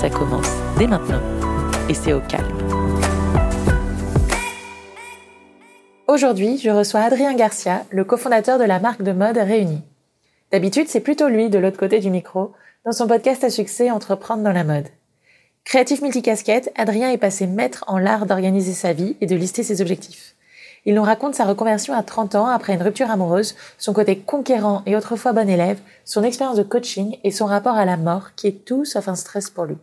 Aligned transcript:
Ça 0.00 0.10
commence 0.10 0.50
dès 0.78 0.86
maintenant 0.86 1.22
et 1.88 1.94
c'est 1.94 2.12
au 2.12 2.20
calme. 2.20 2.44
Aujourd'hui, 6.06 6.58
je 6.58 6.68
reçois 6.68 7.00
Adrien 7.00 7.34
Garcia, 7.34 7.82
le 7.90 8.04
cofondateur 8.04 8.58
de 8.58 8.64
la 8.64 8.78
marque 8.78 9.02
de 9.02 9.12
mode 9.12 9.38
Réunie. 9.38 9.82
D'habitude, 10.52 10.88
c'est 10.88 11.00
plutôt 11.00 11.28
lui 11.28 11.48
de 11.48 11.58
l'autre 11.58 11.78
côté 11.78 11.98
du 11.98 12.10
micro 12.10 12.52
dans 12.84 12.92
son 12.92 13.08
podcast 13.08 13.42
à 13.42 13.48
succès 13.48 13.90
Entreprendre 13.90 14.42
dans 14.42 14.52
la 14.52 14.64
mode. 14.64 14.88
Créatif 15.64 16.02
multicasquette, 16.02 16.70
Adrien 16.76 17.10
est 17.10 17.18
passé 17.18 17.46
maître 17.46 17.84
en 17.86 17.96
l'art 17.96 18.26
d'organiser 18.26 18.74
sa 18.74 18.92
vie 18.92 19.16
et 19.22 19.26
de 19.26 19.34
lister 19.34 19.62
ses 19.62 19.80
objectifs. 19.80 20.34
Il 20.86 20.94
nous 20.94 21.02
raconte 21.02 21.34
sa 21.34 21.44
reconversion 21.44 21.94
à 21.94 22.04
30 22.04 22.36
ans 22.36 22.46
après 22.46 22.72
une 22.72 22.82
rupture 22.82 23.10
amoureuse, 23.10 23.56
son 23.76 23.92
côté 23.92 24.18
conquérant 24.18 24.82
et 24.86 24.96
autrefois 24.96 25.32
bon 25.32 25.48
élève, 25.48 25.80
son 26.04 26.22
expérience 26.22 26.56
de 26.56 26.62
coaching 26.62 27.18
et 27.24 27.32
son 27.32 27.46
rapport 27.46 27.74
à 27.74 27.84
la 27.84 27.96
mort 27.96 28.36
qui 28.36 28.46
est 28.46 28.64
tout 28.64 28.84
sauf 28.84 29.08
un 29.08 29.16
stress 29.16 29.50
pour 29.50 29.64
lui. 29.64 29.76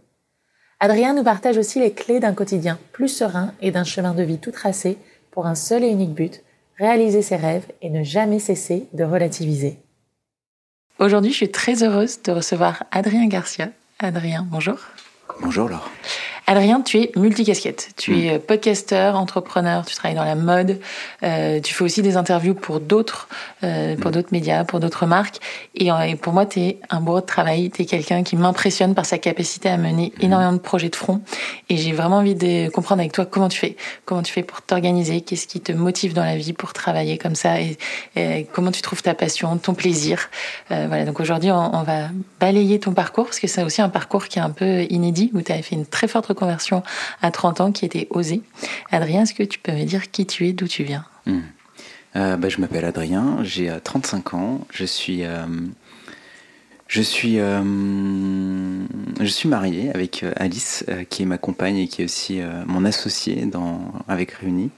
Adrien 0.80 1.14
nous 1.14 1.24
partage 1.24 1.58
aussi 1.58 1.82
les 1.82 1.92
clés 1.92 2.22
d'un 2.22 2.34
quotidien 2.34 2.80
plus 2.94 3.10
serein 3.10 3.54
et 3.62 3.72
d'un 3.72 3.84
chemin 3.84 4.14
de 4.14 4.24
vie 4.24 4.40
tout 4.40 4.52
tracé 4.52 4.98
pour 5.30 5.46
un 5.46 5.56
seul 5.56 5.84
et 5.84 5.90
unique 5.90 6.14
but, 6.14 6.42
réaliser 6.80 7.22
ses 7.22 7.36
rêves 7.36 7.68
et 7.82 7.90
ne 7.90 8.04
jamais 8.04 8.40
cesser 8.40 8.88
de 8.94 9.04
relativiser. 9.04 9.80
Aujourd'hui, 11.00 11.32
je 11.32 11.38
suis 11.38 11.52
très 11.52 11.84
heureuse 11.84 12.22
de 12.22 12.32
recevoir 12.32 12.84
Adrien 12.92 13.28
Garcia. 13.28 13.70
Adrien, 14.00 14.48
bonjour. 14.50 14.78
Bonjour 15.42 15.68
Laure. 15.68 15.90
Adrien, 16.46 16.82
tu 16.82 16.98
es 17.00 17.12
multicasquette. 17.16 17.92
Tu 17.96 18.12
mm. 18.12 18.26
es 18.26 18.40
podcasteur, 18.40 19.16
entrepreneur, 19.16 19.86
tu 19.86 19.96
travailles 19.96 20.18
dans 20.18 20.26
la 20.26 20.36
mode, 20.36 20.80
euh, 21.24 21.62
tu 21.62 21.74
fais 21.74 21.84
aussi 21.84 22.02
des 22.02 22.18
interviews 22.18 22.54
pour 22.54 22.82
d'autres, 22.82 23.30
euh, 23.64 23.96
pour 23.96 24.12
mm. 24.12 24.14
d'autres 24.14 24.30
médias, 24.32 24.64
pour 24.66 24.82
d'autres 24.82 25.06
marques. 25.06 25.38
Et, 25.76 25.90
euh, 25.90 26.00
et, 26.02 26.16
pour 26.16 26.34
moi, 26.34 26.46
tu 26.46 26.60
es 26.60 26.80
un 26.90 27.00
beau 27.00 27.22
de 27.22 27.26
travail. 27.26 27.72
Tu 27.72 27.84
es 27.84 27.86
quelqu'un 27.86 28.24
qui 28.24 28.36
m'impressionne 28.36 28.94
par 28.94 29.06
sa 29.06 29.18
capacité 29.18 29.70
à 29.70 29.78
mener 29.78 30.12
mm. 30.18 30.26
énormément 30.26 30.54
de 30.54 30.58
projets 30.58 30.90
de 30.90 30.96
front. 30.96 31.22
Et 31.70 31.78
j'ai 31.78 31.94
vraiment 31.94 32.18
envie 32.18 32.36
de 32.36 32.70
comprendre 32.70 33.00
avec 33.00 33.14
toi 33.14 33.26
comment 33.26 33.48
tu 33.48 33.60
fais. 33.60 33.78
Comment 34.04 34.22
tu 34.22 34.34
fais 34.34 34.44
pour 34.44 34.62
t'organiser, 34.62 35.22
qu'est-ce 35.22 35.48
qui 35.48 35.62
te 35.62 35.72
motive 35.72 36.14
dans 36.14 36.26
la 36.26 36.36
vie 36.36 36.54
pour 36.54 36.74
travailler 36.74 37.18
comme 37.18 37.36
ça? 37.36 37.62
Et, 37.62 37.78
comment 38.52 38.72
tu 38.72 38.82
trouves 38.82 39.02
ta 39.02 39.14
passion, 39.14 39.58
ton 39.58 39.74
plaisir? 39.74 40.30
Euh, 40.72 40.86
voilà, 40.88 41.06
donc 41.06 41.20
aujourd'hui, 41.20 41.52
on, 41.52 41.76
on, 41.76 41.84
va 41.84 42.10
balayer 42.40 42.80
ton 42.80 42.94
parcours 42.94 43.26
parce 43.26 43.40
que 43.40 43.48
c'est 43.48 43.64
aussi 43.64 43.82
un 43.82 43.90
parcours 43.90 44.28
qui 44.28 44.40
est 44.40 44.42
un 44.42 44.50
peu 44.50 44.84
inédit 44.90 45.32
où 45.34 45.42
tu 45.42 45.52
as 45.52 45.62
fait 45.62 45.76
une 45.76 45.86
très 45.86 46.08
forte 46.08 46.33
conversion 46.34 46.84
à 47.22 47.32
30 47.32 47.62
ans 47.62 47.72
qui 47.72 47.86
était 47.86 48.08
osée. 48.10 48.42
Adrien, 48.92 49.24
est-ce 49.24 49.34
que 49.34 49.44
tu 49.44 49.60
peux 49.60 49.72
me 49.72 49.84
dire 49.84 50.12
qui 50.12 50.26
tu 50.26 50.48
es, 50.48 50.54
d'où 50.54 50.68
tu 50.68 50.84
viens? 50.84 51.06
Euh, 52.16 52.38
bah, 52.38 52.50
Je 52.50 52.60
m'appelle 52.62 52.86
Adrien, 52.86 53.40
j'ai 53.44 53.72
35 53.84 54.34
euh, 54.34 54.38
ans, 54.38 54.68
je 54.72 54.86
suis... 54.86 55.24
Euh, 55.24 55.46
je 56.86 57.02
suis, 57.02 57.38
je 57.38 59.26
suis 59.26 59.50
marié 59.50 59.90
avec 59.96 60.24
Alice, 60.36 60.86
qui 61.10 61.24
est 61.24 61.26
ma 61.26 61.40
compagne 61.40 61.78
et 61.78 61.88
qui 61.88 62.04
est 62.04 62.06
aussi 62.06 62.40
mon 62.68 62.86
associé 62.86 63.48
dans, 63.48 63.92
avec 64.08 64.30
Réunis. 64.34 64.70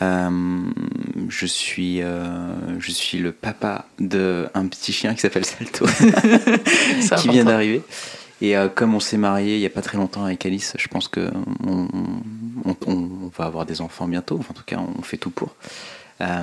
je 0.00 1.46
suis, 1.46 2.00
je 2.00 2.90
suis 2.92 3.18
le 3.18 3.32
papa 3.32 3.86
d'un 3.98 4.68
petit 4.70 4.92
chien 4.92 5.14
qui 5.14 5.20
s'appelle 5.20 5.44
Salto, 5.44 5.84
qui 7.16 7.28
vient 7.28 7.44
d'arriver. 7.44 7.82
Et 8.40 8.56
euh, 8.56 8.68
comme 8.68 8.94
on 8.94 9.00
s'est 9.00 9.16
marié 9.16 9.56
il 9.56 9.60
n'y 9.60 9.66
a 9.66 9.70
pas 9.70 9.82
très 9.82 9.98
longtemps 9.98 10.24
avec 10.24 10.44
Alice, 10.46 10.74
je 10.78 10.88
pense 10.88 11.08
que 11.08 11.30
on, 11.64 11.88
va 13.36 13.44
avoir 13.44 13.66
des 13.66 13.80
enfants 13.80 14.08
bientôt. 14.08 14.40
en 14.48 14.52
tout 14.52 14.64
cas, 14.64 14.78
on 14.78 15.02
fait 15.02 15.16
tout 15.16 15.30
pour. 15.30 15.54
Euh, 16.20 16.42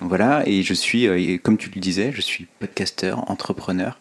voilà, 0.00 0.42
et 0.46 0.62
je 0.62 0.74
suis, 0.74 1.06
euh, 1.06 1.38
comme 1.38 1.56
tu 1.56 1.70
le 1.70 1.80
disais, 1.80 2.12
je 2.12 2.20
suis 2.20 2.46
podcasteur, 2.58 3.30
entrepreneur, 3.30 3.98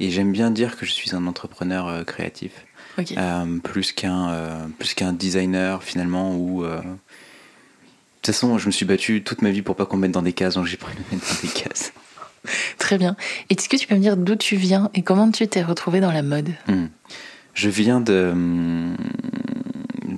et 0.00 0.10
j'aime 0.10 0.32
bien 0.32 0.50
dire 0.50 0.76
que 0.76 0.84
je 0.84 0.90
suis 0.90 1.14
un 1.14 1.26
entrepreneur 1.26 2.04
créatif, 2.04 2.66
plus 3.62 3.92
qu'un 3.92 4.68
qu'un 4.96 5.12
designer 5.12 5.82
finalement. 5.82 6.34
Ou 6.36 6.64
de 6.64 6.78
toute 8.22 8.26
façon, 8.26 8.58
je 8.58 8.66
me 8.66 8.72
suis 8.72 8.84
battu 8.84 9.22
toute 9.22 9.40
ma 9.42 9.50
vie 9.50 9.62
pour 9.62 9.76
pas 9.76 9.86
qu'on 9.86 9.96
me 9.96 10.02
mette 10.02 10.12
dans 10.12 10.22
des 10.22 10.32
cases, 10.32 10.54
donc 10.54 10.66
j'ai 10.66 10.76
pris 10.76 10.94
me 10.94 11.16
mettre 11.16 11.26
dans 11.26 11.40
des 11.48 11.54
cases. 11.54 11.92
Très 12.78 12.98
bien. 12.98 13.16
Est-ce 13.50 13.68
que 13.68 13.76
tu 13.76 13.86
peux 13.86 13.94
me 13.94 14.00
dire 14.00 14.16
d'où 14.16 14.36
tu 14.36 14.56
viens 14.56 14.90
et 14.94 15.02
comment 15.02 15.30
tu 15.30 15.46
t'es 15.46 15.62
retrouvé 15.62 16.00
dans 16.00 16.12
la 16.12 16.22
mode? 16.22 16.50
Hmm. 16.68 16.86
Je 17.54 17.68
viens 17.68 18.00
de. 18.00 18.32
Hmm, 18.34 18.96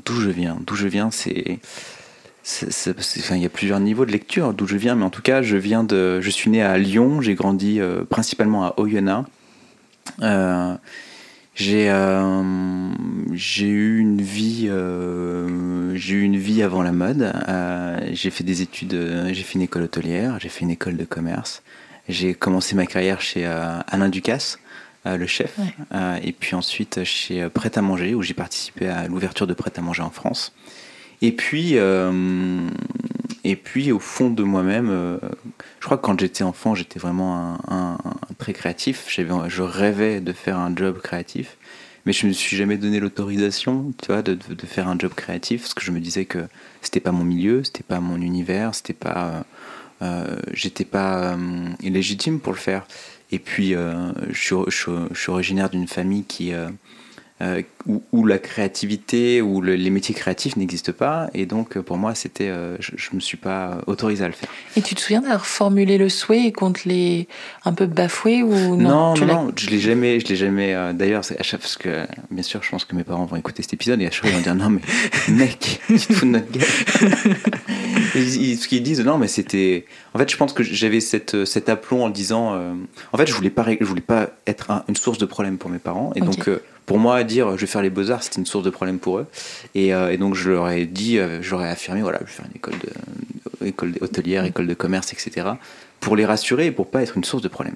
d'où 0.05 0.21
je 0.21 0.31
viens? 0.31 0.59
D'où 0.67 0.75
je 0.75 0.89
viens, 0.89 1.11
c'est. 1.11 1.59
Enfin, 2.63 3.35
il 3.35 3.43
y 3.43 3.47
a 3.47 3.49
plusieurs 3.49 3.81
niveaux 3.81 4.07
de 4.07 4.13
lecture 4.13 4.55
d'où 4.55 4.69
je 4.69 4.77
viens, 4.77 4.95
mais 4.95 5.05
en 5.05 5.11
tout 5.11 5.23
cas, 5.23 5.43
je 5.43 5.57
viens 5.57 5.85
de. 5.85 6.21
Je 6.21 6.31
suis 6.31 6.51
né 6.51 6.63
à 6.63 6.79
Lyon, 6.79 7.21
j'ai 7.21 7.35
grandi 7.35 7.81
euh, 7.81 8.05
principalement 8.05 8.65
à 8.65 8.75
Oyonnax. 8.79 9.29
Euh, 10.23 10.77
j'ai 11.57 11.91
euh, 11.91 12.93
j'ai 13.33 13.67
eu 13.67 13.99
une 13.99 14.23
vie 14.23 14.71
j'ai 15.95 16.15
eu 16.15 16.23
une 16.23 16.37
vie 16.37 16.63
avant 16.63 16.83
la 16.83 16.93
mode. 16.93 17.33
j'ai 18.13 18.31
fait 18.31 18.45
des 18.45 18.63
études, 18.63 18.97
j'ai 19.33 19.43
fait 19.43 19.55
une 19.55 19.63
école 19.63 19.83
hôtelière, 19.83 20.39
j'ai 20.41 20.49
fait 20.49 20.61
une 20.61 20.71
école 20.71 20.97
de 20.97 21.05
commerce. 21.05 21.63
J'ai 22.09 22.35
commencé 22.35 22.77
ma 22.77 22.87
carrière 22.87 23.21
chez 23.21 23.47
euh, 23.47 23.81
Alain 23.89 24.09
Ducasse, 24.09 24.59
euh, 25.07 25.17
le 25.17 25.27
chef, 25.27 25.57
euh, 25.93 26.19
et 26.23 26.33
puis 26.33 26.55
ensuite 26.55 27.03
chez 27.05 27.49
Prêt 27.49 27.77
à 27.77 27.83
manger, 27.83 28.15
où 28.15 28.23
j'ai 28.23 28.35
participé 28.35 28.89
à 28.89 29.09
l'ouverture 29.09 29.47
de 29.47 29.55
Prêt 29.55 29.73
à 29.77 29.81
manger 29.81 30.03
en 30.03 30.11
France. 30.11 30.55
Et 31.23 31.33
puis, 31.33 31.77
et 33.45 33.57
puis 33.57 33.91
au 33.91 33.99
fond 33.99 34.29
de 34.29 34.43
moi-même, 34.43 35.19
je 35.81 35.85
crois 35.87 35.97
que 35.97 36.03
quand 36.03 36.21
j'étais 36.21 36.45
enfant, 36.45 36.75
j'étais 36.75 36.99
vraiment 36.99 37.59
un, 37.69 37.97
très 38.37 38.53
créatif. 38.53 39.07
Je 39.09 39.63
rêvais 39.63 40.21
de 40.21 40.33
faire 40.33 40.59
un 40.59 40.77
job 40.77 41.01
créatif, 41.01 41.57
mais 42.05 42.13
je 42.13 42.27
ne 42.27 42.29
me 42.29 42.35
suis 42.35 42.55
jamais 42.55 42.77
donné 42.77 43.01
l'autorisation, 43.01 43.95
tu 44.03 44.13
vois, 44.13 44.21
de, 44.21 44.35
de, 44.35 44.67
faire 44.67 44.89
un 44.89 44.99
job 44.99 45.15
créatif, 45.15 45.63
parce 45.63 45.73
que 45.73 45.83
je 45.83 45.91
me 45.91 46.01
disais 46.01 46.27
que 46.27 46.47
c'était 46.83 47.01
pas 47.01 47.13
mon 47.13 47.25
milieu, 47.25 47.65
c'était 47.65 47.83
pas 47.83 48.01
mon 48.01 48.21
univers, 48.21 48.75
c'était 48.75 48.93
pas 48.93 49.47
j'étais 50.53 50.85
pas 50.85 51.35
euh, 51.35 51.69
illégitime 51.83 52.41
pour 52.41 52.53
le 52.53 52.59
faire. 52.59 52.87
Et 53.33 53.39
puis, 53.39 53.75
euh, 53.75 54.13
je, 54.31 54.55
je, 54.69 55.15
suis 55.15 55.31
originaire 55.31 55.71
d'une 55.71 55.89
famille 55.89 56.25
qui 56.25 56.53
euh, 57.43 57.61
où, 58.13 58.25
la 58.25 58.39
créativité 58.39 59.43
ou 59.43 59.61
les 59.61 59.91
métiers 59.91 60.15
créatifs 60.15 60.57
n'existent 60.57 60.93
pas. 60.93 61.29
Et 61.35 61.45
donc, 61.45 61.79
pour 61.79 61.99
moi, 61.99 62.15
c'était, 62.15 62.49
euh, 62.49 62.79
je 62.81 63.11
ne 63.13 63.17
me 63.17 63.21
suis 63.21 63.37
pas 63.37 63.83
autorisé 63.87 64.25
à 64.25 64.29
le 64.29 64.33
faire. 64.33 64.49
Et 64.75 64.81
tu 64.81 64.95
te 64.95 65.01
souviens 65.01 65.21
d'avoir 65.21 65.45
formulé 65.45 65.99
le 65.99 66.09
souhait 66.09 66.47
et 66.47 66.53
qu'on 66.53 66.73
te 66.73 66.89
l'ait 66.89 67.29
un 67.67 67.75
peu 67.75 67.85
bafoué 67.85 68.43
ou 68.43 68.77
non? 68.77 69.15
Non, 69.15 69.27
non, 69.27 69.53
je 69.55 69.69
l'ai 69.69 69.81
jamais, 69.81 70.19
je 70.19 70.29
l'ai 70.29 70.37
jamais. 70.37 70.75
Euh, 70.75 70.95
d'ailleurs, 70.95 71.25
à 71.39 71.43
chaque 71.43 71.61
parce 71.61 71.77
que 71.77 72.07
bien 72.31 72.43
sûr, 72.43 72.63
je 72.63 72.71
pense 72.71 72.87
que 72.87 72.97
mes 72.97 73.05
parents 73.05 73.27
vont 73.27 73.37
écouter 73.37 73.63
cet 73.63 73.75
épisode 73.75 74.01
et 74.01 74.07
à 74.07 74.11
chaque 74.11 74.23
fois 74.23 74.31
ils 74.31 74.37
vont 74.37 74.43
dire 74.43 74.55
non 74.55 74.71
mais 74.71 74.81
mec, 75.29 75.81
tu 75.89 75.99
te 75.99 76.13
fous 76.15 76.25
de 76.25 76.31
notre 76.31 76.51
gueule. 76.51 76.63
ce 78.15 78.67
qu'ils 78.67 78.83
disent, 78.83 79.05
non 79.05 79.19
mais 79.19 79.29
c'était. 79.29 79.85
En 80.15 80.19
fait, 80.19 80.31
je 80.31 80.37
pense 80.39 80.55
que 80.55 80.63
j'avais 80.63 81.01
cette, 81.01 81.45
cet 81.45 81.69
aplomb 81.69 82.03
en 82.03 82.09
disant. 82.09 82.59
en 83.13 83.17
fait, 83.19 83.27
je 83.27 83.35
voulais 83.35 83.51
pas, 83.51 83.67
je 83.79 83.85
voulais 83.85 84.01
pas 84.01 84.31
être 84.47 84.71
une 84.89 84.97
source 84.97 85.19
de 85.19 85.27
problème 85.27 85.59
pour 85.59 85.69
mes 85.69 85.79
parents 85.79 86.13
et 86.17 86.21
donc 86.21 86.49
pour 86.87 86.99
moi, 86.99 87.25
dire 87.25 87.57
je 87.57 87.63
vais 87.63 87.67
faire 87.67 87.83
les 87.83 87.91
beaux-arts, 87.91 88.23
c'était 88.23 88.39
une 88.39 88.47
source 88.47 88.65
de 88.65 88.71
problème 88.71 88.99
pour 88.99 89.19
eux. 89.19 89.27
Et, 89.75 89.93
euh, 89.93 90.17
donc, 90.17 90.35
je 90.35 90.51
leur 90.51 90.71
ai 90.71 90.87
dit, 90.87 91.19
euh, 91.19 91.43
ai 91.43 91.69
affirmé 91.69 92.01
voilà, 92.01 92.21
je 92.21 92.27
vais 92.27 92.31
faire 92.31 92.47
une 92.47 92.57
école, 93.67 93.91
de, 93.93 93.99
hôtelière, 94.01 94.45
école 94.45 94.69
de 94.69 94.75
commerce, 94.75 95.13
etc. 95.13 95.49
Pour 95.99 96.15
les 96.15 96.25
rassurer 96.25 96.67
et 96.67 96.71
pour 96.71 96.89
pas 96.89 97.03
être 97.03 97.17
une 97.17 97.25
source 97.25 97.43
de 97.43 97.49
problème. 97.49 97.75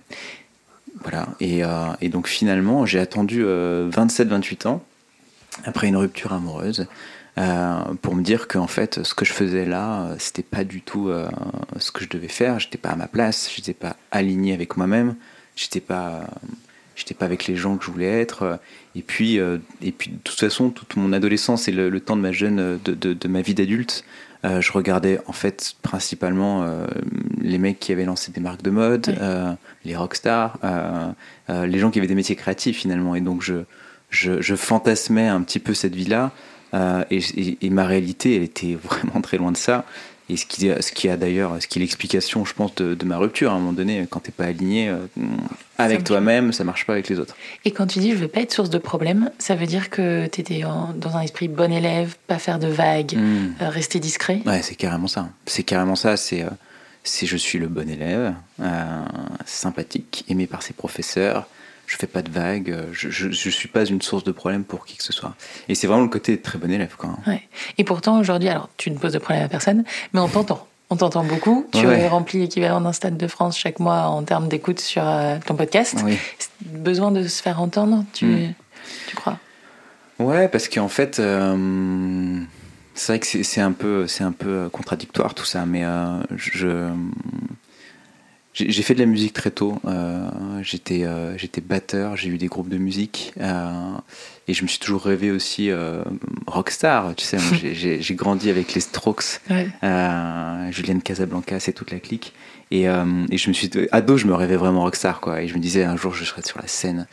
Voilà. 1.02 1.26
Et, 1.40 1.64
euh, 1.64 2.08
donc, 2.08 2.28
finalement, 2.28 2.86
j'ai 2.86 3.00
attendu 3.00 3.44
27-28 3.44 4.68
ans, 4.68 4.82
après 5.64 5.88
une 5.88 5.96
rupture 5.96 6.32
amoureuse, 6.32 6.86
pour 8.02 8.14
me 8.14 8.22
dire 8.22 8.46
qu'en 8.46 8.66
fait, 8.68 9.02
ce 9.02 9.14
que 9.14 9.24
je 9.24 9.32
faisais 9.32 9.64
là, 9.64 10.10
c'était 10.18 10.42
pas 10.42 10.62
du 10.62 10.82
tout 10.82 11.10
ce 11.78 11.90
que 11.90 12.04
je 12.04 12.08
devais 12.08 12.28
faire. 12.28 12.60
J'étais 12.60 12.76
pas 12.76 12.90
à 12.90 12.96
ma 12.96 13.08
place, 13.08 13.50
j'étais 13.54 13.72
pas 13.72 13.96
aligné 14.10 14.52
avec 14.52 14.76
moi-même, 14.76 15.16
j'étais 15.56 15.80
pas 15.80 16.26
j'étais 16.96 17.14
pas 17.14 17.24
avec 17.24 17.46
les 17.46 17.56
gens 17.56 17.76
que 17.78 17.84
je 17.84 17.90
voulais 17.90 18.20
être. 18.20 18.60
Euh, 18.90 18.98
et 18.98 19.02
puis, 19.02 19.38
euh, 19.38 19.58
et 19.82 19.92
puis 19.92 20.10
de 20.10 20.18
toute 20.18 20.38
façon, 20.38 20.70
toute 20.70 20.96
mon 20.96 21.12
adolescence 21.12 21.68
et 21.68 21.72
le, 21.72 22.00
temps 22.00 22.16
de 22.16 22.22
ma 22.22 22.32
jeune, 22.32 22.58
euh, 22.58 22.76
de, 22.84 23.12
de, 23.14 23.28
ma 23.28 23.42
vie 23.42 23.54
d'adulte, 23.54 24.04
je 24.42 24.72
regardais 24.72 25.20
en 25.26 25.32
fait 25.32 25.74
principalement 25.82 26.66
les 27.42 27.58
mecs 27.58 27.78
qui 27.78 27.92
avaient 27.92 28.06
lancé 28.06 28.32
des 28.32 28.40
marques 28.40 28.62
de 28.62 28.70
mode, 28.70 29.14
les 29.84 29.94
rockstars, 29.94 30.58
les 31.50 31.78
gens 31.78 31.90
qui 31.90 31.98
avaient 31.98 32.08
des 32.08 32.14
métiers 32.14 32.36
créatifs 32.36 32.78
finalement. 32.78 33.14
Et 33.14 33.20
donc 33.20 33.42
je, 33.42 33.64
je, 34.08 34.54
fantasmais 34.54 35.28
un 35.28 35.42
petit 35.42 35.58
peu 35.58 35.74
cette 35.74 35.94
vie-là. 35.94 36.32
et, 37.10 37.70
ma 37.70 37.84
réalité, 37.84 38.34
elle 38.36 38.42
était 38.42 38.78
vraiment 38.82 39.20
très 39.20 39.36
loin 39.36 39.52
de 39.52 39.58
ça. 39.58 39.84
Et 40.30 40.36
ce 40.36 40.46
qui, 40.46 40.70
ce 40.80 40.92
qui 40.92 41.08
a 41.08 41.16
d'ailleurs, 41.16 41.56
ce 41.60 41.66
qui 41.66 41.78
est 41.78 41.82
l'explication, 41.82 42.44
je 42.44 42.54
pense, 42.54 42.72
de, 42.76 43.04
ma 43.04 43.16
rupture 43.16 43.50
à 43.50 43.54
un 43.54 43.58
moment 43.58 43.72
donné, 43.72 44.06
quand 44.08 44.20
t'es 44.20 44.30
pas 44.30 44.44
aligné 44.44 44.88
euh, 44.88 44.98
avec 45.76 46.04
toi-même, 46.04 46.52
ça 46.52 46.62
marche 46.62 46.86
pas 46.86 46.92
avec 46.92 47.08
les 47.08 47.18
autres. 47.18 47.36
Et 47.64 47.72
quand 47.72 47.88
tu 47.88 47.98
dis 47.98 48.12
je 48.12 48.16
veux 48.16 48.28
pas 48.28 48.40
être 48.40 48.52
source 48.52 48.70
de 48.70 48.78
problème, 48.78 49.30
ça 49.38 49.56
veut 49.56 49.66
dire 49.66 49.90
que 49.90 50.28
tu 50.28 50.40
étais 50.40 50.60
dans 50.60 51.16
un 51.16 51.20
esprit 51.20 51.48
bon 51.48 51.72
élève, 51.72 52.14
pas 52.28 52.38
faire 52.38 52.60
de 52.60 52.68
vagues, 52.68 53.16
hmm. 53.16 53.54
euh, 53.60 53.68
rester 53.70 53.98
discret? 53.98 54.40
Ouais, 54.46 54.62
c'est 54.62 54.76
carrément 54.76 55.08
ça. 55.08 55.28
C'est 55.46 55.64
carrément 55.64 55.96
ça. 55.96 56.16
C'est 56.16 56.44
euh, 56.44 56.50
je 57.04 57.36
suis 57.36 57.58
le 57.58 57.66
bon 57.66 57.88
élève, 57.88 58.34
sympathique, 59.46 60.24
aimé 60.28 60.46
par 60.46 60.62
ses 60.62 60.74
professeurs, 60.74 61.48
je 61.90 61.96
fais 61.96 62.06
pas 62.06 62.22
de 62.22 62.30
vagues, 62.30 62.70
euh, 62.70 62.86
je, 62.92 63.26
ne 63.26 63.32
suis 63.32 63.66
pas 63.66 63.84
une 63.84 64.00
source 64.00 64.22
de 64.22 64.30
problème 64.30 64.62
pour 64.62 64.86
qui 64.86 64.96
que 64.96 65.02
ce 65.02 65.12
soit. 65.12 65.34
Et 65.68 65.74
c'est 65.74 65.88
vraiment 65.88 66.04
le 66.04 66.08
côté 66.08 66.40
très 66.40 66.56
bon 66.56 66.70
élève. 66.70 66.94
Quoi. 66.96 67.10
Ouais. 67.26 67.42
Et 67.78 67.84
pourtant, 67.84 68.20
aujourd'hui, 68.20 68.48
alors 68.48 68.68
tu 68.76 68.92
ne 68.92 68.96
poses 68.96 69.12
de 69.12 69.18
problème 69.18 69.44
à 69.44 69.48
personne, 69.48 69.82
mais 70.12 70.20
on 70.20 70.28
t'entend. 70.28 70.68
On 70.88 70.96
t'entend 70.96 71.24
beaucoup. 71.24 71.66
Tu 71.72 71.84
remplis 72.06 72.38
l'équivalent 72.38 72.80
d'un 72.80 72.92
stade 72.92 73.16
de 73.16 73.26
France 73.26 73.58
chaque 73.58 73.80
mois 73.80 74.02
en 74.02 74.22
termes 74.22 74.46
d'écoute 74.46 74.78
sur 74.78 75.02
euh, 75.04 75.38
ton 75.44 75.56
podcast. 75.56 75.96
Oui. 76.04 76.16
Besoin 76.64 77.10
de 77.10 77.26
se 77.26 77.42
faire 77.42 77.60
entendre, 77.60 78.04
tu, 78.12 78.26
hmm. 78.26 78.54
tu 79.08 79.16
crois? 79.16 79.38
Ouais, 80.20 80.46
parce 80.46 80.68
qu'en 80.68 80.88
fait, 80.88 81.18
euh, 81.18 82.40
c'est 82.94 83.12
vrai 83.12 83.18
que 83.18 83.42
c'est 83.42 83.60
un 83.60 83.72
peu, 83.72 84.06
c'est 84.06 84.24
un 84.24 84.32
peu 84.32 84.68
contradictoire 84.68 85.34
tout 85.34 85.44
ça, 85.44 85.66
mais 85.66 85.82
je 86.36 86.88
j'ai 88.52 88.82
fait 88.82 88.94
de 88.94 88.98
la 88.98 89.06
musique 89.06 89.32
très 89.32 89.50
tôt. 89.50 89.78
Euh, 89.84 90.28
j'étais 90.62 91.02
euh, 91.04 91.36
batteur, 91.64 92.16
j'ai 92.16 92.28
eu 92.28 92.38
des 92.38 92.48
groupes 92.48 92.68
de 92.68 92.78
musique 92.78 93.32
euh, 93.40 93.92
et 94.48 94.54
je 94.54 94.62
me 94.64 94.68
suis 94.68 94.80
toujours 94.80 95.02
rêvé 95.02 95.30
aussi 95.30 95.70
rockstar. 96.46 97.14
Tu 97.16 97.24
sais, 97.24 97.38
j'ai 98.00 98.14
grandi 98.14 98.50
avec 98.50 98.74
les 98.74 98.80
Strokes, 98.80 99.40
Julienne 100.70 101.02
Casablanca, 101.02 101.60
c'est 101.60 101.72
toute 101.72 101.92
la 101.92 102.00
clique. 102.00 102.32
Et, 102.72 102.82
et, 102.84 103.38
je 103.38 103.48
me 103.48 103.52
suis 103.52 103.68
ado, 103.90 104.16
je 104.16 104.26
me 104.26 104.34
rêvais 104.34 104.56
vraiment 104.56 104.82
rockstar 104.82 105.20
quoi. 105.20 105.42
Et 105.42 105.48
je 105.48 105.54
me 105.54 105.60
disais 105.60 105.84
un 105.84 105.96
jour 105.96 106.14
je 106.14 106.24
serai 106.24 106.42
sur 106.42 106.60
la 106.60 106.66
scène. 106.66 107.06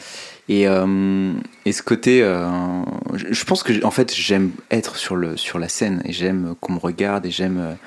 Et, 0.49 0.63
et 0.63 1.71
ce 1.71 1.83
côté, 1.83 2.19
je 2.19 3.43
pense 3.43 3.61
que 3.61 3.85
en 3.85 3.91
fait 3.91 4.13
j'aime 4.15 4.51
être 4.71 4.95
sur 4.95 5.15
le 5.15 5.37
sur 5.37 5.59
la 5.59 5.69
scène 5.69 6.01
et 6.03 6.13
j'aime 6.13 6.55
qu'on 6.59 6.73
me 6.73 6.79
regarde 6.79 7.27
et 7.27 7.31
j'aime. 7.31 7.77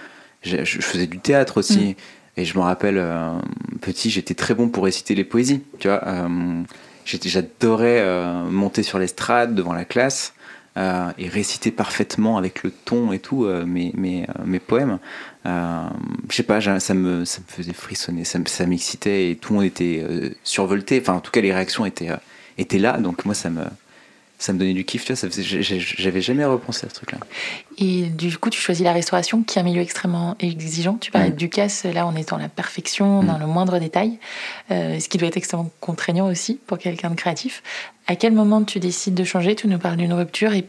Je, 0.42 0.64
faisais 0.64 1.06
du 1.06 1.18
théâtre 1.18 1.58
aussi. 1.58 1.90
Mm. 1.90 1.94
Et 2.36 2.44
je 2.44 2.56
me 2.56 2.62
rappelle, 2.62 2.98
euh, 2.98 3.32
petit, 3.80 4.10
j'étais 4.10 4.34
très 4.34 4.54
bon 4.54 4.68
pour 4.68 4.84
réciter 4.84 5.14
les 5.14 5.24
poésies. 5.24 5.62
Tu 5.78 5.88
vois, 5.88 6.06
euh, 6.06 6.62
j'adorais 7.04 8.00
euh, 8.00 8.44
monter 8.44 8.82
sur 8.82 8.98
l'estrade 8.98 9.54
devant 9.54 9.72
la 9.72 9.84
classe 9.84 10.34
et 11.18 11.28
réciter 11.28 11.72
parfaitement 11.72 12.38
avec 12.38 12.62
le 12.62 12.70
ton 12.70 13.12
et 13.12 13.18
tout 13.18 13.44
mes, 13.66 13.92
mes, 13.94 14.26
mes, 14.46 14.60
poèmes. 14.60 14.98
je 15.44 15.90
sais 16.30 16.42
pas, 16.42 16.58
ça 16.62 16.94
me, 16.94 17.26
ça 17.26 17.40
me 17.40 17.52
faisait 17.52 17.74
frissonner, 17.74 18.24
ça, 18.24 18.38
m'excitait 18.66 19.30
et 19.30 19.36
tout 19.36 19.52
le 19.52 19.58
monde 19.58 19.66
était 19.66 20.02
survolté. 20.42 20.98
Enfin, 21.02 21.14
en 21.14 21.20
tout 21.20 21.32
cas, 21.32 21.42
les 21.42 21.52
réactions 21.52 21.84
étaient, 21.84 22.08
étaient 22.56 22.78
là. 22.78 22.96
Donc 22.96 23.26
moi, 23.26 23.34
ça 23.34 23.50
me, 23.50 23.64
ça 24.40 24.54
me 24.54 24.58
donnait 24.58 24.72
du 24.72 24.84
kiff, 24.84 25.04
tu 25.04 25.12
vois, 25.12 25.30
j'avais 25.98 26.22
jamais 26.22 26.46
repensé 26.46 26.86
à 26.86 26.88
ce 26.88 26.94
truc-là. 26.94 27.18
Et 27.76 28.04
du 28.04 28.36
coup, 28.38 28.48
tu 28.48 28.58
choisis 28.58 28.82
la 28.82 28.94
restauration, 28.94 29.42
qui 29.42 29.58
est 29.58 29.60
un 29.60 29.64
milieu 29.64 29.82
extrêmement 29.82 30.34
exigeant. 30.40 30.96
Tu 30.98 31.10
parlais 31.10 31.28
mm. 31.28 31.36
du 31.36 31.50
casse, 31.50 31.84
là, 31.84 32.06
on 32.06 32.16
est 32.16 32.30
dans 32.30 32.38
la 32.38 32.48
perfection, 32.48 33.22
dans 33.22 33.36
mm. 33.36 33.40
le 33.40 33.46
moindre 33.46 33.78
détail, 33.78 34.18
euh, 34.70 34.98
ce 34.98 35.10
qui 35.10 35.18
doit 35.18 35.28
être 35.28 35.36
extrêmement 35.36 35.70
contraignant 35.80 36.26
aussi 36.26 36.58
pour 36.66 36.78
quelqu'un 36.78 37.10
de 37.10 37.16
créatif. 37.16 37.62
À 38.06 38.16
quel 38.16 38.32
moment 38.32 38.64
tu 38.64 38.80
décides 38.80 39.14
de 39.14 39.24
changer? 39.24 39.54
Tu 39.54 39.68
nous 39.68 39.78
parles 39.78 39.98
d'une 39.98 40.14
rupture, 40.14 40.54
et, 40.54 40.64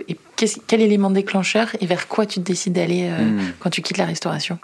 quel 0.67 0.81
élément 0.81 1.09
déclencheur, 1.09 1.69
et 1.79 1.85
vers 1.85 2.09
quoi 2.09 2.25
tu 2.25 2.41
décides 2.41 2.73
d'aller 2.73 3.07
euh, 3.09 3.23
mm. 3.23 3.53
quand 3.59 3.69
tu 3.69 3.81
quittes 3.81 3.97
la 3.97 4.05
restauration? 4.05 4.59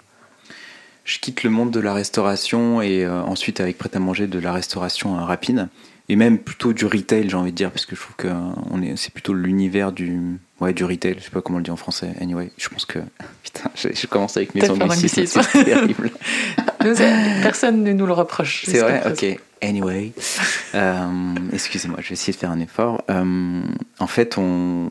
Je 1.04 1.18
quitte 1.18 1.44
le 1.44 1.48
monde 1.48 1.70
de 1.70 1.80
la 1.80 1.94
restauration 1.94 2.82
et 2.82 3.06
euh, 3.06 3.22
ensuite 3.22 3.60
avec 3.60 3.78
prêt 3.78 3.88
à 3.94 3.98
manger 3.98 4.26
de 4.26 4.38
la 4.38 4.52
restauration 4.52 5.16
rapide 5.16 5.68
et 6.08 6.16
même 6.16 6.38
plutôt 6.38 6.72
du 6.72 6.86
retail, 6.86 7.28
j'ai 7.28 7.36
envie 7.36 7.50
de 7.50 7.56
dire, 7.56 7.70
parce 7.70 7.84
que 7.84 7.94
je 7.94 8.00
trouve 8.00 8.16
que 8.16 8.28
on 8.70 8.80
est, 8.82 8.96
c'est 8.96 9.12
plutôt 9.12 9.34
l'univers 9.34 9.92
du, 9.92 10.38
ouais, 10.60 10.72
du 10.72 10.84
retail. 10.84 11.16
Je 11.18 11.24
sais 11.24 11.30
pas 11.30 11.42
comment 11.42 11.56
on 11.56 11.58
le 11.58 11.64
dit 11.64 11.70
en 11.70 11.76
français. 11.76 12.14
Anyway, 12.20 12.50
je 12.56 12.68
pense 12.68 12.86
que, 12.86 12.98
putain, 13.42 13.70
je, 13.74 14.06
commence 14.06 14.36
avec 14.36 14.54
mes 14.54 14.68
anglicismes, 14.70 15.42
c'est 15.42 15.64
terrible. 15.64 16.10
Personne 17.42 17.84
ne 17.84 17.92
nous 17.92 18.06
le 18.06 18.14
reproche. 18.14 18.64
C'est 18.66 18.80
vrai, 18.80 19.02
ok. 19.06 19.38
Anyway, 19.60 20.12
euh, 20.76 21.34
excusez-moi, 21.52 21.98
je 22.00 22.10
vais 22.10 22.12
essayer 22.12 22.32
de 22.32 22.38
faire 22.38 22.52
un 22.52 22.60
effort. 22.60 23.02
Euh, 23.10 23.60
en 23.98 24.06
fait, 24.06 24.38
on, 24.38 24.88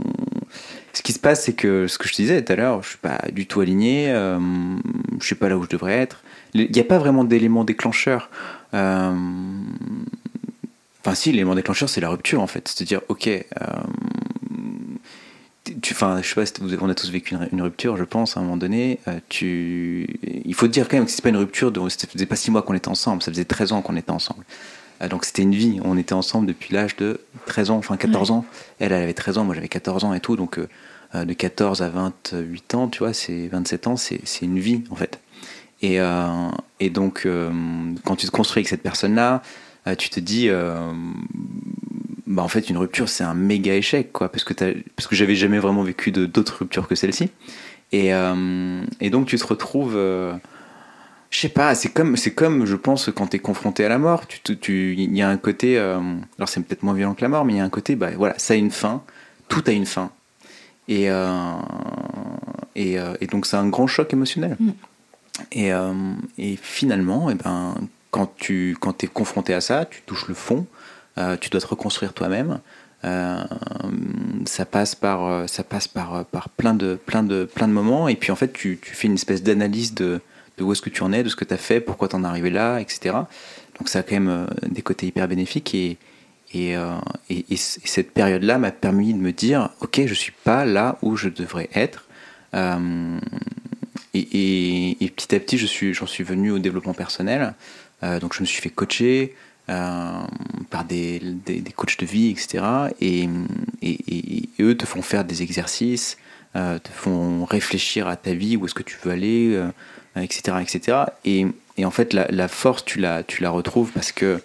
ce 0.97 1.01
qui 1.01 1.13
se 1.13 1.19
passe, 1.19 1.45
c'est 1.45 1.53
que 1.53 1.87
ce 1.87 1.97
que 1.97 2.07
je 2.07 2.13
te 2.13 2.21
disais 2.21 2.43
tout 2.43 2.51
à 2.51 2.55
l'heure, 2.55 2.81
je 2.81 2.89
suis 2.89 2.97
pas 2.97 3.19
du 3.31 3.45
tout 3.45 3.61
aligné, 3.61 4.09
euh, 4.09 4.39
je 5.19 5.25
suis 5.25 5.35
pas 5.35 5.47
là 5.47 5.57
où 5.57 5.63
je 5.63 5.69
devrais 5.69 5.93
être. 5.93 6.23
Il 6.53 6.71
n'y 6.71 6.79
a 6.79 6.83
pas 6.83 6.97
vraiment 6.97 7.23
d'élément 7.23 7.63
déclencheur. 7.63 8.29
Euh, 8.73 9.13
Enfin, 11.07 11.15
si, 11.15 11.31
l'élément 11.31 11.55
déclencheur, 11.55 11.87
c'est 11.87 12.01
la 12.01 12.09
rupture, 12.09 12.41
en 12.41 12.47
fait. 12.47 12.67
C'est-à-dire, 12.67 12.99
ok, 13.07 13.27
euh, 13.27 13.43
tu, 15.81 15.93
enfin, 15.93 16.21
je 16.21 16.27
sais 16.27 16.35
pas, 16.35 16.45
si 16.45 16.53
on 16.81 16.89
a 16.89 16.95
tous 16.95 17.09
vécu 17.09 17.33
une, 17.53 17.61
rupture, 17.61 17.95
je 17.95 18.03
pense, 18.03 18.35
à 18.35 18.41
un 18.41 18.43
moment 18.43 18.57
donné. 18.57 18.99
Euh, 19.07 19.21
tu, 19.29 20.19
il 20.43 20.53
faut 20.53 20.67
dire 20.67 20.89
quand 20.89 20.97
même 20.97 21.05
que 21.05 21.11
c'est 21.11 21.21
pas 21.21 21.29
une 21.29 21.37
rupture, 21.37 21.71
de, 21.71 21.79
ça 21.87 22.07
faisait 22.07 22.25
pas 22.25 22.35
six 22.35 22.51
mois 22.51 22.61
qu'on 22.61 22.73
était 22.73 22.89
ensemble, 22.89 23.23
ça 23.23 23.31
faisait 23.31 23.45
13 23.45 23.71
ans 23.71 23.81
qu'on 23.81 23.95
était 23.95 24.11
ensemble. 24.11 24.43
Euh, 25.01 25.07
donc 25.07 25.23
c'était 25.23 25.43
une 25.43 25.55
vie, 25.55 25.79
on 25.85 25.97
était 25.97 26.11
ensemble 26.11 26.45
depuis 26.45 26.73
l'âge 26.73 26.97
de 26.97 27.21
13 27.45 27.71
ans, 27.71 27.77
enfin 27.77 27.95
14 27.95 28.31
ans. 28.31 28.43
Elle, 28.79 28.91
elle 28.91 29.03
avait 29.03 29.13
13 29.13 29.37
ans, 29.37 29.45
moi 29.45 29.55
j'avais 29.55 29.69
14 29.69 30.03
ans 30.03 30.13
et 30.13 30.19
tout, 30.19 30.35
donc 30.35 30.59
de 31.13 31.33
14 31.33 31.83
à 31.83 31.87
28 31.87 32.75
ans, 32.75 32.89
tu 32.89 32.99
vois, 32.99 33.13
c'est 33.13 33.47
27 33.47 33.87
ans, 33.87 33.95
c'est 33.95 34.19
une 34.41 34.59
vie, 34.59 34.83
en 34.89 34.95
fait. 34.95 35.21
Et, 35.81 35.99
et 36.81 36.89
donc, 36.89 37.25
quand 38.03 38.15
tu 38.17 38.25
te 38.25 38.31
construis 38.31 38.59
avec 38.59 38.67
cette 38.67 38.83
personne-là, 38.83 39.35
euh, 39.35 39.39
tu 39.95 40.09
te 40.09 40.19
dis, 40.19 40.49
euh, 40.49 40.91
bah 42.25 42.43
en 42.43 42.47
fait, 42.47 42.69
une 42.69 42.77
rupture, 42.77 43.09
c'est 43.09 43.23
un 43.23 43.33
méga 43.33 43.73
échec, 43.75 44.11
quoi, 44.11 44.29
parce 44.29 44.43
que, 44.43 44.53
parce 44.95 45.07
que 45.07 45.15
j'avais 45.15 45.35
jamais 45.35 45.59
vraiment 45.59 45.83
vécu 45.83 46.11
d'autres 46.11 46.57
ruptures 46.59 46.87
que 46.87 46.95
celle-ci. 46.95 47.29
Et, 47.91 48.13
euh, 48.13 48.83
et, 48.99 49.09
donc, 49.09 49.27
tu 49.27 49.37
te 49.37 49.47
retrouves. 49.47 49.93
je 49.93 51.39
sais 51.39 51.49
pas, 51.49 51.73
c'est 51.75 51.89
comme, 51.89 52.17
c'est 52.17 52.33
comme, 52.33 52.65
je 52.65 52.75
pense, 52.75 53.09
quand 53.15 53.27
tu 53.27 53.37
es 53.37 53.39
confronté 53.39 53.85
à 53.85 53.89
la 53.89 53.97
mort. 53.97 54.23
Il 54.49 54.57
tu, 54.57 54.95
y 54.95 55.21
a 55.21 55.29
un 55.29 55.37
côté. 55.37 55.77
alors, 55.77 56.47
c'est 56.49 56.61
peut-être 56.61 56.83
moins 56.83 56.93
violent 56.93 57.13
que 57.13 57.21
la 57.21 57.29
mort, 57.29 57.45
mais 57.45 57.53
il 57.53 57.57
y 57.57 57.61
a 57.61 57.65
un 57.65 57.69
côté, 57.69 57.95
bah 57.95 58.09
voilà, 58.17 58.37
ça 58.37 58.53
a 58.53 58.57
une 58.57 58.71
fin. 58.71 59.03
Tout 59.47 59.63
a 59.67 59.71
une 59.71 59.85
fin. 59.85 60.11
Et, 60.89 61.05
et, 62.75 62.97
et, 63.21 63.27
donc, 63.27 63.45
c'est 63.45 63.57
un 63.57 63.69
grand 63.69 63.87
choc 63.87 64.11
émotionnel. 64.11 64.57
Mm. 64.59 64.71
Et, 65.53 65.71
et, 66.37 66.55
finalement, 66.61 67.29
et 67.29 67.33
eh 67.33 67.43
ben, 67.43 67.75
quand 68.11 68.33
tu 68.37 68.77
quand 68.79 69.03
es 69.03 69.07
confronté 69.07 69.53
à 69.53 69.61
ça, 69.61 69.85
tu 69.85 70.01
touches 70.05 70.27
le 70.27 70.33
fond, 70.33 70.65
euh, 71.17 71.37
tu 71.39 71.49
dois 71.49 71.61
te 71.61 71.67
reconstruire 71.67 72.13
toi-même. 72.13 72.59
Euh, 73.05 73.43
ça 74.45 74.65
passe 74.65 74.95
par 74.95 75.25
euh, 75.25 75.47
ça 75.47 75.63
passe 75.63 75.87
par 75.87 76.25
par 76.25 76.49
plein 76.49 76.73
de 76.73 76.95
plein 76.95 77.21
de 77.23 77.45
plein 77.45 77.67
de 77.67 77.73
moments 77.73 78.07
et 78.07 78.15
puis 78.15 78.31
en 78.31 78.35
fait 78.35 78.51
tu, 78.51 78.79
tu 78.81 78.95
fais 78.95 79.07
une 79.07 79.13
espèce 79.13 79.43
d'analyse 79.43 79.93
de, 79.93 80.19
de 80.57 80.63
où 80.63 80.71
est-ce 80.71 80.81
que 80.81 80.89
tu 80.89 81.03
en 81.03 81.13
es, 81.13 81.21
de 81.21 81.29
ce 81.29 81.35
que 81.35 81.45
tu 81.45 81.53
as 81.53 81.57
fait, 81.57 81.79
pourquoi 81.79 82.07
tu 82.07 82.15
en 82.15 82.23
es 82.23 82.27
arrivé 82.27 82.49
là, 82.49 82.79
etc. 82.79 83.15
Donc 83.77 83.87
ça 83.87 83.99
a 83.99 84.03
quand 84.03 84.15
même 84.15 84.47
des 84.67 84.81
côtés 84.81 85.07
hyper 85.07 85.27
bénéfiques 85.27 85.75
et 85.75 85.97
et, 86.53 86.71
et, 87.29 87.45
et 87.49 87.57
cette 87.57 88.11
période-là 88.11 88.57
m'a 88.57 88.71
permis 88.71 89.13
de 89.13 89.19
me 89.19 89.33
dire 89.33 89.69
ok 89.81 90.03
je 90.05 90.13
suis 90.13 90.31
pas 90.31 90.63
là 90.65 90.97
où 91.01 91.17
je 91.17 91.27
devrais 91.27 91.69
être 91.75 92.07
et, 94.13 94.97
et, 95.03 95.09
petit 95.09 95.35
à 95.35 95.39
petit 95.39 95.57
je 95.57 95.65
suis 95.65 95.93
j'en 95.93 96.07
suis 96.07 96.23
venu 96.23 96.51
au 96.51 96.59
développement 96.59 96.93
personnel 96.93 97.53
donc 98.01 98.33
je 98.33 98.41
me 98.41 98.45
suis 98.45 98.61
fait 98.61 98.69
coacher 98.69 99.35
euh, 99.69 100.23
par 100.69 100.85
des, 100.85 101.19
des, 101.19 101.71
coachs 101.75 101.99
de 101.99 102.05
vie, 102.05 102.29
etc. 102.29 102.63
Et, 103.01 103.27
et, 103.81 104.49
eux 104.61 104.77
te 104.77 104.85
font 104.85 105.01
faire 105.01 105.25
des 105.25 105.41
exercices, 105.41 106.17
euh, 106.55 106.79
te 106.79 106.87
font 106.87 107.43
réfléchir 107.43 108.07
à 108.07 108.15
ta 108.15 108.33
vie, 108.33 108.55
où 108.55 108.65
est-ce 108.65 108.73
que 108.73 108.83
tu 108.83 108.97
veux 109.03 109.11
aller, 109.11 109.61
etc., 110.15 110.57
etc. 110.61 110.99
Et, 111.25 111.47
en 111.83 111.91
fait, 111.91 112.13
la, 112.13 112.47
force, 112.47 112.85
tu 112.85 112.99
la, 112.99 113.23
tu 113.23 113.43
la 113.43 113.49
retrouves 113.49 113.91
parce 113.91 114.13
que 114.13 114.41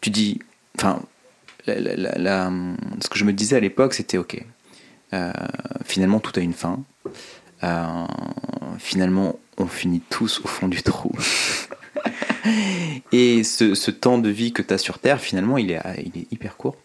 tu 0.00 0.10
dis, 0.10 0.40
enfin, 0.76 1.00
ce 1.68 3.08
que 3.08 3.18
je 3.18 3.24
me 3.24 3.32
disais 3.32 3.54
à 3.54 3.60
l'époque, 3.60 3.94
c'était 3.94 4.18
ok. 4.18 4.44
finalement, 5.84 6.18
tout 6.18 6.32
a 6.34 6.42
une 6.42 6.52
fin. 6.52 6.80
finalement, 8.78 9.38
on 9.56 9.68
finit 9.68 10.00
tous 10.10 10.40
au 10.40 10.48
fond 10.48 10.66
du 10.66 10.82
trou. 10.82 11.12
et 13.12 13.44
ce, 13.44 13.90
temps 13.90 14.18
de 14.18 14.28
vie 14.28 14.52
que 14.52 14.62
tu 14.62 14.74
as 14.74 14.78
sur 14.78 14.98
Terre, 14.98 15.20
finalement, 15.20 15.58
il 15.58 15.70
est, 15.70 15.80
il 16.04 16.22
est 16.22 16.32
hyper 16.32 16.56
court. 16.56 16.76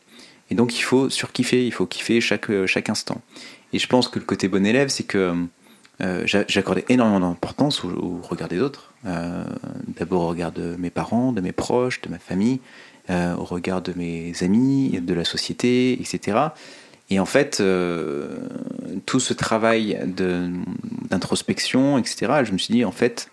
Et 0.49 0.55
donc, 0.55 0.77
il 0.77 0.81
faut 0.81 1.09
surkiffer, 1.09 1.65
il 1.65 1.71
faut 1.71 1.85
kiffer 1.85 2.21
chaque, 2.21 2.49
chaque 2.65 2.89
instant. 2.89 3.21
Et 3.73 3.79
je 3.79 3.87
pense 3.87 4.07
que 4.07 4.19
le 4.19 4.25
côté 4.25 4.47
bon 4.47 4.65
élève, 4.65 4.87
c'est 4.89 5.03
que 5.03 5.35
euh, 5.99 6.23
j'accordais 6.25 6.85
énormément 6.89 7.19
d'importance 7.19 7.83
au, 7.83 8.21
regard 8.21 8.47
des 8.47 8.61
autres. 8.61 8.93
Euh, 9.05 9.43
d'abord 9.87 10.23
au 10.23 10.27
regard 10.29 10.51
de 10.51 10.75
mes 10.77 10.89
parents, 10.89 11.31
de 11.31 11.41
mes 11.41 11.51
proches, 11.51 12.01
de 12.01 12.09
ma 12.09 12.19
famille. 12.19 12.59
au 13.09 13.43
regard 13.45 13.81
de 13.81 13.93
mes 13.95 14.33
amis, 14.41 14.99
de 15.01 15.13
la 15.13 15.23
société, 15.23 15.93
etc. 15.93 16.37
Et 17.09 17.19
en 17.19 17.25
fait, 17.25 17.63
tout 19.05 19.19
ce 19.19 19.33
travail 19.33 19.97
d'introspection, 21.09 21.97
etc., 21.97 22.43
je 22.43 22.51
me 22.51 22.57
suis 22.57 22.73
dit, 22.73 22.83
en 22.85 22.91
fait, 22.91 23.29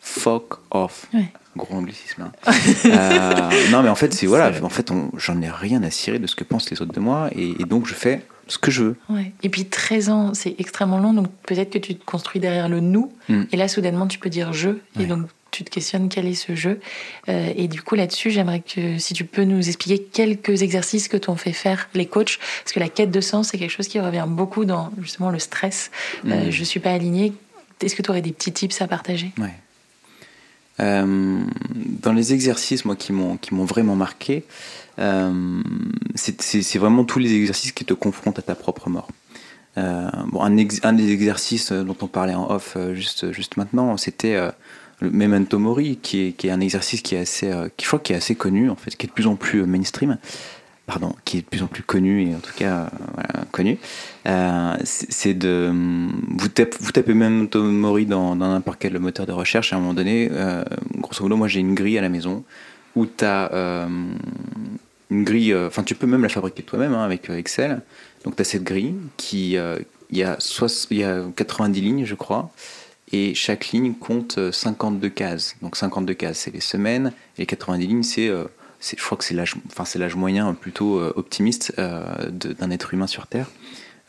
fuck 0.00 0.58
off. 0.70 1.08
Gros 1.56 1.74
anglicisme. 1.74 2.30
Hein. 2.46 3.50
non, 3.70 3.82
mais 3.82 3.88
en 3.88 3.94
fait, 3.94 4.14
c'est 4.14 4.26
voilà, 4.26 4.52
en 4.62 4.68
fait, 4.70 4.90
j'en 5.16 5.40
ai 5.42 5.50
rien 5.50 5.82
à 5.82 5.90
cirer 5.90 6.18
de 6.18 6.26
ce 6.26 6.34
que 6.34 6.44
pensent 6.44 6.70
les 6.70 6.80
autres 6.80 6.92
de 6.92 7.00
moi, 7.00 7.28
et, 7.36 7.54
donc 7.64 7.86
je 7.86 7.94
fais 7.94 8.24
ce 8.48 8.58
que 8.58 8.70
je 8.70 8.82
veux. 8.82 8.96
Ouais. 9.10 9.32
Et 9.42 9.48
puis 9.48 9.66
13 9.66 10.08
ans, 10.08 10.34
c'est 10.34 10.54
extrêmement 10.58 10.98
long, 10.98 11.12
donc 11.12 11.26
peut-être 11.46 11.70
que 11.70 11.78
tu 11.78 11.94
te 11.94 12.04
construis 12.04 12.40
derrière 12.40 12.68
le 12.68 12.80
nous, 12.80 13.12
mm. 13.28 13.42
et 13.52 13.56
là, 13.56 13.68
soudainement, 13.68 14.06
tu 14.06 14.18
peux 14.18 14.30
dire 14.30 14.52
je, 14.52 14.70
et 14.98 15.04
donc 15.04 15.26
tu 15.50 15.64
te 15.64 15.70
questionnes 15.70 16.08
quel 16.08 16.26
est 16.26 16.34
ce 16.34 16.54
jeu. 16.54 16.80
Euh, 17.28 17.52
et 17.54 17.68
du 17.68 17.82
coup, 17.82 17.94
là-dessus, 17.94 18.30
j'aimerais 18.30 18.60
que 18.60 18.98
si 18.98 19.12
tu 19.12 19.24
peux 19.24 19.44
nous 19.44 19.68
expliquer 19.68 20.02
quelques 20.02 20.62
exercices 20.62 21.08
que 21.08 21.18
t'ont 21.18 21.36
fait 21.36 21.52
faire 21.52 21.88
les 21.94 22.06
coachs, 22.06 22.38
parce 22.64 22.72
que 22.72 22.80
la 22.80 22.88
quête 22.88 23.10
de 23.10 23.20
sens, 23.20 23.48
c'est 23.48 23.58
quelque 23.58 23.70
chose 23.70 23.88
qui 23.88 24.00
revient 24.00 24.24
beaucoup 24.26 24.64
dans 24.64 24.90
justement 25.00 25.30
le 25.30 25.38
stress. 25.38 25.90
Euh, 26.26 26.46
mm. 26.46 26.50
je 26.50 26.64
suis 26.64 26.80
pas 26.80 26.92
aligné. 26.92 27.34
Est-ce 27.82 27.94
que 27.94 28.02
tu 28.02 28.10
aurais 28.10 28.22
des 28.22 28.32
petits 28.32 28.52
tips 28.52 28.80
à 28.80 28.88
partager? 28.88 29.32
Ouais. 29.38 29.52
Euh, 30.80 31.40
dans 32.02 32.12
les 32.12 32.32
exercices, 32.32 32.84
moi, 32.84 32.96
qui 32.96 33.12
m'ont 33.12 33.64
vraiment 33.64 33.96
marqué, 33.96 34.44
euh, 34.98 35.62
c'est 36.14 36.78
vraiment 36.78 37.04
tous 37.04 37.18
les 37.18 37.34
exercices 37.34 37.72
qui 37.72 37.84
te 37.84 37.94
confrontent 37.94 38.38
à 38.38 38.42
ta 38.42 38.54
propre 38.54 38.88
mort. 38.88 39.08
Euh, 39.78 40.10
bon, 40.26 40.42
un, 40.42 40.56
un, 40.82 40.92
des 40.92 41.12
exercices 41.12 41.72
dont 41.72 41.96
on 42.02 42.06
parlait 42.06 42.34
en 42.34 42.50
off 42.50 42.76
juste 42.92 43.32
juste 43.32 43.56
maintenant, 43.56 43.96
c'était 43.96 44.38
le 45.00 45.10
memento 45.10 45.58
mori, 45.58 45.98
qui 46.02 46.26
est, 46.26 46.32
qui 46.32 46.48
est, 46.48 46.50
un 46.50 46.60
exercice 46.60 47.00
qui 47.00 47.14
est 47.14 47.20
assez, 47.20 47.50
qui 47.76 47.84
je 47.84 47.88
crois 47.88 47.98
qui 47.98 48.12
est 48.12 48.16
assez 48.16 48.34
connu 48.34 48.68
en 48.68 48.76
fait, 48.76 48.94
qui 48.96 49.06
est 49.06 49.08
de 49.08 49.14
plus 49.14 49.26
en 49.26 49.36
plus 49.36 49.64
mainstream 49.64 50.18
pardon, 50.86 51.14
qui 51.24 51.38
est 51.38 51.40
de 51.42 51.46
plus 51.46 51.62
en 51.62 51.66
plus 51.66 51.82
connu 51.82 52.28
et 52.28 52.34
en 52.34 52.40
tout 52.40 52.52
cas 52.56 52.90
voilà, 53.14 53.44
connu, 53.50 53.78
euh, 54.26 54.76
c'est 54.84 55.34
de 55.34 55.70
vous 55.72 56.48
tapez, 56.48 56.76
vous 56.80 56.92
tapez 56.92 57.14
même 57.14 57.48
Mori 57.54 58.06
dans 58.06 58.34
n'importe 58.34 58.78
quel 58.80 58.98
moteur 58.98 59.26
de 59.26 59.32
recherche. 59.32 59.72
À 59.72 59.76
un 59.76 59.78
moment 59.78 59.94
donné, 59.94 60.28
euh, 60.32 60.64
grosso 60.96 61.22
modo, 61.22 61.36
moi 61.36 61.48
j'ai 61.48 61.60
une 61.60 61.74
grille 61.74 61.98
à 61.98 62.02
la 62.02 62.08
maison 62.08 62.44
où 62.96 63.06
tu 63.06 63.24
as 63.24 63.52
euh, 63.52 63.86
une 65.10 65.24
grille. 65.24 65.54
Enfin, 65.54 65.82
tu 65.82 65.94
peux 65.94 66.06
même 66.06 66.22
la 66.22 66.28
fabriquer 66.28 66.62
toi-même 66.62 66.94
hein, 66.94 67.04
avec 67.04 67.30
Excel. 67.30 67.80
Donc 68.24 68.36
tu 68.36 68.42
as 68.42 68.44
cette 68.44 68.64
grille 68.64 68.94
qui 69.16 69.56
il 70.10 70.18
y 70.18 70.24
a 70.24 70.36
90 71.36 71.80
lignes, 71.80 72.04
je 72.04 72.14
crois. 72.14 72.50
Et 73.14 73.34
chaque 73.34 73.68
ligne 73.68 73.94
compte 73.94 74.38
52 74.52 75.08
cases. 75.10 75.56
Donc 75.62 75.76
52 75.76 76.14
cases, 76.14 76.38
c'est 76.38 76.52
les 76.52 76.60
semaines. 76.60 77.12
Et 77.38 77.46
90 77.46 77.86
lignes, 77.86 78.02
c'est 78.02 78.30
je 78.82 79.04
crois 79.04 79.16
que 79.16 79.24
c'est 79.24 79.34
l'âge, 79.34 79.54
enfin 79.66 79.84
c'est 79.84 79.98
l'âge 79.98 80.16
moyen 80.16 80.52
plutôt 80.54 80.98
euh, 80.98 81.12
optimiste 81.16 81.72
euh, 81.78 82.30
d'un 82.30 82.70
être 82.70 82.92
humain 82.92 83.06
sur 83.06 83.26
Terre. 83.26 83.50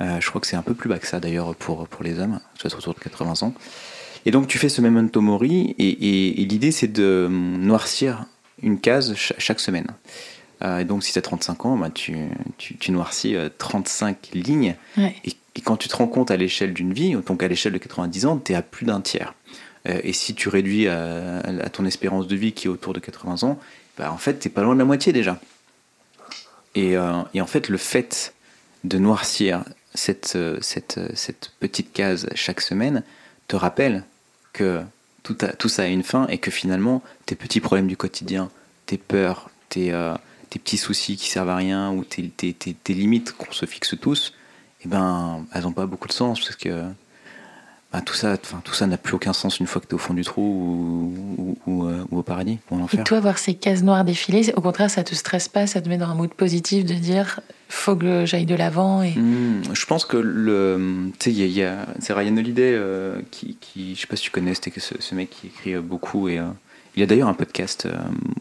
Euh, 0.01 0.19
je 0.19 0.27
crois 0.27 0.41
que 0.41 0.47
c'est 0.47 0.55
un 0.55 0.63
peu 0.63 0.73
plus 0.73 0.89
bas 0.89 0.97
que 0.97 1.07
ça 1.07 1.19
d'ailleurs 1.19 1.55
pour, 1.55 1.87
pour 1.87 2.03
les 2.03 2.19
hommes, 2.19 2.39
peut-être 2.59 2.77
autour 2.77 2.93
de 2.95 2.99
80 2.99 3.47
ans. 3.47 3.53
Et 4.25 4.31
donc 4.31 4.47
tu 4.47 4.57
fais 4.57 4.69
ce 4.69 4.81
memento 4.81 5.21
mori 5.21 5.75
et, 5.77 6.41
et, 6.41 6.45
l'idée 6.45 6.71
c'est 6.71 6.87
de 6.87 7.27
noircir 7.29 8.25
une 8.61 8.79
case 8.79 9.13
chaque, 9.15 9.59
semaine. 9.59 9.87
et 10.61 10.85
donc 10.85 11.03
si 11.03 11.11
tu 11.11 11.19
as 11.19 11.21
35 11.21 11.65
ans, 11.65 11.77
bah, 11.77 11.89
tu, 11.93 12.15
tu, 12.57 12.77
tu, 12.77 12.91
noircis 12.91 13.35
35 13.57 14.29
lignes. 14.33 14.75
Et, 14.97 15.61
quand 15.63 15.77
tu 15.77 15.87
te 15.87 15.95
rends 15.95 16.07
compte 16.07 16.31
à 16.31 16.37
l'échelle 16.37 16.73
d'une 16.73 16.93
vie, 16.93 17.15
donc 17.27 17.43
à 17.43 17.47
l'échelle 17.47 17.73
de 17.73 17.77
90 17.77 18.25
ans, 18.25 18.37
tu 18.43 18.53
es 18.53 18.55
à 18.55 18.61
plus 18.61 18.85
d'un 18.85 19.01
tiers. 19.01 19.35
et 19.85 20.13
si 20.13 20.33
tu 20.33 20.49
réduis 20.49 20.87
à, 20.87 21.39
à, 21.39 21.69
ton 21.69 21.85
espérance 21.85 22.27
de 22.27 22.35
vie 22.35 22.53
qui 22.53 22.67
est 22.67 22.69
autour 22.69 22.93
de 22.93 22.99
80 22.99 23.43
ans, 23.43 23.59
bah, 23.97 24.11
en 24.11 24.17
fait, 24.17 24.35
t'es 24.35 24.49
pas 24.49 24.61
loin 24.61 24.73
de 24.73 24.79
la 24.79 24.85
moitié 24.85 25.13
déjà. 25.13 25.39
Et, 26.75 26.97
euh, 26.97 27.21
et, 27.33 27.41
en 27.41 27.47
fait, 27.47 27.69
le 27.69 27.77
fait 27.77 28.33
de 28.83 28.97
noircir 28.97 29.63
cette, 29.93 30.33
euh, 30.35 30.57
cette, 30.61 30.97
euh, 30.97 31.09
cette 31.13 31.51
petite 31.59 31.93
case 31.93 32.27
chaque 32.33 32.61
semaine 32.61 33.03
te 33.47 33.55
rappelle 33.55 34.03
que 34.51 34.81
tout, 35.21 35.37
tout 35.59 35.69
ça 35.69 35.83
a 35.83 35.87
une 35.87 36.03
fin 36.03 36.27
et 36.27 36.37
que 36.37 36.51
finalement, 36.51 37.01
tes 37.25 37.35
petits 37.35 37.59
problèmes 37.59 37.87
du 37.87 37.97
quotidien, 37.97 38.49
tes 38.85 38.97
peurs, 38.97 39.49
tes, 39.69 39.91
tes 40.49 40.59
petits 40.59 40.77
soucis 40.77 41.15
qui 41.15 41.29
servent 41.29 41.49
à 41.49 41.55
rien 41.55 41.91
ou 41.91 42.03
tes, 42.03 42.29
tes, 42.29 42.53
tes, 42.53 42.93
limites 42.93 43.31
qu'on 43.31 43.51
se 43.51 43.65
fixe 43.65 43.95
tous, 43.99 44.33
eh 44.83 44.87
ben, 44.87 45.45
elles 45.53 45.63
n'ont 45.63 45.71
pas 45.71 45.85
beaucoup 45.85 46.07
de 46.07 46.13
sens 46.13 46.41
parce 46.41 46.55
que 46.55 46.83
bah, 47.93 48.01
tout 48.01 48.15
ça, 48.15 48.31
enfin 48.41 48.59
tout 48.63 48.73
ça 48.73 48.87
n'a 48.87 48.97
plus 48.97 49.13
aucun 49.13 49.33
sens 49.33 49.59
une 49.59 49.67
fois 49.67 49.79
que 49.79 49.85
tu 49.85 49.91
es 49.91 49.93
au 49.93 49.99
fond 49.99 50.15
du 50.15 50.23
trou 50.23 50.41
ou, 50.41 51.57
ou, 51.67 51.85
euh, 51.85 52.03
au 52.09 52.23
paradis 52.23 52.57
ou 52.71 52.75
en 52.75 52.81
enfer. 52.81 52.99
Et 52.99 53.03
toi, 53.03 53.19
voir 53.19 53.37
ces 53.37 53.53
cases 53.53 53.83
noires 53.83 54.03
défiler, 54.03 54.51
au 54.55 54.61
contraire, 54.61 54.89
ça 54.89 55.03
te 55.03 55.13
stresse 55.13 55.47
pas, 55.47 55.67
ça 55.67 55.79
te 55.79 55.87
met 55.87 55.99
dans 55.99 56.09
un 56.09 56.15
mood 56.15 56.33
positif 56.33 56.85
de 56.85 56.95
dire 56.95 57.39
faut 57.69 57.95
que 57.95 58.25
j'aille 58.25 58.47
de 58.47 58.55
l'avant. 58.55 59.03
Et... 59.03 59.11
Hmm, 59.11 59.61
je 59.71 59.85
pense 59.85 60.05
que 60.05 60.17
le, 60.17 61.11
tu 61.19 61.31
sais, 61.31 61.37
il 61.37 61.51
y 61.51 61.63
a, 61.63 61.85
c'est 61.99 62.13
Ryan 62.13 62.35
Holiday 62.35 62.73
euh, 62.73 63.21
qui, 63.29 63.57
qui, 63.61 63.93
je 63.93 64.01
sais 64.01 64.07
pas 64.07 64.15
si 64.15 64.23
tu 64.23 64.31
connais, 64.31 64.55
c'était 64.55 64.79
ce, 64.79 64.95
ce 64.99 65.13
mec 65.13 65.29
qui 65.29 65.47
écrit 65.47 65.75
euh, 65.75 65.81
beaucoup 65.81 66.29
et 66.29 66.41
il 66.95 66.99
y 66.99 67.03
a 67.03 67.05
d'ailleurs 67.05 67.27
un 67.27 67.35
podcast 67.35 67.87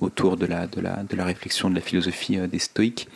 autour 0.01 0.39
de 0.39 0.47
la, 0.47 0.67
de 0.67 0.81
la, 0.81 1.03
de 1.03 1.17
la 1.17 1.25
réflexion 1.25 1.69
de 1.69 1.75
la 1.75 1.81
philosophie 1.81 2.37
des 2.37 2.59
stoïques. 2.59 3.09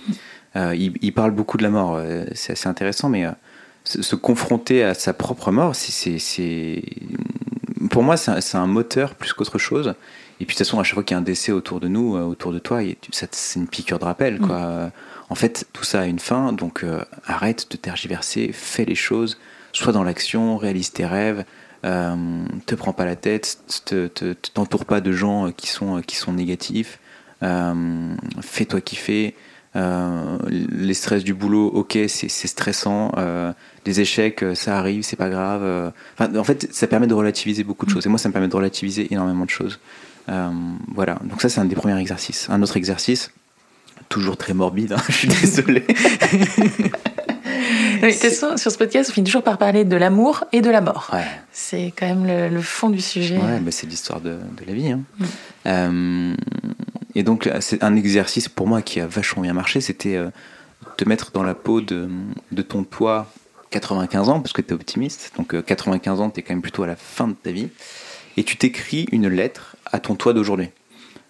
Il, 0.55 0.95
il, 1.03 1.13
parle 1.13 1.33
beaucoup 1.33 1.59
de 1.59 1.63
la 1.63 1.69
mort, 1.69 2.01
c'est 2.33 2.53
assez 2.53 2.69
intéressant, 2.71 3.11
mais 3.11 3.27
se, 3.87 4.17
confronter 4.17 4.83
à 4.83 4.95
sa 4.95 5.13
propre 5.13 5.51
mort, 5.51 5.75
c'est, 5.75 6.83
pour 7.91 8.03
moi, 8.03 8.17
c'est 8.17 8.57
un, 8.57 8.67
moteur 8.67 9.15
plus 9.15 9.33
qu'autre 9.33 9.59
chose. 9.59 9.95
Et 10.39 10.45
puis 10.45 10.55
de 10.55 10.59
toute 10.59 10.59
façon, 10.59 10.79
à 10.79 10.83
chaque 10.83 10.95
fois 10.95 11.03
qu'il 11.03 11.15
y 11.15 11.17
a 11.17 11.19
un 11.19 11.23
décès 11.23 11.53
autour 11.53 11.81
de 11.81 11.89
nous, 11.89 12.17
euh, 12.17 12.23
autour 12.23 12.53
de 12.53 12.59
toi, 12.59 12.81
c'est 13.11 13.59
une 13.59 13.69
piqûre 13.69 13.99
de 13.99 14.05
rappel. 14.05 14.39
Quoi. 14.39 14.59
Mm. 14.59 14.93
En 15.31 15.35
fait, 15.35 15.67
tout 15.73 15.85
ça 15.85 16.01
a 16.01 16.05
une 16.05 16.19
fin, 16.19 16.53
donc 16.53 16.85
euh, 16.85 17.01
arrête 17.25 17.71
de 17.71 17.77
tergiverser, 17.77 18.51
fais 18.53 18.85
les 18.85 18.95
choses, 18.95 19.39
sois 19.73 19.93
dans 19.93 20.05
l'action, 20.05 20.59
réalise 20.59 20.93
tes 20.93 21.07
rêves, 21.07 21.45
euh, 21.85 22.45
te 22.67 22.75
prends 22.75 22.93
pas 22.93 23.07
la 23.07 23.17
tête, 23.17 23.59
te, 23.87 24.33
t'entoure 24.33 24.85
pas 24.85 25.01
de 25.01 25.13
gens 25.13 25.53
qui 25.53 25.69
sont, 25.69 26.03
qui 26.03 26.17
sont 26.17 26.33
négatifs, 26.33 26.99
fais-toi 27.41 28.81
kiffer. 28.83 29.35
les 29.75 30.95
stress 30.95 31.25
du 31.25 31.33
boulot, 31.33 31.69
ok, 31.69 31.99
c'est 32.09 32.29
stressant 32.29 33.13
des 33.87 34.01
échecs, 34.01 34.43
euh, 34.43 34.55
ça 34.55 34.79
arrive, 34.79 35.03
c'est 35.03 35.17
pas 35.17 35.31
grave. 35.31 35.63
Euh. 35.63 35.91
en 36.21 36.45
fait, 36.45 36.69
ça 36.73 36.87
permet 36.89 37.07
de 37.07 37.15
relativiser 37.15 37.65
beaucoup 37.65 37.87
de 37.87 37.91
choses. 37.91 38.05
Et 38.05 38.09
moi, 38.09 38.19
ça 38.19 38.29
me 38.29 38.33
permet 38.33 38.49
de 38.49 38.57
relativiser 38.57 39.11
énormément 39.13 39.45
de 39.45 39.51
choses. 39.51 39.79
Euh, 40.29 40.51
voilà. 40.93 41.19
Donc 41.25 41.41
ça, 41.41 41.49
c'est 41.49 41.61
un 41.61 41.65
des 41.65 41.77
premiers 41.77 41.99
exercices. 41.99 42.49
Un 42.51 42.61
autre 42.63 42.77
exercice, 42.77 43.31
toujours 44.09 44.37
très 44.37 44.55
morbide. 44.55 44.93
Hein, 44.93 45.03
je 45.09 45.13
suis 45.13 45.29
désolé. 45.29 45.87
sur 48.11 48.59
ce 48.59 48.77
podcast, 48.77 49.11
on 49.11 49.13
finit 49.13 49.27
toujours 49.27 49.45
par 49.45 49.57
parler 49.57 49.85
de 49.85 49.97
l'amour 49.97 50.45
et 50.53 50.63
de 50.63 50.71
la 50.71 50.81
mort. 50.81 51.15
C'est 51.53 51.93
quand 51.97 52.07
même 52.07 52.27
le, 52.27 52.61
fond 52.61 52.91
du 52.91 53.01
sujet. 53.01 53.39
Ouais, 53.39 53.61
mais 53.65 53.71
c'est 53.71 53.87
l'histoire 53.87 54.21
de, 54.21 54.39
la 54.67 54.73
vie. 54.73 54.91
Hein. 54.91 55.01
Mm. 55.65 56.35
et 57.15 57.23
donc, 57.23 57.49
c'est 57.61 57.85
un 57.85 57.95
exercice 57.95 58.49
pour 58.49 58.67
moi 58.67 58.83
qui 58.83 59.01
a 59.01 59.07
vachement 59.07 59.43
bien 59.43 59.55
marché. 59.55 59.81
C'était 59.81 60.21
te 60.97 61.09
mettre 61.09 61.31
dans 61.31 61.45
la 61.45 61.55
peau 61.55 61.81
de, 61.81 62.09
de 62.51 62.63
ton 62.63 62.83
toit 62.83 63.29
95 63.71 64.29
ans, 64.29 64.41
parce 64.41 64.53
que 64.53 64.63
tu 64.63 64.71
es 64.71 64.73
optimiste, 64.73 65.33
donc 65.37 65.61
95 65.63 66.19
euh, 66.19 66.23
ans, 66.23 66.31
tu 66.31 66.41
es 66.41 66.43
quand 66.43 66.55
même 66.55 66.63
plutôt 66.63 66.83
à 66.83 66.87
la 66.87 66.97
fin 66.97 67.29
de 67.29 67.35
ta 67.35 67.51
vie, 67.51 67.69
et 68.37 68.45
tu 68.45 68.57
t'écris 68.57 69.07
une 69.13 69.29
lettre 69.29 69.77
à 69.87 69.99
ton 69.99 70.15
toi 70.15 70.33
d'aujourd'hui. 70.33 70.69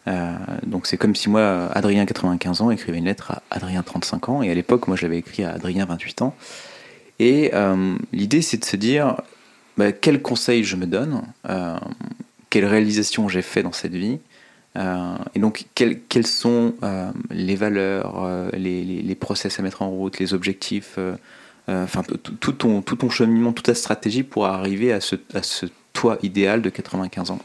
Euh, 0.09 0.35
donc 0.65 0.87
c'est 0.87 0.97
comme 0.97 1.17
si 1.17 1.29
moi, 1.29 1.69
Adrien 1.73 2.07
95 2.07 2.61
ans, 2.61 2.71
écrivait 2.71 2.99
une 2.99 3.07
lettre 3.07 3.33
à 3.33 3.43
Adrien 3.51 3.83
35 3.83 4.29
ans, 4.29 4.43
et 4.43 4.51
à 4.51 4.55
l'époque, 4.55 4.87
moi 4.89 4.97
je 4.97 5.03
l'avais 5.03 5.19
écrit 5.19 5.45
à 5.45 5.53
Adrien 5.53 5.85
28 5.87 6.23
ans. 6.23 6.35
Et 7.19 7.51
euh, 7.55 7.97
l'idée 8.13 8.43
c'est 8.43 8.59
de 8.59 8.65
se 8.65 8.77
dire, 8.77 9.21
bah, 9.77 9.93
quel 9.93 10.23
conseil 10.23 10.65
je 10.65 10.77
me 10.77 10.87
donne, 10.87 11.23
quelle 12.51 12.67
réalisation 12.67 13.29
j'ai 13.29 13.43
fait 13.43 13.63
dans 13.63 13.73
cette 13.73 13.95
vie, 13.95 14.19
et 15.35 15.39
donc 15.39 15.65
quelles, 15.75 16.01
quelles 16.03 16.27
sont 16.27 16.75
les 17.31 17.57
valeurs, 17.57 18.51
les, 18.53 18.85
les, 18.85 19.15
process 19.15 19.59
à 19.59 19.63
mettre 19.63 19.81
en 19.81 19.89
route, 19.89 20.19
les 20.19 20.35
objectifs 20.35 20.97
euh, 20.99 21.17
enfin 21.69 22.03
tout 22.03 22.53
ton, 22.53 22.83
tout 22.83 22.97
ton 22.97 23.11
cheminement, 23.11 23.53
toute 23.53 23.67
ta 23.67 23.75
stratégie 23.75 24.23
pour 24.23 24.47
arriver 24.47 24.93
à 24.93 25.01
ce, 25.01 25.17
à 25.35 25.43
ce 25.43 25.67
toi 25.93 26.19
idéal 26.23 26.63
de 26.63 26.71
95 26.71 27.31
ans. 27.31 27.41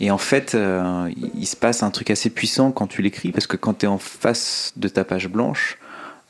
Et 0.00 0.10
en 0.10 0.18
fait, 0.18 0.54
euh, 0.54 1.10
il 1.34 1.46
se 1.46 1.56
passe 1.56 1.82
un 1.82 1.90
truc 1.90 2.10
assez 2.10 2.28
puissant 2.28 2.72
quand 2.72 2.86
tu 2.86 3.02
l'écris, 3.02 3.30
parce 3.30 3.46
que 3.46 3.56
quand 3.56 3.74
tu 3.74 3.86
es 3.86 3.88
en 3.88 3.98
face 3.98 4.72
de 4.76 4.88
ta 4.88 5.04
page 5.04 5.28
blanche, 5.28 5.78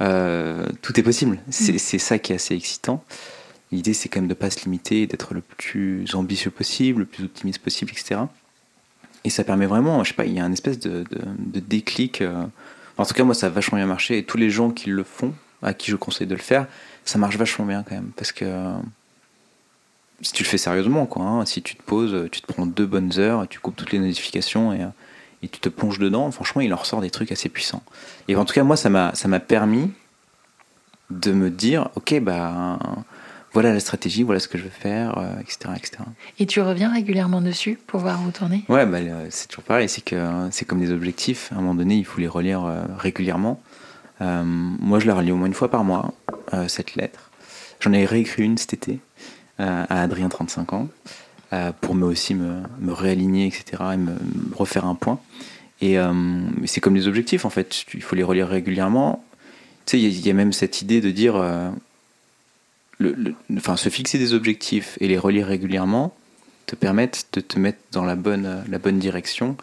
euh, 0.00 0.66
tout 0.83 0.99
est 1.00 1.02
possible. 1.02 1.37
Mm. 1.47 1.78
C'est 1.78 1.99
ça 1.99 2.19
qui 2.19 2.33
est 2.33 2.37
assez 2.37 2.54
excitant. 2.54 3.02
L'idée, 3.71 3.95
c'est 3.95 4.09
quand 4.09 4.21
même 4.21 4.28
de 4.28 4.35
ne 4.35 4.38
pas 4.38 4.50
se 4.50 4.64
limiter, 4.64 5.07
d'être 5.07 5.33
le 5.33 5.40
plus 5.40 6.14
ambitieux 6.14 6.50
possible, 6.50 7.00
le 7.00 7.07
plus 7.07 7.25
optimiste 7.25 7.61
possible, 7.61 7.92
etc. 7.92 8.21
Et 9.25 9.31
ça 9.31 9.42
permet 9.42 9.66
vraiment, 9.66 10.04
je 10.04 10.11
sais 10.11 10.14
pas, 10.14 10.26
il 10.26 10.35
y 10.35 10.40
a 10.40 10.45
un 10.45 10.52
espèce 10.52 10.78
de, 10.78 11.04
de, 11.11 11.21
de 11.38 11.61
déclic. 11.61 12.23
En 12.99 13.07
tout 13.07 13.14
cas, 13.14 13.25
moi, 13.25 13.35
ça 13.35 13.47
a 13.47 13.50
vachement 13.50 13.78
bien 13.78 13.87
marché. 13.87 14.19
Et 14.19 14.25
tous 14.25 14.37
les 14.37 14.50
gens 14.50 14.71
qui 14.71 14.90
le 14.90 15.04
font, 15.04 15.33
à 15.62 15.73
qui 15.73 15.90
je 15.90 15.97
conseille 15.97 16.26
de 16.26 16.35
le 16.35 16.42
faire, 16.42 16.66
ça 17.05 17.19
marche 17.19 17.37
vachement 17.37 17.67
bien 17.67 17.83
quand 17.83 17.95
même. 17.95 18.11
Parce 18.17 18.33
que 18.33 18.73
si 20.21 20.33
tu 20.33 20.43
le 20.43 20.49
fais 20.49 20.59
sérieusement, 20.59 21.07
quoi, 21.07 21.25
hein, 21.25 21.47
si 21.47 21.63
tu 21.63 21.75
te 21.75 21.83
poses, 21.83 22.29
tu 22.31 22.41
te 22.41 22.47
prends 22.47 22.67
deux 22.67 22.87
bonnes 22.87 23.19
heures, 23.19 23.47
tu 23.49 23.59
coupes 23.59 23.77
toutes 23.77 23.93
les 23.93 23.99
notifications 23.99 24.73
et, 24.73 24.87
et 25.43 25.49
tu 25.49 25.59
te 25.59 25.69
plonges 25.69 25.99
dedans, 25.99 26.31
franchement, 26.31 26.61
il 26.61 26.73
en 26.73 26.77
ressort 26.77 27.01
des 27.01 27.11
trucs 27.11 27.33
assez 27.33 27.49
puissants. 27.49 27.83
Et 28.29 28.37
en 28.37 28.45
tout 28.45 28.55
cas, 28.55 28.63
moi, 28.63 28.77
ça 28.77 28.89
m'a, 28.89 29.15
ça 29.15 29.29
m'a 29.29 29.41
permis 29.41 29.91
de 31.11 31.33
me 31.33 31.51
dire, 31.51 31.89
ok, 31.97 32.21
bah, 32.21 32.79
voilà 33.53 33.73
la 33.73 33.81
stratégie, 33.81 34.23
voilà 34.23 34.41
ce 34.41 34.49
que 34.49 34.57
je 34.57 34.65
veux 34.65 34.71
faire, 34.71 35.13
etc., 35.41 35.59
euh, 35.67 35.75
etc. 35.75 35.99
Et 36.39 36.47
tu 36.47 36.61
reviens 36.61 36.93
régulièrement 36.93 37.41
dessus 37.41 37.79
pour 37.87 38.01
voir 38.01 38.21
où 38.27 38.31
tourner 38.31 38.65
Ouais, 38.69 38.87
bah, 38.87 38.99
c'est 39.31 39.49
toujours 39.49 39.65
pareil, 39.65 39.89
c'est 39.89 40.01
que 40.03 40.49
c'est 40.51 40.65
comme 40.65 40.81
des 40.81 40.91
objectifs. 40.91 41.51
À 41.53 41.57
un 41.57 41.59
moment 41.59 41.75
donné, 41.75 41.97
il 41.97 42.05
faut 42.05 42.21
les 42.21 42.29
relire 42.29 42.65
euh, 42.65 42.83
régulièrement. 42.97 43.61
Euh, 44.21 44.43
moi, 44.45 45.01
je 45.01 45.07
la 45.07 45.15
relis 45.15 45.33
au 45.33 45.37
moins 45.37 45.49
une 45.49 45.55
fois 45.55 45.71
par 45.71 45.85
mois, 45.85 46.15
cette 46.69 46.95
lettre. 46.95 47.31
J'en 47.81 47.93
ai 47.93 48.05
réécrit 48.05 48.45
une 48.45 48.59
cet 48.59 48.75
été 48.75 48.99
à 49.59 50.03
Adrien, 50.03 50.29
35 50.29 50.73
ans, 50.73 50.89
pour 51.81 51.95
me 51.95 52.07
aussi 52.07 52.35
me, 52.35 52.63
me, 52.81 52.93
réaligner, 52.93 53.47
etc., 53.47 53.83
et 53.95 53.97
me, 53.97 54.15
refaire 54.55 54.85
un 54.85 54.95
point. 54.95 55.21
Et 55.81 55.97
c'est 56.67 56.81
comme 56.81 56.95
les 56.95 57.09
objectifs, 57.09 57.45
en 57.45 57.51
fait. 57.51 57.85
Il 57.95 58.03
faut 58.03 58.17
les 58.17 58.23
relire 58.23 58.49
régulièrement. 58.49 59.25
Tu 59.87 59.99
sais, 59.99 60.03
il 60.03 60.27
y, 60.27 60.31
a 60.31 60.35
même 60.35 60.53
cette 60.53 60.83
idée 60.83 61.01
de 61.01 61.11
dire 61.11 61.35
enfin, 63.57 63.77
se 63.77 63.89
fixer 63.89 64.19
des 64.19 64.35
objectifs 64.35 64.97
et 65.01 65.09
les 65.09 65.19
relire 65.19 65.47
régulièrement 65.47 66.15
te 66.67 66.77
permettent 66.77 67.27
de 67.33 67.41
te 67.41 67.59
mettre 67.59 67.79
dans 67.93 68.05
la 68.05 68.17
bonne, 68.17 68.65
la 68.69 68.79
bonne 68.79 68.99
direction. 68.99 69.57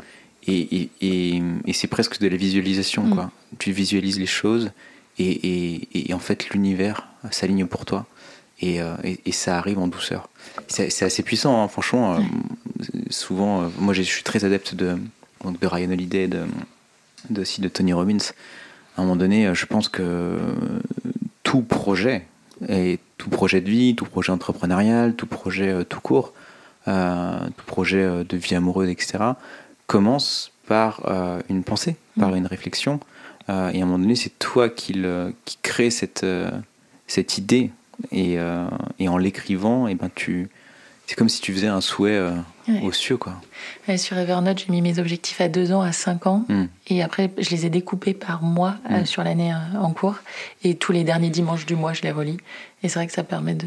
Et, 0.47 0.89
et, 1.01 1.41
et, 1.65 1.73
c'est 1.73 1.87
presque 1.87 2.19
de 2.19 2.27
la 2.27 2.37
visualisation. 2.37 3.03
Mm. 3.03 3.09
Quoi. 3.13 3.31
Tu 3.59 3.71
visualises 3.71 4.19
les 4.19 4.25
choses 4.25 4.71
et, 5.19 6.13
en 6.13 6.19
fait 6.19 6.49
l'univers 6.49 7.07
s'aligne 7.31 7.65
pour 7.65 7.85
toi. 7.85 8.05
Euh, 8.63 8.95
et, 9.03 9.31
ça 9.31 9.57
arrive 9.57 9.79
en 9.79 9.87
douceur. 9.87 10.27
C'est 10.67 11.03
assez 11.03 11.23
puissant, 11.23 11.63
hein, 11.63 11.67
franchement. 11.67 12.15
Euh, 12.15 12.19
souvent, 13.09 13.63
euh, 13.63 13.67
moi 13.77 13.93
je 13.93 14.01
suis 14.01 14.23
très 14.23 14.43
adepte 14.43 14.75
de, 14.75 14.97
de 15.45 15.67
Ryan 15.67 15.91
Holiday, 15.91 16.27
de, 16.27 16.45
de, 17.29 17.41
aussi 17.41 17.61
de 17.61 17.69
Tony 17.69 17.93
Robbins. 17.93 18.17
À 18.97 19.01
un 19.01 19.03
moment 19.05 19.15
donné, 19.15 19.53
je 19.55 19.65
pense 19.65 19.87
que 19.87 20.37
tout 21.43 21.61
projet, 21.61 22.25
et 22.67 22.99
tout 23.17 23.29
projet 23.29 23.61
de 23.61 23.69
vie, 23.69 23.95
tout 23.95 24.05
projet 24.05 24.31
entrepreneurial, 24.31 25.15
tout 25.15 25.27
projet 25.27 25.69
euh, 25.69 25.83
tout 25.83 26.01
court, 26.01 26.33
euh, 26.87 27.37
tout 27.55 27.65
projet 27.65 28.03
euh, 28.03 28.23
de 28.23 28.37
vie 28.37 28.55
amoureuse, 28.55 28.89
etc., 28.89 29.19
commence 29.87 30.51
par 30.67 31.01
une 31.49 31.63
pensée, 31.63 31.95
par 32.19 32.29
mm. 32.29 32.35
une 32.35 32.45
réflexion. 32.45 32.99
Et 33.49 33.51
à 33.51 33.83
un 33.83 33.85
moment 33.85 33.99
donné, 33.99 34.15
c'est 34.15 34.37
toi 34.37 34.69
qui, 34.69 34.93
le, 34.93 35.33
qui 35.45 35.57
crée 35.61 35.89
cette, 35.89 36.25
cette 37.07 37.37
idée. 37.37 37.71
Et, 38.11 38.37
et 38.99 39.09
en 39.09 39.17
l'écrivant, 39.17 39.87
et 39.87 39.91
eh 39.91 39.95
ben 39.95 40.09
tu, 40.13 40.47
c'est 41.05 41.15
comme 41.15 41.27
si 41.27 41.41
tu 41.41 41.51
faisais 41.53 41.67
un 41.67 41.81
souhait 41.81 42.21
aux 42.83 42.91
cieux. 42.91 43.17
Quoi. 43.17 43.33
sur 43.97 44.17
Evernote, 44.17 44.59
j'ai 44.59 44.71
mis 44.71 44.81
mes 44.81 44.99
objectifs 44.99 45.41
à 45.41 45.49
2 45.49 45.73
ans, 45.73 45.81
à 45.81 45.91
5 45.91 46.27
ans. 46.27 46.45
Mm. 46.47 46.65
Et 46.87 47.01
après, 47.01 47.31
je 47.37 47.49
les 47.49 47.65
ai 47.65 47.69
découpés 47.69 48.13
par 48.13 48.43
mois 48.43 48.75
mm. 48.89 49.05
sur 49.05 49.23
l'année 49.23 49.53
en 49.77 49.91
cours. 49.91 50.15
Et 50.63 50.75
tous 50.75 50.91
les 50.91 51.03
derniers 51.03 51.31
dimanches 51.31 51.65
du 51.65 51.75
mois, 51.75 51.93
je 51.93 52.03
les 52.03 52.11
relis. 52.11 52.37
Et 52.83 52.89
c'est 52.89 52.99
vrai 52.99 53.07
que 53.07 53.13
ça 53.13 53.23
permet 53.23 53.55
de, 53.55 53.65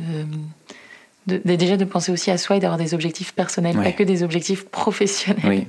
de, 1.26 1.38
déjà 1.45 1.76
de 1.76 1.85
penser 1.85 2.11
aussi 2.11 2.31
à 2.31 2.38
soi 2.38 2.57
et 2.57 2.61
d'avoir 2.61 2.79
des 2.79 2.95
objectifs 2.95 3.33
personnels, 3.33 3.76
pas 3.76 3.93
que 3.93 4.02
des 4.02 4.23
objectifs 4.23 4.64
professionnels. 4.67 5.67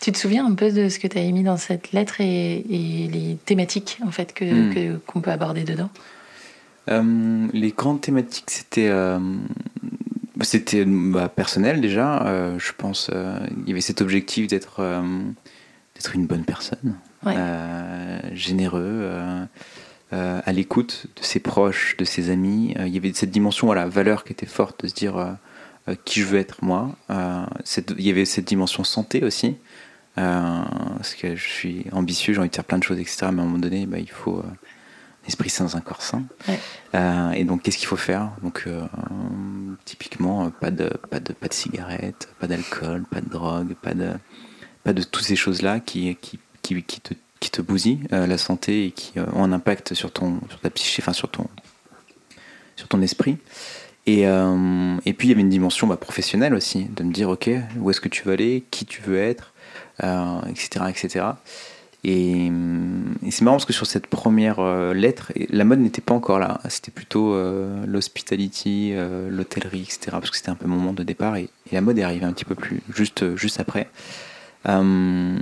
Tu 0.00 0.12
te 0.12 0.18
souviens 0.18 0.46
un 0.46 0.54
peu 0.54 0.70
de 0.70 0.88
ce 0.88 0.98
que 0.98 1.06
tu 1.06 1.18
as 1.18 1.22
émis 1.22 1.42
dans 1.42 1.56
cette 1.56 1.92
lettre 1.92 2.20
et, 2.20 2.64
et 2.68 3.08
les 3.08 3.36
thématiques 3.44 3.98
en 4.06 4.10
fait 4.10 4.32
que 4.32 4.44
hmm. 4.44 5.00
qu'on 5.06 5.20
peut 5.20 5.30
aborder 5.30 5.64
dedans? 5.64 5.90
Euh, 6.90 7.46
Les 7.52 7.70
grandes 7.70 8.00
thématiques, 8.00 8.50
c'était 8.50 8.88
euh, 8.88 9.18
c'était 10.40 10.84
bah, 10.84 11.28
personnel 11.28 11.80
déjà. 11.80 12.26
Euh, 12.26 12.58
je 12.58 12.72
pense 12.76 13.10
il 13.12 13.68
y 13.68 13.72
avait 13.72 13.80
cet 13.80 14.00
objectif 14.00 14.46
d'être 14.46 14.82
d'être 15.94 16.14
une 16.14 16.26
bonne 16.26 16.44
personne, 16.44 16.96
généreux 18.32 19.10
euh, 20.12 20.40
à 20.44 20.52
l'écoute 20.52 21.06
de 21.14 21.22
ses 21.22 21.38
proches, 21.38 21.96
de 21.96 22.04
ses 22.04 22.30
amis. 22.30 22.74
Euh, 22.78 22.88
il 22.88 22.92
y 22.92 22.96
avait 22.96 23.12
cette 23.12 23.30
dimension, 23.30 23.68
voilà, 23.68 23.86
valeur 23.86 24.24
qui 24.24 24.32
était 24.32 24.44
forte 24.44 24.82
de 24.82 24.88
se 24.88 24.94
dire 24.94 25.16
euh, 25.16 25.94
qui 26.04 26.20
je 26.20 26.26
veux 26.26 26.38
être 26.40 26.64
moi. 26.64 26.96
il 27.08 28.06
y 28.06 28.10
avait 28.10 28.24
cette 28.24 28.44
dimension 28.44 28.82
santé 28.82 29.22
aussi. 29.22 29.56
parce 30.16 31.14
que 31.14 31.36
je 31.36 31.48
suis 31.48 31.86
ambitieux, 31.92 32.34
j'ai 32.34 32.40
envie 32.40 32.50
de 32.50 32.54
faire 32.54 32.64
plein 32.64 32.78
de 32.78 32.82
choses, 32.82 32.98
etc. 32.98 33.18
Mais 33.20 33.26
à 33.26 33.42
un 33.42 33.46
moment 33.46 33.58
donné, 33.58 33.86
bah, 33.86 33.98
il 33.98 34.10
faut 34.10 34.38
un 34.40 35.28
esprit 35.28 35.48
sain 35.48 35.64
dans 35.64 35.76
un 35.76 35.80
corps 35.80 36.02
sain. 36.02 36.24
et 37.34 37.44
donc, 37.44 37.62
qu'est-ce 37.62 37.78
qu'il 37.78 37.86
faut 37.86 37.96
faire? 37.96 38.32
Donc, 38.42 38.66
typiquement, 39.84 40.50
pas 40.50 40.72
de, 40.72 40.88
pas 41.08 41.20
de, 41.20 41.32
pas 41.32 41.46
de 41.46 41.54
cigarettes, 41.54 42.28
pas 42.40 42.48
d'alcool, 42.48 43.04
pas 43.10 43.20
de 43.20 43.28
drogue, 43.28 43.74
pas 43.80 43.94
de, 43.94 44.10
pas 44.82 44.92
de 44.92 45.04
toutes 45.04 45.24
ces 45.24 45.36
choses-là 45.36 45.78
qui, 45.78 46.16
qui, 46.16 46.40
qui, 46.62 46.82
qui 46.82 47.00
te 47.00 47.14
qui 47.50 47.62
te 47.62 48.14
euh, 48.14 48.26
la 48.26 48.38
santé 48.38 48.86
et 48.86 48.90
qui 48.90 49.18
euh, 49.18 49.24
ont 49.34 49.44
un 49.44 49.52
impact 49.52 49.94
sur 49.94 50.12
ton 50.12 50.40
sur 50.48 50.60
ta 50.60 50.70
psyché, 50.70 51.02
enfin 51.02 51.12
sur 51.12 51.28
ton 51.28 51.46
sur 52.76 52.88
ton 52.88 53.02
esprit. 53.02 53.36
Et, 54.06 54.26
euh, 54.26 54.96
et 55.04 55.12
puis 55.12 55.28
il 55.28 55.30
y 55.30 55.34
avait 55.34 55.42
une 55.42 55.50
dimension 55.50 55.86
bah, 55.86 55.96
professionnelle 55.96 56.54
aussi, 56.54 56.84
de 56.96 57.04
me 57.04 57.12
dire 57.12 57.28
ok, 57.28 57.50
où 57.78 57.90
est-ce 57.90 58.00
que 58.00 58.08
tu 58.08 58.22
veux 58.24 58.32
aller, 58.32 58.64
qui 58.70 58.86
tu 58.86 59.02
veux 59.02 59.18
être, 59.18 59.52
etc., 60.48 60.86
etc. 60.88 61.26
Et, 62.02 62.50
c'est 63.30 63.42
marrant 63.42 63.56
parce 63.58 63.66
que 63.66 63.74
sur 63.74 63.86
cette 63.86 64.06
première 64.06 64.62
lettre, 64.94 65.32
la 65.50 65.64
mode 65.64 65.80
n'était 65.80 66.00
pas 66.00 66.14
encore 66.14 66.38
là. 66.38 66.58
C'était 66.70 66.90
plutôt 66.90 67.36
l'hospitality, 67.86 68.94
l'hôtellerie, 69.28 69.82
etc. 69.82 70.12
Parce 70.12 70.30
que 70.30 70.38
c'était 70.38 70.48
un 70.48 70.54
peu 70.54 70.66
mon 70.66 70.76
moment 70.76 70.94
de 70.94 71.02
départ. 71.02 71.36
Et, 71.36 71.50
et, 71.70 71.74
la 71.74 71.82
mode 71.82 71.98
est 71.98 72.02
arrivée 72.02 72.24
un 72.24 72.32
petit 72.32 72.46
peu 72.46 72.54
plus 72.54 72.80
juste, 72.94 73.36
juste 73.36 73.60
après. 73.60 73.90
Euh, 74.68 75.38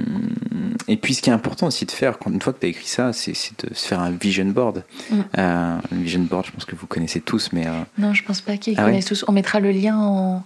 et 0.87 0.97
puis 0.97 1.15
ce 1.15 1.23
qui 1.23 1.31
est 1.31 1.33
important 1.33 1.67
aussi 1.67 1.85
de 1.85 1.91
faire, 1.91 2.19
quand, 2.19 2.31
une 2.31 2.41
fois 2.41 2.53
que 2.53 2.61
tu 2.61 2.67
as 2.67 2.69
écrit 2.69 2.87
ça, 2.87 3.13
c'est 3.13 3.33
de 3.33 3.75
se 3.75 3.87
faire 3.87 4.01
un 4.01 4.11
vision 4.11 4.45
board. 4.47 4.85
Mm. 5.11 5.21
Euh, 5.39 5.79
un 5.93 5.97
vision 5.97 6.21
board, 6.21 6.47
je 6.47 6.53
pense 6.53 6.65
que 6.65 6.77
vous 6.77 6.87
connaissez 6.87 7.21
tous, 7.21 7.51
mais... 7.53 7.67
Euh, 7.67 7.73
non, 7.99 8.15
je 8.15 8.23
pense 8.23 8.41
pas 8.41 8.57
qu'ils 8.57 8.75
ah 8.79 8.85
connaissent 8.85 9.07
tous. 9.07 9.25
On 9.27 9.33
mettra 9.33 9.61
le 9.61 9.73
lien 9.73 9.97
en... 9.99 10.45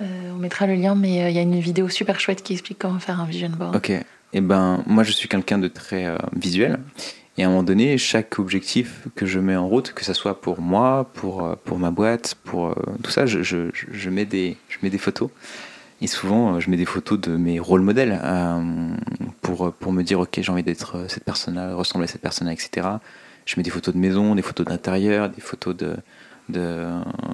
on 0.00 0.38
mettra 0.38 0.66
le 0.66 0.74
lien, 0.74 0.94
mais 0.94 1.30
il 1.30 1.36
y 1.36 1.38
a 1.38 1.42
une 1.42 1.60
vidéo 1.60 1.88
super 1.88 2.18
chouette 2.18 2.42
qui 2.42 2.54
explique 2.54 2.78
comment 2.78 2.98
faire 2.98 3.20
un 3.20 3.26
vision 3.26 3.50
board. 3.50 3.76
Ok. 3.76 3.90
Et 3.90 4.38
eh 4.38 4.40
ben, 4.40 4.82
moi, 4.86 5.04
je 5.04 5.12
suis 5.12 5.28
quelqu'un 5.28 5.58
de 5.58 5.68
très 5.68 6.08
visuel. 6.34 6.80
Et 7.36 7.44
à 7.44 7.46
un 7.46 7.50
moment 7.50 7.62
donné, 7.62 7.98
chaque 7.98 8.40
objectif 8.40 9.06
que 9.14 9.26
je 9.26 9.38
mets 9.38 9.54
en 9.54 9.68
route, 9.68 9.92
que 9.92 10.04
ce 10.04 10.12
soit 10.12 10.40
pour 10.40 10.60
moi, 10.60 11.08
pour, 11.14 11.56
pour 11.58 11.78
ma 11.78 11.92
boîte, 11.92 12.34
pour 12.42 12.74
tout 13.04 13.12
ça, 13.12 13.26
je, 13.26 13.44
je, 13.44 13.70
je, 13.72 14.10
mets 14.10 14.24
des, 14.24 14.56
je 14.68 14.78
mets 14.82 14.90
des 14.90 14.98
photos. 14.98 15.30
Et 16.04 16.06
souvent, 16.06 16.56
euh, 16.56 16.60
je 16.60 16.68
mets 16.68 16.76
des 16.76 16.84
photos 16.84 17.18
de 17.18 17.34
mes 17.34 17.58
rôles 17.58 17.80
modèles 17.80 18.20
euh, 18.22 18.60
pour, 19.40 19.72
pour 19.72 19.90
me 19.90 20.02
dire, 20.02 20.20
ok, 20.20 20.38
j'ai 20.38 20.52
envie 20.52 20.62
d'être 20.62 20.98
euh, 20.98 21.08
cette 21.08 21.24
personne 21.24 21.58
ressembler 21.72 22.04
à 22.04 22.08
cette 22.08 22.20
personne 22.20 22.46
etc. 22.46 22.86
Je 23.46 23.54
mets 23.56 23.62
des 23.62 23.70
photos 23.70 23.94
de 23.94 23.98
maison, 23.98 24.34
des 24.34 24.42
photos 24.42 24.66
d'intérieur, 24.66 25.30
des 25.30 25.40
photos 25.40 25.74
de, 25.74 25.96
de, 26.50 26.84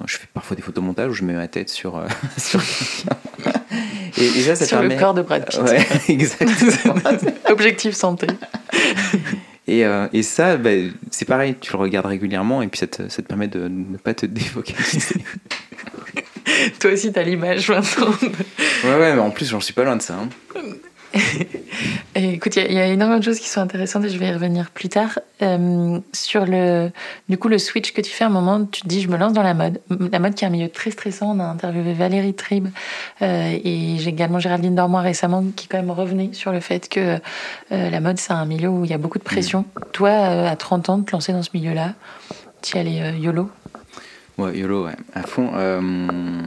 je 0.06 0.18
fais 0.18 0.28
parfois 0.32 0.54
des 0.54 0.62
photos 0.62 0.84
montage 0.84 1.10
où 1.10 1.14
je 1.14 1.24
mets 1.24 1.32
ma 1.32 1.48
tête 1.48 1.68
sur, 1.68 2.00
sur 2.36 2.60
et, 4.16 4.24
et 4.24 4.42
ça, 4.42 4.54
ça 4.54 4.66
sur 4.66 4.82
le 4.82 4.96
corps 4.96 5.14
de 5.14 5.22
Brad 5.22 5.46
Pitt. 5.46 5.60
Ouais, 5.62 5.84
exactement. 6.08 6.94
Objectif 7.48 7.96
santé. 7.96 8.28
Et, 9.66 9.84
et 10.12 10.22
ça, 10.22 10.56
bah, 10.56 10.70
c'est 11.10 11.24
pareil, 11.24 11.56
tu 11.60 11.72
le 11.72 11.78
regardes 11.78 12.06
régulièrement 12.06 12.62
et 12.62 12.68
puis 12.68 12.78
ça 12.78 12.86
te, 12.86 13.08
ça 13.08 13.20
te 13.20 13.26
permet 13.26 13.48
de 13.48 13.66
ne 13.66 13.96
pas 13.96 14.14
te 14.14 14.26
défocaliser. 14.26 15.24
Toi 16.80 16.92
aussi, 16.92 17.12
t'as 17.12 17.22
l'image 17.22 17.68
maintenant. 17.68 18.10
ouais, 18.84 18.94
ouais, 18.94 19.14
mais 19.14 19.20
en 19.20 19.30
plus, 19.30 19.48
j'en 19.48 19.60
suis 19.60 19.74
pas 19.74 19.84
loin 19.84 19.96
de 19.96 20.02
ça. 20.02 20.14
Hein. 20.14 20.28
écoute, 22.14 22.56
il 22.56 22.72
y, 22.72 22.78
a 22.78 22.86
énormément 22.86 23.18
de 23.18 23.24
choses 23.24 23.40
qui 23.40 23.48
sont 23.48 23.60
intéressantes 23.60 24.04
et 24.04 24.08
je 24.08 24.18
vais 24.18 24.28
y 24.28 24.32
revenir 24.32 24.70
plus 24.70 24.88
tard. 24.88 25.18
Euh, 25.42 25.98
sur 26.12 26.46
le, 26.46 26.90
du 27.28 27.36
coup, 27.36 27.48
le 27.48 27.58
switch 27.58 27.92
que 27.92 28.00
tu 28.00 28.10
fais 28.10 28.24
à 28.24 28.28
un 28.28 28.30
moment, 28.30 28.64
tu 28.64 28.82
te 28.82 28.88
dis, 28.88 29.00
je 29.00 29.08
me 29.08 29.16
lance 29.16 29.32
dans 29.32 29.42
la 29.42 29.54
mode. 29.54 29.80
La 30.12 30.18
mode 30.18 30.34
qui 30.34 30.44
est 30.44 30.46
un 30.46 30.50
milieu 30.50 30.68
très 30.68 30.90
stressant. 30.90 31.36
On 31.36 31.40
a 31.40 31.44
interviewé 31.44 31.94
Valérie 31.94 32.34
Tribe 32.34 32.68
euh, 33.22 33.58
et 33.64 33.96
j'ai 33.98 34.10
également 34.10 34.38
Géraldine 34.38 34.74
Dormois 34.74 35.00
récemment 35.00 35.44
qui 35.56 35.66
quand 35.66 35.78
même 35.78 35.90
revenait 35.90 36.30
sur 36.32 36.52
le 36.52 36.60
fait 36.60 36.88
que 36.88 37.18
euh, 37.72 37.90
la 37.90 38.00
mode, 38.00 38.18
c'est 38.18 38.32
un 38.32 38.46
milieu 38.46 38.68
où 38.68 38.84
il 38.84 38.90
y 38.90 38.94
a 38.94 38.98
beaucoup 38.98 39.18
de 39.18 39.24
pression. 39.24 39.60
Mm. 39.60 39.80
Toi, 39.92 40.10
à 40.10 40.56
30 40.56 40.90
ans, 40.90 41.00
te 41.00 41.12
lancer 41.12 41.32
dans 41.32 41.42
ce 41.42 41.50
milieu-là, 41.54 41.94
tu 42.62 42.76
y 42.76 42.80
allais 42.80 43.18
YOLO? 43.18 43.50
Ouais, 44.40 44.58
YOLO, 44.58 44.86
ouais, 44.86 44.96
à 45.12 45.22
fond. 45.24 45.50
Euh, 45.54 46.46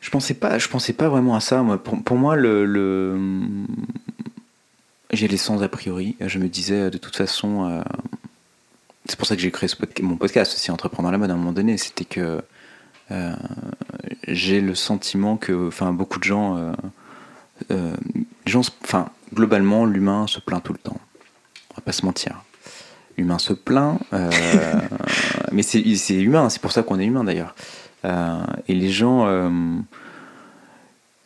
je 0.00 0.08
pensais 0.08 0.32
pas, 0.32 0.58
je 0.58 0.68
pensais 0.68 0.94
pas 0.94 1.10
vraiment 1.10 1.34
à 1.34 1.40
ça. 1.40 1.62
Moi, 1.62 1.76
pour, 1.82 2.16
moi, 2.16 2.34
le, 2.34 2.64
le... 2.64 3.20
j'ai 5.12 5.28
les 5.28 5.36
sens 5.36 5.60
a 5.60 5.68
priori. 5.68 6.16
Je 6.18 6.38
me 6.38 6.48
disais, 6.48 6.88
de 6.88 6.96
toute 6.96 7.14
façon, 7.14 7.68
euh, 7.68 7.82
c'est 9.04 9.18
pour 9.18 9.26
ça 9.26 9.36
que 9.36 9.42
j'ai 9.42 9.50
créé 9.50 9.68
ce 9.68 9.76
mon 10.00 10.16
podcast 10.16 10.54
aussi, 10.54 10.70
Entreprendre 10.70 11.10
la 11.10 11.18
mode. 11.18 11.30
À 11.30 11.34
un 11.34 11.36
moment 11.36 11.52
donné, 11.52 11.76
c'était 11.76 12.06
que 12.06 12.40
euh, 13.10 13.34
j'ai 14.28 14.62
le 14.62 14.74
sentiment 14.74 15.36
que, 15.36 15.68
enfin, 15.68 15.92
beaucoup 15.92 16.20
de 16.20 16.24
gens, 16.24 16.72
gens, 18.46 18.62
enfin, 18.82 19.10
globalement, 19.34 19.84
l'humain 19.84 20.26
se 20.26 20.40
plaint 20.40 20.62
tout 20.62 20.72
le 20.72 20.78
temps. 20.78 21.00
On 21.70 21.74
va 21.74 21.82
pas 21.82 21.92
se 21.92 22.06
mentir 22.06 22.42
l'humain 23.16 23.38
se 23.38 23.52
plaint, 23.52 23.98
euh, 24.12 24.30
mais 25.52 25.62
c'est 25.62 26.14
humain, 26.14 26.48
c'est 26.48 26.60
pour 26.60 26.72
ça 26.72 26.82
qu'on 26.82 26.98
est 26.98 27.06
humain 27.06 27.24
d'ailleurs. 27.24 27.54
Euh, 28.04 28.42
et 28.68 28.74
les 28.74 28.90
gens, 28.90 29.26
euh, 29.26 29.50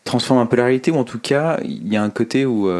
transforme 0.04 0.38
un 0.38 0.46
peu 0.46 0.56
la 0.56 0.64
réalité, 0.64 0.90
ou 0.90 0.96
en 0.96 1.04
tout 1.04 1.18
cas, 1.18 1.58
il 1.64 1.88
y 1.88 1.96
a 1.96 2.02
un 2.02 2.10
côté 2.10 2.46
où 2.46 2.70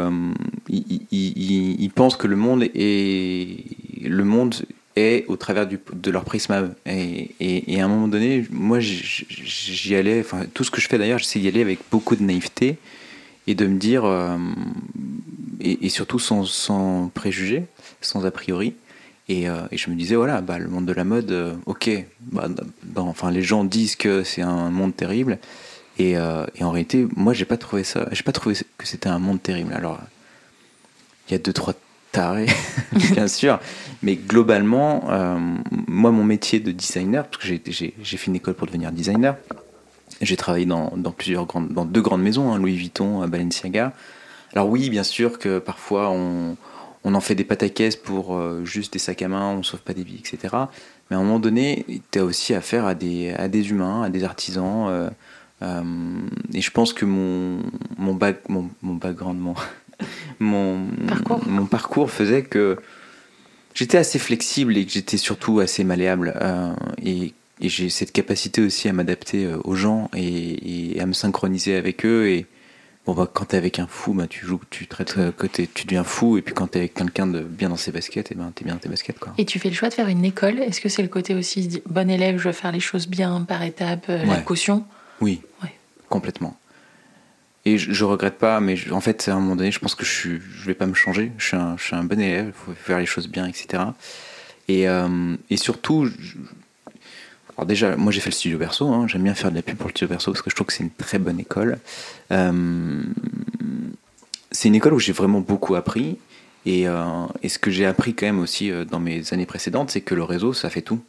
ils, 0.69 1.91
pensent 1.95 2.17
que 2.17 2.27
le 2.27 2.37
monde 2.37 2.65
est, 2.75 3.65
le 4.05 4.25
monde 4.25 4.55
est 4.97 5.25
au 5.29 5.37
travers 5.37 5.67
du, 5.67 5.79
de 5.93 6.11
leur 6.11 6.25
prisme. 6.25 6.75
Et, 6.87 7.31
et, 7.41 7.81
à 7.81 7.85
un 7.85 7.89
moment 7.89 8.09
donné, 8.09 8.47
moi, 8.51 8.79
j'y 8.81 9.95
allais, 9.95 10.21
enfin, 10.21 10.43
tout 10.55 10.65
ce 10.65 10.71
que 10.71 10.81
je 10.81 10.89
fais 10.89 10.99
d'ailleurs, 10.99 11.19
j'essaie 11.19 11.39
d'y 11.39 11.49
aller 11.49 11.61
avec 11.63 11.81
beaucoup 11.91 12.17
de 12.17 12.23
naïveté 12.23 12.79
et 13.47 13.55
de 13.55 13.67
me 13.67 13.79
dire, 13.79 14.05
euh, 14.05 14.37
et, 15.61 15.89
surtout 15.89 16.19
sans, 16.19 16.45
sans 16.45 17.11
préjugés, 17.15 17.65
sans 18.01 18.27
a 18.27 18.31
priori. 18.31 18.75
Et, 19.29 19.49
euh, 19.49 19.67
et, 19.73 19.77
je 19.77 19.91
me 19.91 19.97
disais, 19.97 20.15
voilà, 20.15 20.41
bah, 20.41 20.59
le 20.59 20.69
monde 20.69 20.87
de 20.87 20.93
la 20.93 21.03
mode, 21.03 21.59
ok, 21.67 21.91
bah, 22.21 22.49
enfin, 22.97 23.31
les 23.31 23.43
gens 23.43 23.65
disent 23.65 23.97
que 23.97 24.23
c'est 24.23 24.43
un 24.43 24.71
monde 24.71 24.95
terrible, 24.95 25.39
et, 25.99 26.17
euh, 26.17 26.47
et, 26.55 26.65
en 26.65 26.71
réalité, 26.71 27.07
moi, 27.17 27.33
j'ai 27.33 27.45
pas 27.45 27.57
trouvé 27.57 27.85
ça. 27.85 28.07
J'ai 28.13 28.23
pas 28.23 28.33
trouvé 28.33 28.55
que 28.77 28.87
c'était 28.87 29.09
un 29.09 29.19
monde 29.19 29.43
terrible. 29.43 29.73
Alors, 29.73 29.99
il 31.29 31.33
y 31.33 31.35
a 31.35 31.39
deux 31.39 31.53
trois 31.53 31.75
tarés, 32.13 32.47
bien 33.13 33.29
sûr, 33.29 33.59
mais 34.03 34.17
globalement, 34.17 35.05
euh, 35.11 35.39
moi, 35.87 36.11
mon 36.11 36.25
métier 36.25 36.61
de 36.61 36.71
designer, 36.71 37.27
parce 37.27 37.43
que 37.43 37.49
j'ai 37.49 38.17
fait 38.17 38.27
une 38.27 38.37
école 38.37 38.55
pour 38.55 38.67
devenir 38.67 38.93
designer, 38.93 39.37
j'ai 40.21 40.37
travaillé 40.37 40.67
dans, 40.67 40.93
dans, 40.97 41.11
plusieurs 41.11 41.47
grandes, 41.47 41.73
dans 41.73 41.85
deux 41.85 42.01
grandes 42.01 42.23
maisons, 42.23 42.53
hein, 42.53 42.59
Louis 42.59 42.77
Vuitton, 42.77 43.27
Balenciaga. 43.27 43.93
Alors 44.53 44.69
oui, 44.69 44.89
bien 44.89 45.03
sûr 45.03 45.39
que 45.39 45.59
parfois 45.59 46.11
on, 46.11 46.57
on 47.07 47.15
en 47.15 47.21
fait 47.21 47.37
des 47.37 47.45
pataquès 47.45 47.95
pour 47.95 48.37
euh, 48.37 48.65
juste 48.65 48.93
des 48.93 48.99
sacs 48.99 49.23
à 49.23 49.29
main, 49.29 49.51
on 49.51 49.63
sauve 49.63 49.81
pas 49.81 49.95
des 49.95 50.03
vies, 50.03 50.19
etc. 50.19 50.55
Mais 51.09 51.17
à 51.17 51.21
un 51.21 51.23
moment 51.23 51.39
donné, 51.39 51.87
tu 52.11 52.19
as 52.19 52.25
aussi 52.25 52.53
affaire 52.53 52.85
à 52.85 52.97
des, 52.97 53.31
à 53.31 53.47
des 53.47 53.71
humains, 53.71 54.03
à 54.03 54.11
des 54.11 54.25
artisans. 54.25 54.89
Euh, 55.63 56.13
et 56.53 56.61
je 56.61 56.71
pense 56.73 56.93
que 56.93 57.05
mon, 57.05 57.63
mon, 57.97 58.15
bac, 58.15 58.49
mon, 58.49 58.69
mon 58.83 58.95
background, 58.95 59.39
mon, 59.39 59.55
mon, 60.41 60.89
parcours. 61.07 61.49
mon 61.49 61.67
parcours 61.67 62.11
faisait 62.11 62.43
que 62.43 62.77
j'étais 63.73 63.99
assez 63.99 64.19
flexible 64.19 64.77
et 64.77 64.85
que 64.85 64.91
j'étais 64.91 65.17
surtout 65.17 65.61
assez 65.61 65.85
malléable. 65.85 66.35
Euh, 66.43 66.73
et, 67.01 67.35
et 67.61 67.69
j'ai 67.69 67.89
cette 67.89 68.11
capacité 68.11 68.63
aussi 68.63 68.89
à 68.89 68.93
m'adapter 68.93 69.45
euh, 69.45 69.59
aux 69.63 69.77
gens 69.77 70.11
et, 70.13 70.97
et, 70.97 71.01
à 71.01 71.07
me 71.07 71.13
synchroniser 71.13 71.77
avec 71.77 72.05
eux. 72.05 72.27
Et 72.27 72.47
bon, 73.07 73.15
bah, 73.15 73.31
quand 73.33 73.47
t'es 73.47 73.57
avec 73.57 73.79
un 73.79 73.87
fou, 73.87 74.13
bah, 74.13 74.27
tu 74.27 74.45
joues, 74.45 74.61
tu 74.71 74.87
traites 74.87 75.17
côté, 75.37 75.69
tu 75.73 75.85
deviens 75.85 76.05
fou. 76.05 76.39
Et 76.39 76.43
puis 76.43 76.55
quand 76.55 76.69
t'es 76.69 76.81
avec 76.81 76.95
quelqu'un 76.95 77.27
de 77.27 77.41
bien 77.41 77.69
dans 77.69 77.77
ses 77.77 77.93
baskets, 77.93 78.33
et 78.33 78.35
ben 78.35 78.53
t'es 78.55 78.65
bien 78.65 78.75
dans 78.75 78.81
tes 78.81 78.89
baskets. 78.89 79.19
Quoi. 79.19 79.33
Et 79.39 79.45
tu 79.45 79.59
fais 79.59 79.69
le 79.69 79.75
choix 79.75 79.89
de 79.89 79.95
faire 79.95 80.09
une 80.09 80.25
école? 80.25 80.59
Est-ce 80.61 80.81
que 80.81 80.89
c'est 80.89 81.03
le 81.03 81.09
côté 81.09 81.35
aussi 81.35 81.83
bon 81.87 82.11
élève, 82.11 82.39
je 82.39 82.49
veux 82.49 82.53
faire 82.53 82.73
les 82.73 82.81
choses 82.81 83.09
bien 83.09 83.43
par 83.43 83.63
étapes, 83.63 84.09
la 84.09 84.41
caution? 84.41 84.85
Oui, 85.21 85.41
complètement. 86.09 86.57
Et 87.65 87.79
je, 87.79 87.93
je, 87.93 88.05
regrette 88.05 88.39
pas, 88.39 88.61
mais 88.61 88.77
en 88.93 89.01
fait, 89.01 89.29
à 89.29 89.35
un 89.35 89.41
moment 89.41 89.57
donné, 89.57 89.73
je 89.73 89.81
pense 89.81 89.97
que 89.97 90.05
je, 90.05 90.13
suis, 90.13 90.41
je 90.41 90.67
vais 90.67 90.75
pas 90.75 90.87
me 90.87 90.95
changer. 90.95 91.33
Je 91.37 91.47
suis 91.47 91.57
un, 91.57 91.77
je 91.77 91.83
suis 91.83 91.97
un 91.97 92.05
bon 92.05 92.21
élève, 92.21 92.47
il 92.47 92.53
faut 92.53 92.73
faire 92.75 93.01
les 93.01 93.07
choses 93.07 93.29
bien, 93.29 93.45
etc. 93.45 93.83
Et, 94.69 94.89
euh, 94.89 95.37
et 95.51 95.57
surtout, 95.57 96.09
alors 97.57 97.67
déjà, 97.67 97.97
moi 97.97 98.13
j'ai 98.13 98.21
fait 98.21 98.31
le 98.31 98.35
studio 98.35 98.59
Berceau, 98.59 98.89
hein. 98.93 99.07
j'aime 99.09 99.23
bien 99.23 99.35
faire 99.35 99.51
de 99.51 99.57
la 99.57 99.63
pub 99.63 99.77
pour 99.77 99.89
le 99.89 99.93
studio 99.93 100.09
Berceau 100.09 100.33
parce 100.33 100.43
que 100.43 100.51
je 100.51 100.55
trouve 100.55 100.67
que 100.67 100.73
c'est 100.73 100.85
une 100.85 100.91
très 100.91 101.19
bonne 101.19 101.41
école. 101.41 101.79
Euh, 102.33 103.03
c'est 104.51 104.69
une 104.69 104.75
école 104.75 104.95
où 104.95 104.99
j'ai 104.99 105.13
vraiment 105.13 105.41
beaucoup 105.41 105.75
appris. 105.75 106.19
Et, 106.67 106.89
euh, 106.89 107.27
et 107.43 107.49
ce 107.49 107.59
que 107.59 107.71
j'ai 107.71 107.87
appris 107.87 108.15
quand 108.15 108.27
même 108.27 108.41
aussi 108.41 108.73
dans 108.91 108.99
mes 108.99 109.33
années 109.33 109.47
précédentes, 109.47 109.91
c'est 109.91 110.01
que 110.01 110.15
le 110.15 110.25
réseau, 110.25 110.53
ça 110.53 110.69
fait 110.69 110.83
tout. 110.83 111.01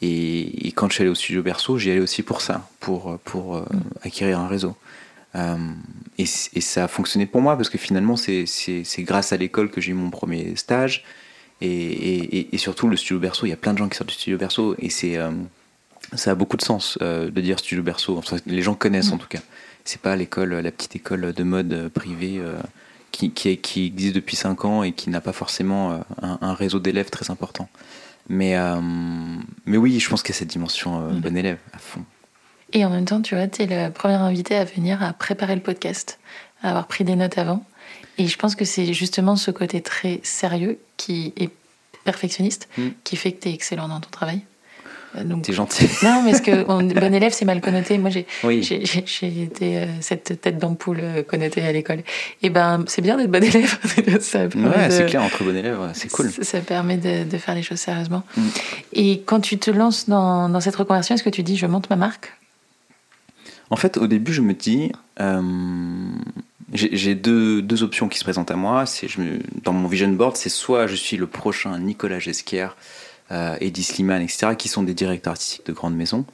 Et, 0.00 0.72
quand 0.74 0.88
je 0.88 0.94
suis 0.94 1.02
allé 1.02 1.10
au 1.10 1.14
studio 1.14 1.42
Berceau, 1.42 1.78
j'y 1.78 1.90
allais 1.90 2.00
aussi 2.00 2.22
pour 2.22 2.40
ça, 2.40 2.68
pour, 2.80 3.18
pour 3.24 3.56
euh, 3.56 3.60
mm. 3.62 3.80
acquérir 4.02 4.38
un 4.38 4.48
réseau. 4.48 4.76
Euh, 5.34 5.56
et, 6.18 6.22
et, 6.22 6.60
ça 6.60 6.84
a 6.84 6.88
fonctionné 6.88 7.26
pour 7.26 7.42
moi 7.42 7.56
parce 7.56 7.68
que 7.68 7.78
finalement, 7.78 8.16
c'est 8.16 8.46
grâce 9.00 9.32
à 9.32 9.36
l'école 9.36 9.70
que 9.70 9.80
j'ai 9.80 9.90
eu 9.90 9.94
mon 9.94 10.10
premier 10.10 10.54
stage. 10.56 11.04
Et, 11.60 12.54
et, 12.54 12.58
surtout, 12.58 12.88
le 12.88 12.96
studio 12.96 13.18
Berceau, 13.18 13.46
il 13.46 13.50
y 13.50 13.52
a 13.52 13.56
plein 13.56 13.72
de 13.72 13.78
gens 13.78 13.88
qui 13.88 13.96
sortent 13.96 14.10
du 14.10 14.14
studio 14.14 14.38
Berceau 14.38 14.76
et 14.78 14.90
c'est 14.90 15.16
euh, 15.16 15.32
ça 16.14 16.32
a 16.32 16.34
beaucoup 16.34 16.56
de 16.56 16.62
sens 16.62 16.98
de 17.00 17.40
dire 17.40 17.58
studio 17.58 17.82
Berceau. 17.82 18.18
Enfin, 18.18 18.36
les 18.46 18.62
gens 18.62 18.74
connaissent 18.74 19.10
mm. 19.10 19.14
en 19.14 19.18
tout 19.18 19.28
cas. 19.28 19.40
C'est 19.84 20.00
pas 20.00 20.16
l'école, 20.16 20.54
la 20.54 20.70
petite 20.70 20.96
école 20.96 21.32
de 21.32 21.42
mode 21.42 21.88
privée 21.88 22.42
qui, 23.10 23.30
qui, 23.30 23.56
qui, 23.56 23.86
existe 23.86 24.14
depuis 24.14 24.36
5 24.36 24.64
ans 24.66 24.82
et 24.82 24.92
qui 24.92 25.08
n'a 25.08 25.22
pas 25.22 25.32
forcément 25.32 26.00
un, 26.20 26.38
un 26.42 26.52
réseau 26.52 26.78
d'élèves 26.78 27.08
très 27.08 27.30
important. 27.30 27.68
Mais, 28.28 28.56
euh, 28.56 28.80
mais 29.64 29.76
oui, 29.76 29.98
je 29.98 30.08
pense 30.08 30.22
qu'il 30.22 30.34
y 30.34 30.36
a 30.36 30.38
cette 30.38 30.48
dimension 30.48 31.00
euh, 31.00 31.10
mm. 31.10 31.20
bon 31.20 31.36
élève 31.36 31.58
à 31.72 31.78
fond. 31.78 32.04
Et 32.72 32.84
en 32.84 32.90
même 32.90 33.06
temps, 33.06 33.22
tu 33.22 33.34
vois, 33.34 33.48
tu 33.48 33.62
es 33.62 33.66
le 33.66 33.90
premier 33.90 34.14
invité 34.14 34.54
à 34.54 34.64
venir 34.64 35.02
à 35.02 35.14
préparer 35.14 35.54
le 35.54 35.62
podcast, 35.62 36.18
à 36.62 36.70
avoir 36.70 36.86
pris 36.86 37.04
des 37.04 37.16
notes 37.16 37.38
avant. 37.38 37.64
Et 38.18 38.26
je 38.26 38.36
pense 38.36 38.54
que 38.54 38.66
c'est 38.66 38.92
justement 38.92 39.36
ce 39.36 39.50
côté 39.50 39.80
très 39.80 40.20
sérieux 40.22 40.78
qui 40.96 41.32
est 41.36 41.50
perfectionniste 42.04 42.68
mm. 42.76 42.88
qui 43.04 43.16
fait 43.16 43.32
que 43.32 43.42
tu 43.42 43.48
es 43.48 43.54
excellent 43.54 43.88
dans 43.88 44.00
ton 44.00 44.10
travail. 44.10 44.42
Euh, 45.16 45.22
T'es 45.42 45.52
gentil. 45.52 45.88
Non, 46.02 46.22
mais 46.22 46.34
ce 46.34 46.42
que 46.42 46.64
bon 46.64 47.14
élève, 47.14 47.32
c'est 47.32 47.44
mal 47.44 47.60
connoté. 47.60 47.98
Moi, 47.98 48.10
j'ai 48.10 48.26
j'ai 48.60 49.42
été 49.42 49.78
euh, 49.78 49.86
cette 50.00 50.40
tête 50.40 50.58
d'ampoule 50.58 51.00
euh, 51.00 51.22
connotée 51.22 51.62
à 51.62 51.72
l'école. 51.72 52.02
Et 52.42 52.50
ben, 52.50 52.84
c'est 52.86 53.02
bien 53.02 53.16
d'être 53.16 53.30
bon 53.30 53.42
élève. 53.42 53.78
ça 54.20 54.44
ouais, 54.44 54.90
c'est 54.90 55.06
clair, 55.06 55.22
entre 55.22 55.44
bon 55.44 55.56
élève, 55.56 55.78
c'est 55.94 56.10
cool. 56.10 56.30
Ça, 56.30 56.60
permet 56.60 56.96
de, 56.96 57.24
de, 57.24 57.38
faire 57.38 57.54
les 57.54 57.62
choses 57.62 57.78
sérieusement. 57.78 58.22
Mm. 58.36 58.48
Et 58.94 59.22
quand 59.24 59.40
tu 59.40 59.58
te 59.58 59.70
lances 59.70 60.08
dans, 60.08 60.48
dans 60.48 60.60
cette 60.60 60.76
reconversion, 60.76 61.14
est-ce 61.14 61.24
que 61.24 61.30
tu 61.30 61.42
dis 61.42 61.56
je 61.56 61.66
monte 61.66 61.88
ma 61.90 61.96
marque? 61.96 62.32
En 63.70 63.76
fait, 63.76 63.96
au 63.96 64.06
début, 64.06 64.32
je 64.32 64.42
me 64.42 64.54
dis. 64.54 64.92
j'ai 66.72 67.14
deux, 67.14 67.62
deux, 67.62 67.82
options 67.82 68.08
qui 68.08 68.18
se 68.18 68.24
présentent 68.24 68.50
à 68.50 68.56
moi. 68.56 68.86
C'est 68.86 69.08
dans 69.62 69.72
mon 69.72 69.88
vision 69.88 70.08
board, 70.08 70.36
c'est 70.36 70.48
soit 70.48 70.86
je 70.86 70.94
suis 70.94 71.16
le 71.16 71.26
prochain 71.26 71.78
Nicolas 71.78 72.18
Gesquière, 72.18 72.76
euh, 73.30 73.56
Eddie 73.60 73.82
Sliman, 73.82 74.22
etc., 74.22 74.54
qui 74.56 74.68
sont 74.68 74.82
des 74.82 74.94
directeurs 74.94 75.32
artistiques 75.32 75.66
de 75.66 75.72
grandes 75.72 75.96
maisons 75.96 76.24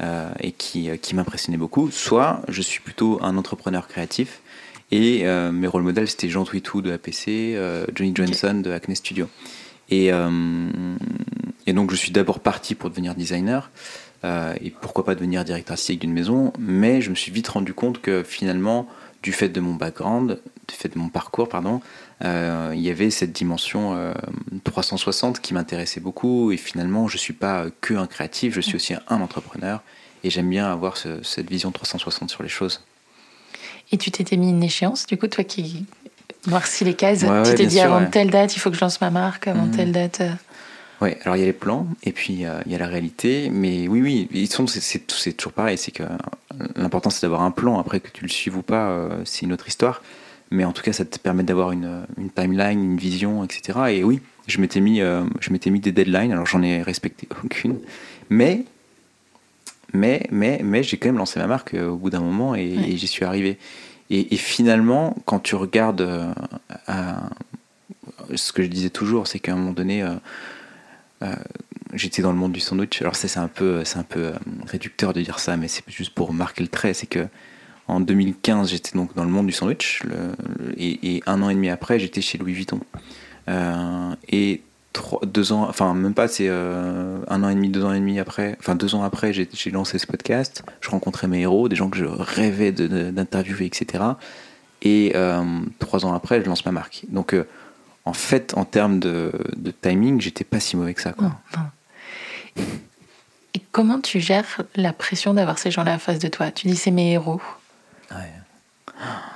euh, 0.00 0.30
et 0.40 0.52
qui, 0.52 0.88
euh, 0.88 0.96
qui 0.96 1.14
m'impressionnaient 1.14 1.58
beaucoup. 1.58 1.90
Soit 1.90 2.42
je 2.48 2.62
suis 2.62 2.80
plutôt 2.80 3.18
un 3.22 3.36
entrepreneur 3.36 3.86
créatif 3.88 4.40
et 4.90 5.24
mes 5.52 5.66
rôles 5.66 5.82
modèles 5.82 6.08
c'était 6.08 6.30
Jean 6.30 6.44
Twitou 6.44 6.80
de 6.80 6.90
APC, 6.92 7.54
Johnny 7.94 8.12
Johnson 8.14 8.62
de 8.64 8.70
Acne 8.70 8.96
Studio. 8.96 9.28
Et, 9.90 10.06
et 10.06 11.72
donc 11.74 11.90
je 11.90 11.96
suis 11.96 12.10
d'abord 12.10 12.40
parti 12.40 12.74
pour 12.74 12.88
devenir 12.88 13.14
designer. 13.14 13.70
et 14.24 14.72
pourquoi 14.80 15.04
pas 15.04 15.14
devenir 15.14 15.44
directeur 15.44 15.74
artistique 15.74 16.00
d'une 16.00 16.14
maison, 16.14 16.54
mais 16.58 17.02
je 17.02 17.10
me 17.10 17.14
suis 17.14 17.30
vite 17.30 17.48
rendu 17.48 17.74
compte 17.74 18.00
que 18.00 18.22
finalement, 18.22 18.88
du 19.22 19.32
fait 19.32 19.50
de 19.50 19.60
mon 19.60 19.74
background, 19.74 20.40
fait 20.76 20.88
de 20.88 20.98
mon 20.98 21.08
parcours, 21.08 21.48
pardon, 21.48 21.80
euh, 22.24 22.72
il 22.74 22.80
y 22.80 22.90
avait 22.90 23.10
cette 23.10 23.32
dimension 23.32 24.12
360 24.64 25.36
euh, 25.36 25.40
qui 25.40 25.54
m'intéressait 25.54 26.00
beaucoup. 26.00 26.52
Et 26.52 26.56
finalement, 26.56 27.08
je 27.08 27.14
ne 27.14 27.20
suis 27.20 27.32
pas 27.32 27.66
que 27.80 27.94
un 27.94 28.06
créatif, 28.06 28.54
je 28.54 28.60
suis 28.60 28.76
aussi 28.76 28.94
un 28.94 29.20
entrepreneur. 29.20 29.82
Et 30.24 30.30
j'aime 30.30 30.50
bien 30.50 30.70
avoir 30.70 30.96
cette 30.96 31.48
vision 31.48 31.70
360 31.70 32.30
sur 32.30 32.42
les 32.42 32.48
choses. 32.48 32.84
Et 33.92 33.98
tu 33.98 34.10
t'étais 34.10 34.36
mis 34.36 34.50
une 34.50 34.62
échéance, 34.62 35.06
du 35.06 35.16
coup, 35.16 35.28
toi 35.28 35.44
qui 35.44 35.86
noircis 36.46 36.84
les 36.84 36.94
cases, 36.94 37.24
tu 37.44 37.54
t'es 37.54 37.66
dit 37.66 37.80
avant 37.80 38.04
telle 38.06 38.30
date, 38.30 38.56
il 38.56 38.58
faut 38.58 38.70
que 38.70 38.76
je 38.76 38.80
lance 38.80 39.00
ma 39.00 39.10
marque, 39.10 39.46
avant 39.48 39.66
mhm. 39.66 39.76
telle 39.76 39.92
date. 39.92 40.20
Euh. 40.20 40.30
Oui, 41.00 41.10
alors 41.22 41.36
il 41.36 41.40
y 41.40 41.42
a 41.42 41.46
les 41.46 41.52
plans 41.52 41.86
et 42.02 42.10
puis 42.10 42.32
il 42.32 42.72
y 42.72 42.74
a 42.74 42.78
la 42.78 42.88
réalité. 42.88 43.50
Mais 43.50 43.86
oui, 43.86 44.02
oui, 44.02 44.28
ils 44.32 44.50
sont, 44.50 44.66
c'est, 44.66 44.98
toujours 45.36 45.52
pareil. 45.52 45.78
C'est 45.78 45.92
que 45.92 46.02
l'important 46.74 47.10
c'est 47.10 47.22
d'avoir 47.22 47.42
un 47.42 47.52
plan. 47.52 47.78
Après 47.78 48.00
que 48.00 48.08
tu 48.08 48.24
le 48.24 48.28
suives 48.28 48.56
ou 48.56 48.62
pas, 48.62 49.08
c'est 49.24 49.42
une 49.46 49.52
autre 49.52 49.68
histoire. 49.68 50.02
Mais 50.50 50.64
en 50.64 50.72
tout 50.72 50.82
cas, 50.82 50.92
ça 50.92 51.04
te 51.04 51.18
permet 51.18 51.42
d'avoir 51.42 51.72
une, 51.72 52.06
une, 52.16 52.30
timeline, 52.30 52.82
une 52.82 52.96
vision, 52.96 53.44
etc. 53.44 53.78
Et 53.90 54.04
oui, 54.04 54.20
je 54.46 54.60
m'étais 54.60 54.80
mis, 54.80 55.00
euh, 55.00 55.24
je 55.40 55.50
m'étais 55.50 55.70
mis 55.70 55.80
des 55.80 55.92
deadlines, 55.92 56.32
alors 56.32 56.46
j'en 56.46 56.62
ai 56.62 56.82
respecté 56.82 57.28
aucune. 57.44 57.78
Mais, 58.30 58.64
mais, 59.92 60.26
mais, 60.30 60.60
mais 60.64 60.82
j'ai 60.82 60.96
quand 60.96 61.08
même 61.08 61.18
lancé 61.18 61.38
ma 61.38 61.46
marque 61.46 61.74
euh, 61.74 61.88
au 61.88 61.96
bout 61.96 62.10
d'un 62.10 62.20
moment 62.20 62.54
et, 62.54 62.96
j'y 62.96 63.06
suis 63.06 63.24
arrivé. 63.24 63.58
Et, 64.10 64.36
finalement, 64.36 65.14
quand 65.26 65.38
tu 65.38 65.54
regardes 65.54 66.00
euh, 66.00 66.32
ce 68.34 68.52
que 68.54 68.62
je 68.62 68.68
disais 68.68 68.88
toujours, 68.88 69.26
c'est 69.26 69.38
qu'à 69.38 69.52
un 69.52 69.56
moment 69.56 69.72
donné, 69.72 70.02
j'étais 71.92 72.22
dans 72.22 72.32
le 72.32 72.38
monde 72.38 72.52
du 72.52 72.60
sandwich. 72.60 73.02
Alors 73.02 73.16
ça, 73.16 73.28
c'est 73.28 73.38
un 73.38 73.48
peu, 73.48 73.84
c'est 73.84 73.98
un 73.98 74.04
peu 74.04 74.32
réducteur 74.66 75.12
de 75.12 75.20
dire 75.20 75.38
ça, 75.38 75.58
mais 75.58 75.68
c'est 75.68 75.84
juste 75.88 76.14
pour 76.14 76.32
marquer 76.32 76.62
le 76.62 76.68
trait. 76.68 76.94
C'est 76.94 77.06
que 77.06 77.26
en 77.88 78.00
2015, 78.00 78.70
j'étais 78.70 78.96
donc 78.96 79.14
dans 79.14 79.24
le 79.24 79.30
monde 79.30 79.46
du 79.46 79.52
sandwich, 79.52 80.02
et, 80.76 81.22
un 81.26 81.42
an 81.42 81.50
et 81.50 81.54
demi 81.54 81.70
après, 81.70 81.98
j'étais 81.98 82.20
chez 82.20 82.38
Louis 82.38 82.52
Vuitton. 82.52 82.80
Euh, 83.48 84.14
et 84.28 84.62
deux 85.26 85.52
ans, 85.52 85.66
enfin 85.68 85.94
même 85.94 86.14
pas, 86.14 86.28
c'est 86.28 86.48
euh, 86.48 87.18
un 87.28 87.42
an 87.44 87.48
et 87.48 87.54
demi, 87.54 87.68
deux 87.68 87.84
ans 87.84 87.92
et 87.92 87.98
demi 87.98 88.18
après, 88.18 88.56
enfin 88.58 88.74
deux 88.74 88.94
ans 88.94 89.02
après, 89.02 89.32
j'ai 89.32 89.70
lancé 89.70 89.98
ce 89.98 90.06
podcast. 90.06 90.62
Je 90.80 90.90
rencontrais 90.90 91.28
mes 91.28 91.40
héros, 91.40 91.68
des 91.68 91.76
gens 91.76 91.88
que 91.88 91.96
je 91.96 92.04
rêvais 92.04 92.72
d'interviewer, 92.72 93.66
etc. 93.66 94.04
Et 94.82 95.12
euh, 95.14 95.42
trois 95.78 96.04
ans 96.04 96.14
après, 96.14 96.42
je 96.42 96.46
lance 96.46 96.64
ma 96.64 96.72
marque. 96.72 97.04
Donc 97.08 97.34
en 98.04 98.12
fait, 98.12 98.54
en 98.56 98.64
termes 98.64 98.98
de, 99.00 99.32
timing, 99.82 100.20
j'étais 100.20 100.44
pas 100.44 100.60
si 100.60 100.76
mauvais 100.76 100.94
que 100.94 101.02
ça. 101.02 101.14
Et 103.54 103.60
comment 103.72 104.00
tu 104.00 104.20
gères 104.20 104.62
la 104.76 104.92
pression 104.92 105.34
d'avoir 105.34 105.58
ces 105.58 105.70
gens-là 105.70 105.94
en 105.94 105.98
face 105.98 106.18
de 106.18 106.28
toi? 106.28 106.50
Tu 106.50 106.66
dis 106.66 106.76
c'est 106.76 106.90
mes 106.90 107.12
héros. 107.12 107.40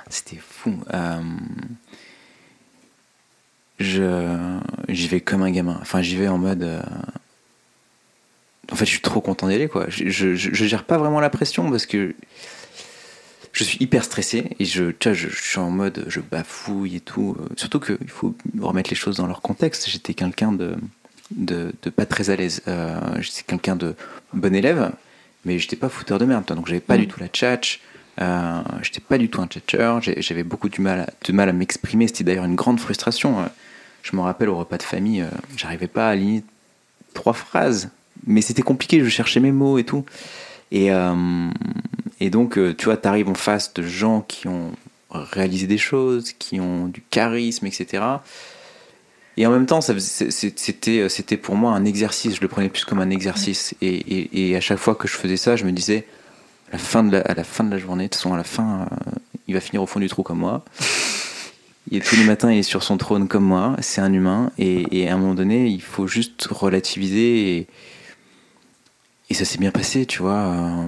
C'était 0.09 0.37
fou. 0.37 0.75
Euh, 0.93 1.21
je 3.79 4.59
j'y 4.89 5.07
vais 5.07 5.21
comme 5.21 5.43
un 5.43 5.51
gamin. 5.51 5.77
Enfin, 5.81 6.01
j'y 6.01 6.15
vais 6.15 6.27
en 6.27 6.37
mode. 6.37 6.63
euh, 6.63 6.81
En 8.71 8.75
fait, 8.75 8.85
je 8.85 8.91
suis 8.91 9.01
trop 9.01 9.21
content 9.21 9.47
d'y 9.47 9.55
aller, 9.55 9.67
quoi. 9.67 9.85
Je, 9.89 10.09
je, 10.35 10.65
gère 10.65 10.83
pas 10.83 10.97
vraiment 10.97 11.19
la 11.19 11.29
pression 11.29 11.69
parce 11.69 11.85
que 11.85 12.15
je 13.51 13.63
suis 13.63 13.77
hyper 13.81 14.03
stressé 14.03 14.49
et 14.59 14.65
je, 14.65 14.85
tu 14.91 15.09
vois, 15.09 15.13
je, 15.15 15.27
je 15.29 15.41
suis 15.41 15.59
en 15.59 15.69
mode, 15.69 16.05
je 16.07 16.19
bafouille 16.21 16.95
et 16.97 16.99
tout. 17.01 17.37
Surtout 17.57 17.79
qu'il 17.79 18.07
faut 18.09 18.35
remettre 18.59 18.89
les 18.89 18.95
choses 18.95 19.17
dans 19.17 19.27
leur 19.27 19.41
contexte. 19.41 19.89
J'étais 19.89 20.13
quelqu'un 20.13 20.51
de, 20.51 20.75
de, 21.31 21.73
de 21.81 21.89
pas 21.89 22.05
très 22.05 22.29
à 22.29 22.35
l'aise. 22.35 22.61
Euh, 22.67 22.99
J'étais 23.21 23.43
quelqu'un 23.43 23.75
de 23.75 23.95
bon 24.33 24.53
élève, 24.55 24.91
mais 25.45 25.59
j'étais 25.59 25.75
pas 25.75 25.89
fouteur 25.89 26.19
de 26.19 26.25
merde. 26.25 26.45
toi. 26.45 26.55
Donc 26.55 26.67
j'avais 26.67 26.79
pas 26.79 26.95
Mm. 26.97 27.01
du 27.01 27.07
tout 27.07 27.19
la 27.19 27.27
tchatch. 27.27 27.81
Euh, 28.21 28.61
j'étais 28.81 28.99
pas 29.01 29.17
du 29.17 29.29
tout 29.29 29.41
un 29.41 29.47
tchatcheur. 29.47 30.01
J'avais 30.01 30.43
beaucoup 30.43 30.69
du 30.69 30.81
mal, 30.81 30.99
à, 31.01 31.09
de 31.25 31.33
mal 31.33 31.49
à 31.49 31.53
m'exprimer. 31.53 32.07
C'était 32.07 32.23
d'ailleurs 32.23 32.45
une 32.45 32.55
grande 32.55 32.79
frustration. 32.79 33.39
Euh, 33.39 33.45
Je 34.03 34.15
me 34.15 34.21
rappelle 34.21 34.49
au 34.49 34.55
repas 34.57 34.77
de 34.77 34.83
famille, 34.83 35.21
euh, 35.21 35.27
j'arrivais 35.57 35.87
pas 35.87 36.07
à 36.07 36.11
aligner 36.11 36.43
trois 37.13 37.33
phrases, 37.33 37.89
mais 38.27 38.41
c'était 38.41 38.61
compliqué. 38.61 39.03
Je 39.03 39.09
cherchais 39.09 39.39
mes 39.39 39.51
mots 39.51 39.77
et 39.77 39.83
tout. 39.83 40.05
Et, 40.71 40.91
euh, 40.91 41.49
et 42.19 42.29
donc, 42.29 42.59
tu 42.77 42.85
vois, 42.85 42.97
tu 42.97 43.07
arrives 43.07 43.29
en 43.29 43.33
face 43.35 43.73
de 43.73 43.83
gens 43.83 44.21
qui 44.21 44.47
ont 44.47 44.71
réalisé 45.11 45.67
des 45.67 45.77
choses, 45.77 46.33
qui 46.33 46.59
ont 46.59 46.87
du 46.87 47.01
charisme, 47.09 47.65
etc. 47.67 48.03
Et 49.37 49.45
en 49.47 49.51
même 49.51 49.65
temps, 49.65 49.81
c'était 49.81 51.09
c'était 51.09 51.37
pour 51.37 51.55
moi 51.55 51.71
un 51.71 51.85
exercice. 51.85 52.35
Je 52.35 52.41
le 52.41 52.47
prenais 52.47 52.69
plus 52.69 52.85
comme 52.85 52.99
un 52.99 53.09
exercice. 53.09 53.73
Et, 53.81 53.87
et- 53.95 54.49
et 54.51 54.55
à 54.55 54.61
chaque 54.61 54.77
fois 54.79 54.95
que 54.95 55.07
je 55.07 55.13
faisais 55.13 55.37
ça, 55.37 55.55
je 55.55 55.65
me 55.65 55.71
disais, 55.71 56.05
la 56.73 56.79
fin 56.79 57.03
de 57.03 57.11
la, 57.11 57.21
à 57.21 57.35
la, 57.35 57.43
fin 57.43 57.63
de 57.63 57.69
la 57.69 57.77
journée, 57.77 58.05
de 58.05 58.09
toute 58.09 58.15
façon, 58.15 58.33
à 58.33 58.37
la 58.37 58.43
fin, 58.43 58.81
euh, 58.81 59.11
il 59.47 59.53
va 59.53 59.59
finir 59.59 59.83
au 59.83 59.85
fond 59.85 59.99
du 59.99 60.09
trou 60.09 60.23
comme 60.23 60.39
moi. 60.39 60.65
Et 61.91 61.99
tous 61.99 62.15
les 62.15 62.23
matins, 62.23 62.51
il 62.51 62.57
est 62.57 62.63
sur 62.63 62.81
son 62.81 62.97
trône 62.97 63.27
comme 63.27 63.43
moi. 63.43 63.75
C'est 63.79 64.01
un 64.01 64.11
humain. 64.11 64.51
Et, 64.57 65.07
à 65.07 65.13
un 65.13 65.17
moment 65.17 65.35
donné, 65.35 65.67
il 65.67 65.83
faut 65.83 66.07
juste 66.07 66.47
relativiser. 66.49 67.67
Et, 69.29 69.35
ça 69.35 69.45
s'est 69.45 69.57
bien 69.57 69.71
passé, 69.71 70.05
tu 70.05 70.21
vois. 70.21 70.33
euh, 70.33 70.87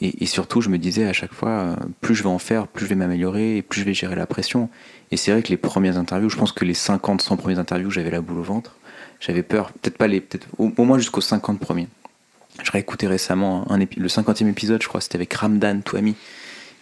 Et, 0.00 0.26
surtout, 0.26 0.60
je 0.60 0.68
me 0.68 0.78
disais 0.78 1.06
à 1.06 1.12
chaque 1.12 1.32
fois, 1.32 1.50
euh, 1.50 1.76
plus 2.00 2.14
je 2.14 2.22
vais 2.22 2.28
en 2.28 2.38
faire, 2.38 2.68
plus 2.68 2.84
je 2.84 2.90
vais 2.90 2.96
m'améliorer, 2.96 3.62
plus 3.62 3.80
je 3.80 3.86
vais 3.86 3.94
gérer 3.94 4.14
la 4.14 4.26
pression. 4.26 4.68
Et 5.10 5.16
c'est 5.16 5.32
vrai 5.32 5.42
que 5.42 5.48
les 5.48 5.56
premières 5.56 5.98
interviews, 5.98 6.28
je 6.28 6.36
pense 6.36 6.52
que 6.52 6.64
les 6.64 6.74
50, 6.74 7.22
100 7.22 7.36
premières 7.36 7.58
interviews, 7.58 7.90
j'avais 7.90 8.10
la 8.10 8.20
boule 8.20 8.38
au 8.38 8.42
ventre. 8.42 8.76
J'avais 9.20 9.42
peur, 9.42 9.72
peut-être 9.72 9.98
pas 9.98 10.06
les, 10.06 10.20
peut-être 10.20 10.46
au 10.58 10.84
moins 10.84 10.98
jusqu'aux 10.98 11.20
50 11.20 11.58
premiers. 11.58 11.88
Je 12.62 12.70
réécouté 12.72 13.06
récemment 13.06 13.70
un 13.70 13.78
épi- 13.80 13.98
le 14.00 14.08
50e 14.08 14.48
épisode, 14.48 14.82
je 14.82 14.88
crois, 14.88 15.00
c'était 15.00 15.16
avec 15.16 15.32
Ramdan 15.32 15.80
Touami. 15.82 16.14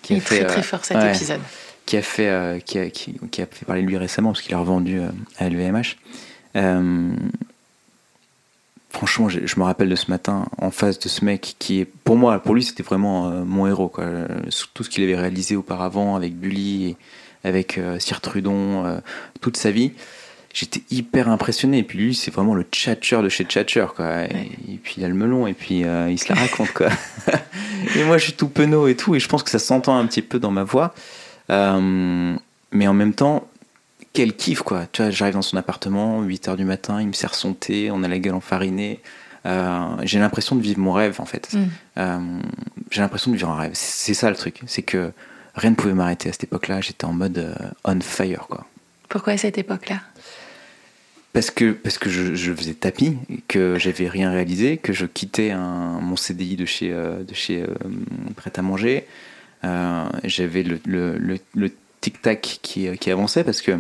Qui 0.03 0.15
Il 0.15 0.17
est 0.19 0.21
très 0.21 0.45
très 0.45 0.61
euh, 0.61 0.63
fort 0.63 0.85
cet 0.85 0.97
ouais, 0.97 1.15
épisode. 1.15 1.41
qui 1.85 1.97
a 1.97 2.03
fait 2.03 2.29
euh, 2.29 2.59
qui, 2.61 2.79
a, 2.79 2.89
qui, 2.91 3.15
qui 3.31 3.43
a 3.43 3.47
fait 3.47 3.65
parler 3.65 3.83
de 3.83 3.87
lui 3.87 3.97
récemment 3.97 4.31
parce 4.33 4.43
qu'il 4.43 4.55
a 4.55 4.59
revendu 4.59 5.01
euh, 5.01 5.09
à 5.39 5.49
LVMH. 5.49 5.97
Euh, 6.57 7.11
franchement, 8.91 9.29
je, 9.29 9.41
je 9.47 9.59
me 9.59 9.65
rappelle 9.65 9.89
de 9.89 9.97
ce 9.97 10.11
matin 10.11 10.47
en 10.59 10.71
face 10.71 10.99
de 10.99 11.09
ce 11.09 11.25
mec 11.25 11.57
qui 11.59 11.81
est 11.81 11.85
pour 11.85 12.17
moi, 12.17 12.39
pour 12.43 12.55
lui, 12.55 12.65
c'était 12.65 12.83
vraiment 12.83 13.29
euh, 13.31 13.45
mon 13.45 13.67
héros. 13.67 13.89
Quoi. 13.89 14.07
Tout 14.75 14.85
ce 14.85 14.91
qu'il 14.91 15.03
avait 15.05 15.17
réalisé 15.17 15.57
auparavant 15.57 16.17
avec 16.17 16.35
Bully, 16.37 16.87
et 16.91 16.97
avec 17.45 17.79
euh, 17.79 17.99
Sir 17.99 18.21
Trudon, 18.21 19.01
toute 19.41 19.57
sa 19.57 19.71
vie. 19.71 19.93
J'étais 20.57 20.81
hyper 20.91 21.29
impressionné. 21.29 21.79
Et 21.79 21.83
puis 21.83 21.99
lui, 21.99 22.15
c'est 22.15 22.31
vraiment 22.31 22.55
le 22.55 22.63
tchatcher 22.63 23.21
de 23.21 23.29
chez 23.29 23.45
tchatcher. 23.45 23.89
Quoi. 23.95 24.25
Et, 24.25 24.33
Ouais. 24.33 24.51
et 24.73 24.77
puis 24.83 24.95
il 24.97 25.05
a 25.05 25.09
le 25.09 25.13
melon 25.15 25.47
et 25.47 25.53
puis 25.53 25.85
euh, 25.85 26.11
il 26.11 26.19
se 26.19 26.33
la 26.33 26.41
raconte. 26.41 26.73
Quoi. 26.73 26.89
et 27.95 28.05
moi, 28.05 28.17
je 28.17 28.25
suis 28.25 28.33
tout 28.33 28.49
penaud 28.49 28.89
et 28.89 28.97
tout. 28.97 29.15
Et 29.15 29.21
je 29.21 29.29
pense 29.29 29.43
que 29.43 29.51
ça 29.51 29.59
s'entend 29.59 29.99
un 29.99 30.07
petit 30.07 30.23
peu 30.23 30.39
dans 30.39 30.51
ma 30.51 30.65
voix. 30.65 30.95
Euh, 31.51 32.35
mais 32.73 32.89
en 32.89 32.95
même 32.95 33.13
temps, 33.13 33.47
quel 34.15 34.35
kiff 34.35 34.63
quoi. 34.63 34.87
Tu 34.93 35.03
vois, 35.03 35.11
j'arrive 35.11 35.35
dans 35.35 35.43
son 35.43 35.59
appartement, 35.59 36.23
8h 36.25 36.57
du 36.57 36.65
matin, 36.65 37.03
il 37.03 37.09
me 37.09 37.13
sert 37.13 37.35
son 37.35 37.53
thé, 37.53 37.91
on 37.91 38.03
a 38.03 38.09
la 38.09 38.19
gueule 38.19 38.35
enfarinée. 38.35 39.01
Euh, 39.45 39.79
j'ai 40.05 40.19
l'impression 40.19 40.57
de 40.57 40.63
vivre 40.63 40.81
mon 40.81 40.93
rêve 40.93 41.21
en 41.21 41.27
fait. 41.27 41.53
Mm. 41.53 41.65
Euh, 41.99 42.19
j'ai 42.91 43.03
l'impression 43.03 43.31
de 43.31 43.37
vivre 43.37 43.51
un 43.51 43.57
rêve. 43.57 43.73
C'est 43.75 44.15
ça 44.15 44.31
le 44.31 44.37
truc. 44.37 44.63
C'est 44.67 44.83
que 44.83 45.13
rien 45.55 45.71
ne 45.73 45.75
pouvait 45.77 45.93
m'arrêter 45.93 46.31
à 46.31 46.33
cette 46.33 46.45
époque-là. 46.45 46.81
J'étais 46.81 47.05
en 47.05 47.13
mode 47.13 47.55
on 47.85 48.01
fire 48.01 48.47
quoi. 48.49 48.65
Pourquoi 49.11 49.35
à 49.35 49.37
cette 49.37 49.59
époque-là? 49.59 50.01
Parce 51.33 51.51
que, 51.51 51.73
parce 51.73 51.99
que 51.99 52.09
je, 52.09 52.53
faisais 52.55 52.73
tapis, 52.73 53.19
que 53.47 53.79
j'avais 53.79 54.09
rien 54.09 54.31
réalisé, 54.31 54.79
que 54.79 54.95
je 54.95 55.05
quittais 55.05 55.55
mon 55.55 56.17
CDI 56.17 56.57
de 56.57 56.65
chez, 56.65 56.91
euh, 56.93 57.23
de 57.25 57.35
chez 57.35 57.63
euh, 57.63 57.67
Prêt 58.37 58.53
à 58.57 58.63
manger. 58.63 59.07
Euh, 59.65 60.07
j'avais 60.25 60.63
le, 60.63 60.81
le, 60.87 61.39
le, 61.55 61.71
tic-tac 62.01 62.41
qui, 62.63 62.89
qui 62.99 63.11
avançait 63.11 63.45
parce 63.45 63.61
que 63.61 63.79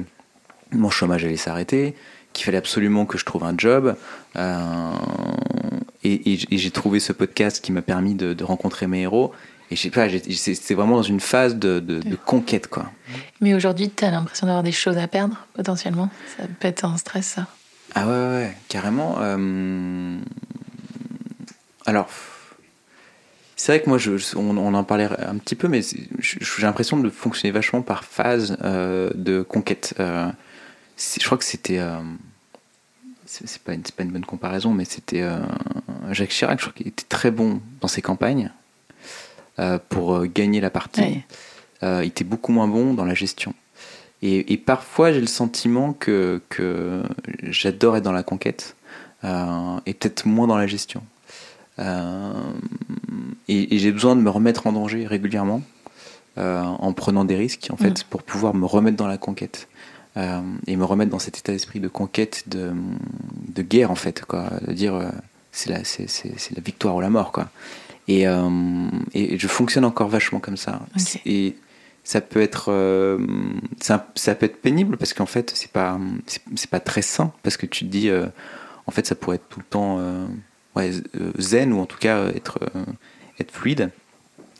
mon 0.72 0.90
chômage 0.90 1.24
allait 1.24 1.36
s'arrêter, 1.36 1.94
qu'il 2.32 2.44
fallait 2.44 2.58
absolument 2.58 3.06
que 3.06 3.16
je 3.16 3.24
trouve 3.24 3.44
un 3.44 3.54
job. 3.56 3.96
Et 6.04 6.38
j'ai 6.50 6.70
trouvé 6.70 7.00
ce 7.00 7.12
podcast 7.12 7.64
qui 7.64 7.72
m'a 7.72 7.82
permis 7.82 8.14
de 8.14 8.44
rencontrer 8.44 8.86
mes 8.86 9.02
héros. 9.02 9.32
Et 9.70 9.76
je 9.76 9.82
sais 9.82 9.90
pas, 9.90 10.08
c'est- 10.08 10.54
c'était 10.54 10.74
vraiment 10.74 10.96
dans 10.96 11.02
une 11.02 11.20
phase 11.20 11.56
de, 11.56 11.80
de, 11.80 11.98
de 12.00 12.16
conquête, 12.16 12.68
quoi. 12.68 12.90
Mais 13.40 13.52
aujourd'hui, 13.54 13.90
tu 13.90 14.04
as 14.04 14.10
l'impression 14.10 14.46
d'avoir 14.46 14.62
des 14.62 14.72
choses 14.72 14.96
à 14.96 15.08
perdre, 15.08 15.44
potentiellement? 15.54 16.08
Ça 16.36 16.44
peut 16.60 16.68
être 16.68 16.84
un 16.84 16.96
stress, 16.96 17.26
ça? 17.26 17.46
Ah 17.94 18.06
ouais, 18.06 18.12
ouais, 18.12 18.28
ouais, 18.44 18.56
carrément. 18.68 19.16
euh, 19.20 20.18
Alors, 21.84 22.08
c'est 23.56 23.72
vrai 23.72 23.82
que 23.82 23.88
moi, 23.88 23.98
je, 23.98 24.12
on, 24.36 24.56
on 24.56 24.74
en 24.74 24.84
parlait 24.84 25.08
un 25.18 25.36
petit 25.38 25.54
peu, 25.54 25.66
mais 25.68 25.80
j'ai 26.20 26.62
l'impression 26.62 26.98
de 26.98 27.08
fonctionner 27.10 27.52
vachement 27.52 27.82
par 27.82 28.04
phase 28.04 28.56
euh, 28.62 29.10
de 29.14 29.42
conquête. 29.42 29.94
Euh, 29.98 30.28
je 30.98 31.24
crois 31.24 31.38
que 31.38 31.44
c'était. 31.44 31.80
c'est 33.24 33.58
pas, 33.62 33.72
une- 33.74 33.82
pas 33.82 34.02
une 34.04 34.12
bonne 34.12 34.24
comparaison, 34.26 34.72
mais 34.72 34.84
c'était 34.84 35.22
euh, 35.22 35.38
Jacques 36.10 36.30
Chirac, 36.30 36.58
je 36.60 36.64
crois 36.66 36.74
qu'il 36.74 36.88
était 36.88 37.04
très 37.08 37.30
bon 37.30 37.60
dans 37.80 37.88
ses 37.88 38.02
campagnes 38.02 38.50
euh, 39.58 39.78
pour 39.88 40.14
euh, 40.14 40.26
gagner 40.26 40.60
la 40.60 40.70
partie. 40.70 41.00
Ouais. 41.00 41.24
Euh, 41.82 42.00
il 42.04 42.08
était 42.08 42.24
beaucoup 42.24 42.52
moins 42.52 42.68
bon 42.68 42.94
dans 42.94 43.04
la 43.04 43.14
gestion. 43.14 43.54
Et, 44.22 44.52
et 44.52 44.56
parfois, 44.56 45.12
j'ai 45.12 45.20
le 45.20 45.26
sentiment 45.26 45.92
que, 45.92 46.40
que 46.48 47.02
j'adore 47.42 47.96
être 47.96 48.04
dans 48.04 48.12
la 48.12 48.22
conquête 48.22 48.76
euh, 49.24 49.80
et 49.86 49.94
peut-être 49.94 50.26
moins 50.26 50.46
dans 50.46 50.58
la 50.58 50.66
gestion. 50.66 51.02
Et 53.48 53.74
et 53.74 53.78
j'ai 53.78 53.92
besoin 53.92 54.16
de 54.16 54.22
me 54.22 54.30
remettre 54.30 54.66
en 54.66 54.72
danger 54.72 55.06
régulièrement 55.06 55.62
en 56.36 56.92
prenant 56.92 57.24
des 57.24 57.36
risques, 57.36 57.68
en 57.70 57.76
fait, 57.76 58.04
pour 58.04 58.22
pouvoir 58.22 58.54
me 58.54 58.66
remettre 58.66 58.96
dans 58.96 59.06
la 59.06 59.18
conquête. 59.18 59.68
Euh, 60.16 60.40
et 60.66 60.76
me 60.76 60.84
remettre 60.84 61.10
dans 61.10 61.18
cet 61.18 61.36
état 61.36 61.52
d'esprit 61.52 61.78
de 61.78 61.88
conquête, 61.88 62.44
de, 62.46 62.72
de 63.48 63.62
guerre, 63.62 63.90
en 63.90 63.96
fait. 63.96 64.24
Quoi. 64.24 64.48
De 64.66 64.72
dire, 64.72 64.94
euh, 64.94 65.10
c'est 65.52 65.68
la, 65.68 65.84
c'est 65.84 66.56
la 66.56 66.62
victoire 66.62 66.96
ou 66.96 67.02
la 67.02 67.10
mort. 67.10 67.32
Quoi. 67.32 67.50
Et, 68.08 68.26
euh, 68.28 68.48
et 69.14 69.38
je 69.38 69.48
fonctionne 69.48 69.84
encore 69.84 70.08
vachement 70.08 70.38
comme 70.40 70.56
ça. 70.56 70.80
Et 71.24 71.56
ça 72.04 72.20
peut 72.20 72.40
être 72.40 72.66
euh, 72.70 73.18
ça, 73.80 74.06
ça 74.14 74.34
peut 74.36 74.46
être 74.46 74.60
pénible 74.62 74.96
parce 74.96 75.12
qu'en 75.12 75.26
fait 75.26 75.50
c'est 75.56 75.72
pas 75.72 75.98
c'est, 76.26 76.70
pas 76.70 76.78
très 76.78 77.02
sain 77.02 77.32
parce 77.42 77.56
que 77.56 77.66
tu 77.66 77.84
te 77.84 77.90
dis 77.90 78.08
euh, 78.10 78.26
en 78.86 78.92
fait 78.92 79.06
ça 79.06 79.16
pourrait 79.16 79.36
être 79.36 79.48
tout 79.48 79.58
le 79.58 79.64
temps 79.66 79.98
ouais, 80.76 80.92
zen 81.38 81.72
ou 81.72 81.80
en 81.80 81.86
tout 81.86 81.98
cas 81.98 82.26
être 82.28 82.60
être 83.40 83.50
fluide 83.50 83.90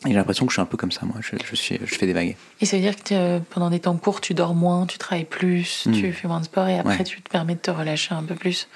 et 0.04 0.08
j'ai 0.08 0.14
l'impression 0.14 0.44
que 0.44 0.50
je 0.50 0.56
suis 0.56 0.62
un 0.62 0.66
peu 0.66 0.76
comme 0.76 0.90
ça 0.90 1.02
moi 1.06 1.16
je, 1.20 1.36
je 1.48 1.54
suis 1.54 1.78
je 1.84 1.94
fais 1.94 2.06
des 2.06 2.12
vagues 2.12 2.34
Et 2.60 2.66
ça 2.66 2.76
veut 2.76 2.82
dire 2.82 2.96
que 2.96 3.38
pendant 3.38 3.70
des 3.70 3.78
temps 3.80 3.96
courts, 3.96 4.20
tu 4.20 4.34
dors 4.34 4.54
moins, 4.56 4.86
tu 4.86 4.98
travailles 4.98 5.24
plus, 5.24 5.86
Mm. 5.86 5.92
tu 5.92 6.12
fais 6.12 6.26
moins 6.26 6.40
de 6.40 6.46
sport 6.46 6.66
et 6.66 6.78
après 6.80 6.98
Ouais. 6.98 7.04
tu 7.04 7.22
te 7.22 7.30
permets 7.30 7.54
de 7.54 7.60
te 7.60 7.70
relâcher 7.70 8.12
un 8.14 8.24
peu 8.24 8.34
plus. 8.34 8.66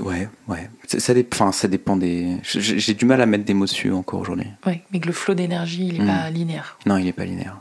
Ouais 0.00 0.28
ouais 0.48 0.68
ça, 0.86 1.00
ça, 1.00 1.14
dé- 1.14 1.26
enfin, 1.32 1.52
ça 1.52 1.68
dépend 1.68 1.96
des 1.96 2.36
j'ai, 2.44 2.94
du 2.94 3.04
mal 3.04 3.20
à 3.20 3.26
mettre 3.26 3.44
des 3.44 3.54
mots 3.54 3.64
dessus 3.66 3.92
encore 3.92 4.20
aujourd'hui 4.20 4.46
Ouais, 4.66 4.82
mais 4.92 5.00
que 5.00 5.06
le 5.06 5.12
flot 5.12 5.34
d'énergie, 5.34 5.86
il 5.88 5.98
n'est 5.98 6.04
Mm. 6.04 6.06
pas 6.22 6.30
linéaire. 6.30 6.78
non 6.86 6.96
il 6.96 7.06
est 7.06 7.12
pas 7.12 7.24
linéaire 7.24 7.56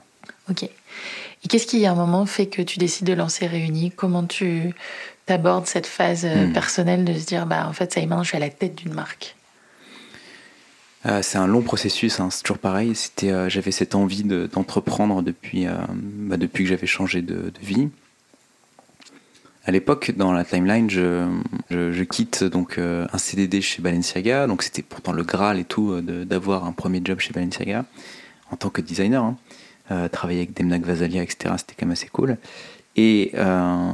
Ok. 0.49 0.63
Et 0.63 1.47
qu'est-ce 1.47 1.65
qui, 1.65 1.85
à 1.85 1.91
un 1.91 1.95
moment, 1.95 2.25
fait 2.27 2.45
que 2.47 2.61
tu 2.61 2.77
décides 2.77 3.07
de 3.07 3.13
lancer 3.13 3.47
Réunis? 3.47 3.89
Comment 3.91 4.23
tu 4.25 4.73
abordes 5.27 5.65
cette 5.65 5.87
phase 5.87 6.25
euh, 6.25 6.47
Mm. 6.47 6.53
personnelle 6.53 7.05
de 7.05 7.13
se 7.13 7.25
dire, 7.25 7.45
bah, 7.45 7.65
en 7.67 7.73
fait, 7.73 7.91
ça 7.93 7.99
y 7.99 8.03
est, 8.03 8.05
maintenant, 8.05 8.23
je 8.23 8.27
suis 8.29 8.37
à 8.37 8.41
la 8.41 8.49
tête 8.49 8.75
d'une 8.75 8.93
marque? 8.93 9.35
Euh, 11.07 11.21
c'est 11.23 11.37
un 11.39 11.47
long 11.47 11.61
processus, 11.61 12.19
hein, 12.19 12.29
c'est 12.29 12.43
toujours 12.43 12.59
pareil. 12.59 12.93
C'était, 12.95 13.31
euh, 13.31 13.49
j'avais 13.49 13.71
cette 13.71 13.95
envie 13.95 14.23
de- 14.23 14.47
d'entreprendre 14.51 15.23
depuis, 15.23 15.65
euh, 15.65 15.73
bah, 15.89 16.37
depuis 16.37 16.63
que 16.65 16.69
j'avais 16.69 16.85
changé 16.85 17.21
de, 17.23 17.33
de 17.35 17.53
vie. 17.65 17.89
À 19.63 19.71
l'époque, 19.71 20.13
dans 20.17 20.31
la 20.31 20.43
timeline, 20.43 20.89
je, 20.89 22.03
quitte 22.03 22.43
donc 22.43 22.77
euh, 22.79 23.05
un 23.13 23.17
CDD 23.19 23.61
chez 23.61 23.81
Balenciaga, 23.81 24.47
donc 24.47 24.63
c'était 24.63 24.81
pourtant 24.81 25.11
le 25.11 25.23
graal 25.23 25.59
et 25.59 25.65
tout 25.65 25.91
euh, 25.91 26.25
d'avoir 26.25 26.65
un 26.65 26.71
premier 26.71 26.99
job 27.03 27.19
chez 27.19 27.31
Balenciaga 27.31 27.85
en 28.49 28.55
tant 28.55 28.69
que 28.69 28.81
designer. 28.81 29.23
hein. 29.23 29.37
Euh, 29.91 30.07
travailler 30.07 30.39
avec 30.39 30.55
Demna 30.55 30.79
Gvasalia, 30.79 31.21
etc. 31.21 31.53
C'était 31.57 31.75
quand 31.77 31.85
même 31.85 31.91
assez 31.91 32.07
cool. 32.07 32.37
Et, 32.95 33.31
euh, 33.35 33.91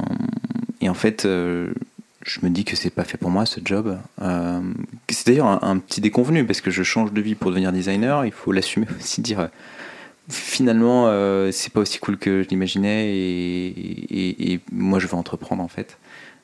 et 0.80 0.88
en 0.88 0.94
fait, 0.94 1.24
je 1.24 2.40
me 2.42 2.50
dis 2.50 2.64
que 2.64 2.76
c'est 2.76 2.90
pas 2.90 3.04
fait 3.04 3.18
pour 3.18 3.30
moi 3.30 3.46
ce 3.46 3.60
job. 3.64 3.98
C'est 5.08 5.26
d'ailleurs 5.26 5.46
un, 5.46 5.58
un 5.62 5.78
petit 5.78 6.00
déconvenu 6.00 6.44
parce 6.46 6.60
que 6.60 6.70
je 6.70 6.84
change 6.84 7.12
de 7.12 7.20
vie 7.20 7.34
pour 7.34 7.50
devenir 7.50 7.72
designer. 7.72 8.24
Il 8.24 8.32
faut 8.32 8.52
l'assumer 8.52 8.86
aussi, 8.98 9.22
dire 9.22 9.48
finalement, 10.28 11.06
euh, 11.06 11.50
c'est 11.52 11.72
pas 11.72 11.80
aussi 11.80 11.98
cool 11.98 12.18
que 12.18 12.42
je 12.42 12.48
l'imaginais 12.48 13.08
et, 13.10 14.60
moi, 14.72 14.98
je 14.98 15.06
veux 15.06 15.14
entreprendre 15.14 15.62
en 15.62 15.68
fait. 15.68 15.98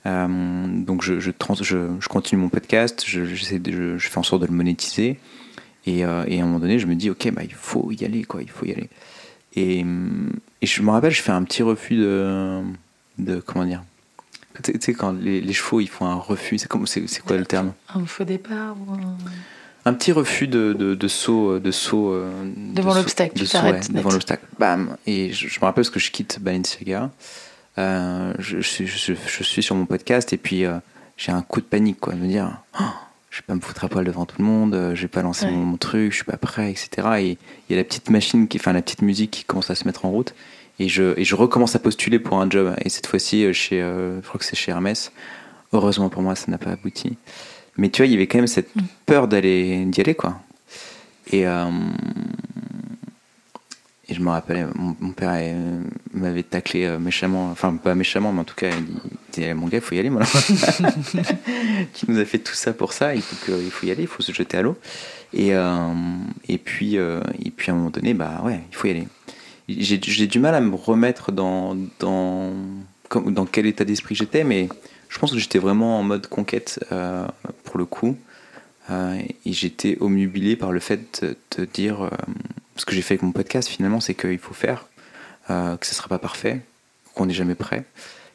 Euh, 0.07 0.29
donc, 0.67 1.03
je, 1.03 1.31
continue 2.09 2.41
mon 2.41 2.49
podcast, 2.49 3.05
je, 3.07 3.21
de, 3.59 3.99
je, 3.99 4.09
fais 4.09 4.19
en 4.19 4.23
sorte 4.23 4.43
de 4.43 4.47
le 4.47 4.53
monétiser. 4.53 5.19
Et, 5.87 6.05
euh, 6.05 6.25
et, 6.27 6.41
à 6.41 6.43
un 6.43 6.47
moment 6.47 6.61
donné, 6.61 6.79
je 6.79 6.87
me 6.87 6.95
dis, 6.95 7.11
ok, 7.11 7.31
bah, 7.33 7.43
il 7.45 7.55
faut 7.55 7.91
y 7.91 8.05
aller, 8.05 8.25
quoi, 8.25 8.43
il 8.43 8.51
faut 8.51 8.65
y 8.67 8.73
aller. 8.73 8.89
Et, 9.57 9.85
je 10.63 10.83
me 10.83 10.91
rappelle, 10.91 11.13
je 11.13 11.23
fais 11.23 11.33
un 11.33 11.45
petit 11.45 11.63
refus 11.63 11.97
de, 11.97 13.41
comment 13.45 13.65
dire, 13.65 13.83
tu 14.63 14.73
sais, 14.81 14.95
quand 14.95 15.13
les, 15.13 15.41
les, 15.41 15.53
chevaux 15.53 15.81
ils 15.81 15.89
font 15.89 16.07
un 16.07 16.15
refus, 16.15 16.59
c'est 16.59 16.69
quoi 16.69 17.37
le 17.37 17.45
terme? 17.45 17.73
Un 17.93 18.07
faux 18.07 18.25
départ 18.25 18.77
ou 18.87 18.93
un 18.93 19.17
un 19.87 19.93
petit 19.93 20.13
refus 20.13 20.49
de, 20.49 20.73
de, 20.73 21.09
saut, 21.09 21.59
de 21.59 21.71
saut 21.71 22.13
euh, 22.13 22.31
devant 22.57 22.95
l'obstacle. 22.95 23.39
De 23.39 23.93
devant 23.93 24.11
l'obstacle. 24.11 24.45
Bam. 24.59 24.97
Et 25.07 25.33
je, 25.33 25.47
me 25.47 25.65
rappelle 25.65 25.83
parce 25.83 25.91
que 25.91 26.01
je 26.01 26.11
quitte 26.11 26.39
Balenciaga. 26.41 27.11
Euh, 27.77 28.33
je, 28.39 28.61
je, 28.61 28.85
je, 28.87 29.43
suis 29.43 29.63
sur 29.63 29.75
mon 29.75 29.85
podcast 29.85 30.33
et 30.33 30.37
puis 30.37 30.65
euh, 30.65 30.77
j'ai 31.17 31.33
un 31.33 31.43
coup 31.43 31.61
de 31.61 31.67
panique 31.67 31.99
quoi, 31.99 32.15
de 32.15 32.21
me 32.21 32.29
dire 32.29 32.63
oh, 32.81 32.85
je 33.31 33.39
vais 33.39 33.45
pas 33.49 33.55
me 33.57 33.61
foutre 33.61 33.85
à 33.85 33.89
poil 33.89 34.05
devant 34.05 34.27
tout 34.27 34.37
le 34.39 34.45
monde, 34.45 34.93
je 34.95 35.03
vais 35.03 35.09
pas 35.09 35.23
lancer 35.23 35.51
mon, 35.51 35.77
truc, 35.77 36.13
je 36.13 36.17
suis 36.17 36.25
pas 36.25 36.37
prêt, 36.37 36.71
etc. 36.71 36.89
Et 37.19 37.31
il 37.31 37.37
y 37.71 37.75
a 37.75 37.77
la 37.77 37.83
petite 37.83 38.11
machine, 38.11 38.47
qui, 38.47 38.59
enfin 38.59 38.73
la 38.73 38.81
petite 38.81 39.03
musique 39.03 39.33
qui 39.33 39.45
commence 39.45 39.71
à 39.71 39.75
se 39.75 39.87
mettre 39.87 40.05
en 40.05 40.11
route 40.11 40.37
et 40.79 40.89
je, 40.89 41.19
et 41.19 41.25
je 41.25 41.35
recommence 41.35 41.75
à 41.75 41.81
postuler 41.81 42.21
pour 42.21 42.41
un 42.41 42.49
job. 42.49 42.77
Et 42.85 42.89
cette 42.89 43.09
fois-ci, 43.09 43.53
chez, 43.53 43.81
je 43.81 44.21
crois 44.21 44.39
que 44.39 44.45
c'est 44.45 44.57
chez 44.57 44.71
Hermès. 44.71 45.11
Heureusement 45.73 46.09
pour 46.09 46.23
moi, 46.23 46.37
ça 46.37 46.49
n'a 46.53 46.59
pas 46.59 46.71
abouti. 46.71 47.17
Mais 47.77 47.89
tu 47.91 48.03
vois, 48.03 48.07
il 48.07 48.13
y 48.13 48.17
avait 48.17 48.27
quand 48.27 48.39
même 48.39 48.47
cette 48.47 48.75
mm. 48.77 48.83
peur 49.07 49.29
d'aller 49.29 49.85
d'y 49.87 50.01
aller, 50.01 50.15
quoi. 50.15 50.41
Et, 51.33 51.47
euh, 51.47 51.71
et 54.09 54.15
je 54.15 54.21
me 54.21 54.29
rappelais, 54.29 54.67
mon, 54.75 55.13
père 55.13 55.33
m'avait 56.13 56.43
taclé 56.43 56.85
euh, 56.85 56.99
méchamment, 56.99 57.51
enfin 57.51 57.75
pas 57.77 57.95
méchamment, 57.95 58.33
mais 58.33 58.41
en 58.41 58.45
tout 58.45 58.55
cas, 58.55 58.69
il 58.69 59.01
disait 59.33 59.55
Mon 59.55 59.67
gars, 59.67 59.79
il 59.79 59.81
faut 59.81 59.95
y 59.95 59.99
aller, 59.99 60.11
moi. 60.11 60.23
tu 61.95 62.07
nous 62.09 62.19
as 62.19 62.25
fait 62.25 62.39
tout 62.39 62.55
ça 62.55 62.73
pour 62.73 62.93
ça, 62.93 63.15
il 63.15 63.23
faut, 63.23 63.37
que, 63.47 63.59
il 63.61 63.71
faut 63.71 63.87
y 63.87 63.91
aller, 63.91 64.03
il 64.03 64.09
faut 64.09 64.23
se 64.23 64.33
jeter 64.33 64.59
à 64.59 64.63
l'eau. 64.63 64.77
Et, 65.33 65.55
euh, 65.55 65.93
et, 66.49 66.59
puis, 66.59 66.95
et 66.97 67.51
puis 67.57 67.71
à 67.71 67.75
un 67.75 67.77
moment 67.77 67.91
donné, 67.91 68.15
bah 68.15 68.43
ouais, 68.45 68.61
il 68.71 68.77
faut 68.77 68.87
y 68.87 68.91
aller. 68.91 69.09
J'ai 69.67 70.27
du 70.27 70.39
mal 70.39 70.55
à 70.55 70.61
me 70.61 70.77
remettre 70.77 71.33
dans, 71.33 71.75
dans, 71.99 72.53
dans 73.11 73.47
quel 73.47 73.65
état 73.65 73.87
d'esprit 73.87 74.15
j'étais, 74.15 74.45
mais 74.45 74.69
je 75.15 75.21
pense 75.21 75.31
que 75.31 75.39
j'étais 75.39 75.61
vraiment 75.61 76.01
en 76.01 76.03
mode 76.03 76.27
conquête 76.27 76.85
euh, 76.91 77.27
pour 77.63 77.79
le 77.79 77.85
coup. 77.85 78.19
Euh, 78.91 79.17
et 79.47 79.53
j'étais 79.53 79.97
omnubilé 80.01 80.57
par 80.57 80.73
le 80.73 80.81
fait 80.81 81.25
de, 81.57 81.65
dire. 81.65 82.03
Euh, 82.03 82.11
ce 82.77 82.85
que 82.85 82.93
j'ai 82.97 83.03
fait 83.03 83.15
avec 83.15 83.23
mon 83.23 83.31
podcast 83.31 83.69
finalement, 83.69 84.01
c'est 84.01 84.15
qu'il 84.15 84.41
faut 84.41 84.53
faire, 84.53 84.89
que 85.47 85.53
ce 85.87 85.93
ne 85.93 85.95
sera 85.95 86.09
pas 86.09 86.19
parfait, 86.19 86.63
qu'on 87.15 87.27
n'est 87.27 87.35
jamais 87.35 87.55
prêt, 87.55 87.85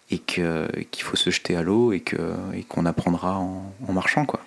et 0.10 0.20
qu'il 0.20 1.04
faut 1.04 1.18
se 1.18 1.30
jeter 1.30 1.58
à 1.58 1.62
l'eau 1.62 1.92
et 1.92 2.00
qu'on 2.00 2.86
apprendra 2.86 3.38
en, 3.38 3.74
en 3.86 3.92
marchant. 3.92 4.26
quoi. 4.26 4.39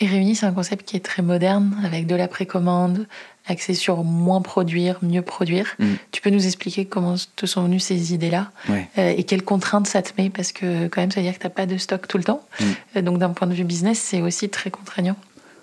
Et 0.00 0.06
Réunis, 0.06 0.36
c'est 0.36 0.46
un 0.46 0.52
concept 0.52 0.88
qui 0.88 0.96
est 0.96 1.04
très 1.04 1.22
moderne, 1.22 1.76
avec 1.84 2.06
de 2.06 2.14
la 2.14 2.26
précommande, 2.26 3.06
axé 3.46 3.74
sur 3.74 4.02
moins 4.02 4.40
produire, 4.40 4.98
mieux 5.02 5.20
produire. 5.20 5.74
Mm. 5.78 5.86
Tu 6.10 6.22
peux 6.22 6.30
nous 6.30 6.46
expliquer 6.46 6.86
comment 6.86 7.16
te 7.36 7.44
sont 7.44 7.64
venues 7.64 7.80
ces 7.80 8.14
idées-là 8.14 8.50
euh, 8.70 9.12
et 9.16 9.24
quelles 9.24 9.42
contraintes 9.44 9.86
ça 9.86 10.00
te 10.00 10.10
met? 10.16 10.30
Parce 10.30 10.52
que 10.52 10.88
quand 10.88 11.02
même, 11.02 11.10
ça 11.10 11.20
veut 11.20 11.26
dire 11.26 11.34
que 11.34 11.40
tu 11.40 11.46
n'as 11.46 11.50
pas 11.50 11.66
de 11.66 11.76
stock 11.76 12.08
tout 12.08 12.16
le 12.16 12.24
temps. 12.24 12.42
Mm. 12.60 12.64
Euh, 12.96 13.02
donc 13.02 13.18
d'un 13.18 13.30
point 13.30 13.46
de 13.46 13.54
vue 13.54 13.64
business, 13.64 13.98
c'est 13.98 14.22
aussi 14.22 14.48
très 14.48 14.70
contraignant. 14.70 15.16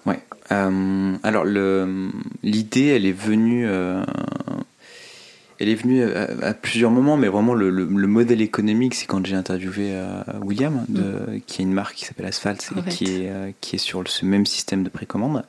Ouais. 0.05 0.19
Euh, 0.51 1.17
alors 1.23 1.45
l'idée, 2.43 2.87
elle 2.87 3.05
est 3.05 3.11
venue 3.11 3.67
elle 5.59 5.69
est 5.69 5.75
venue 5.75 6.03
à, 6.03 6.53
plusieurs 6.53 6.91
moments, 6.91 7.17
mais 7.17 7.27
vraiment 7.27 7.53
le, 7.53 7.85
modèle 7.85 8.41
économique, 8.41 8.93
c'est 8.93 9.07
quand 9.07 9.25
j'ai 9.25 9.35
interviewé 9.35 9.91
euh, 9.91 10.21
William, 10.41 10.85
de, 10.87 11.01
mm. 11.01 11.41
qui 11.47 11.61
est 11.61 11.65
une 11.65 11.73
marque 11.73 11.95
qui 11.95 12.05
s'appelle 12.05 12.27
Asphalt 12.27 12.69
et 12.75 12.89
qui 12.89 13.05
est, 13.05 13.29
euh, 13.29 13.51
qui 13.59 13.75
est 13.75 13.79
sur 13.79 14.07
ce 14.07 14.25
même 14.25 14.45
système 14.45 14.83
de 14.83 14.89
précommande. 14.89 15.43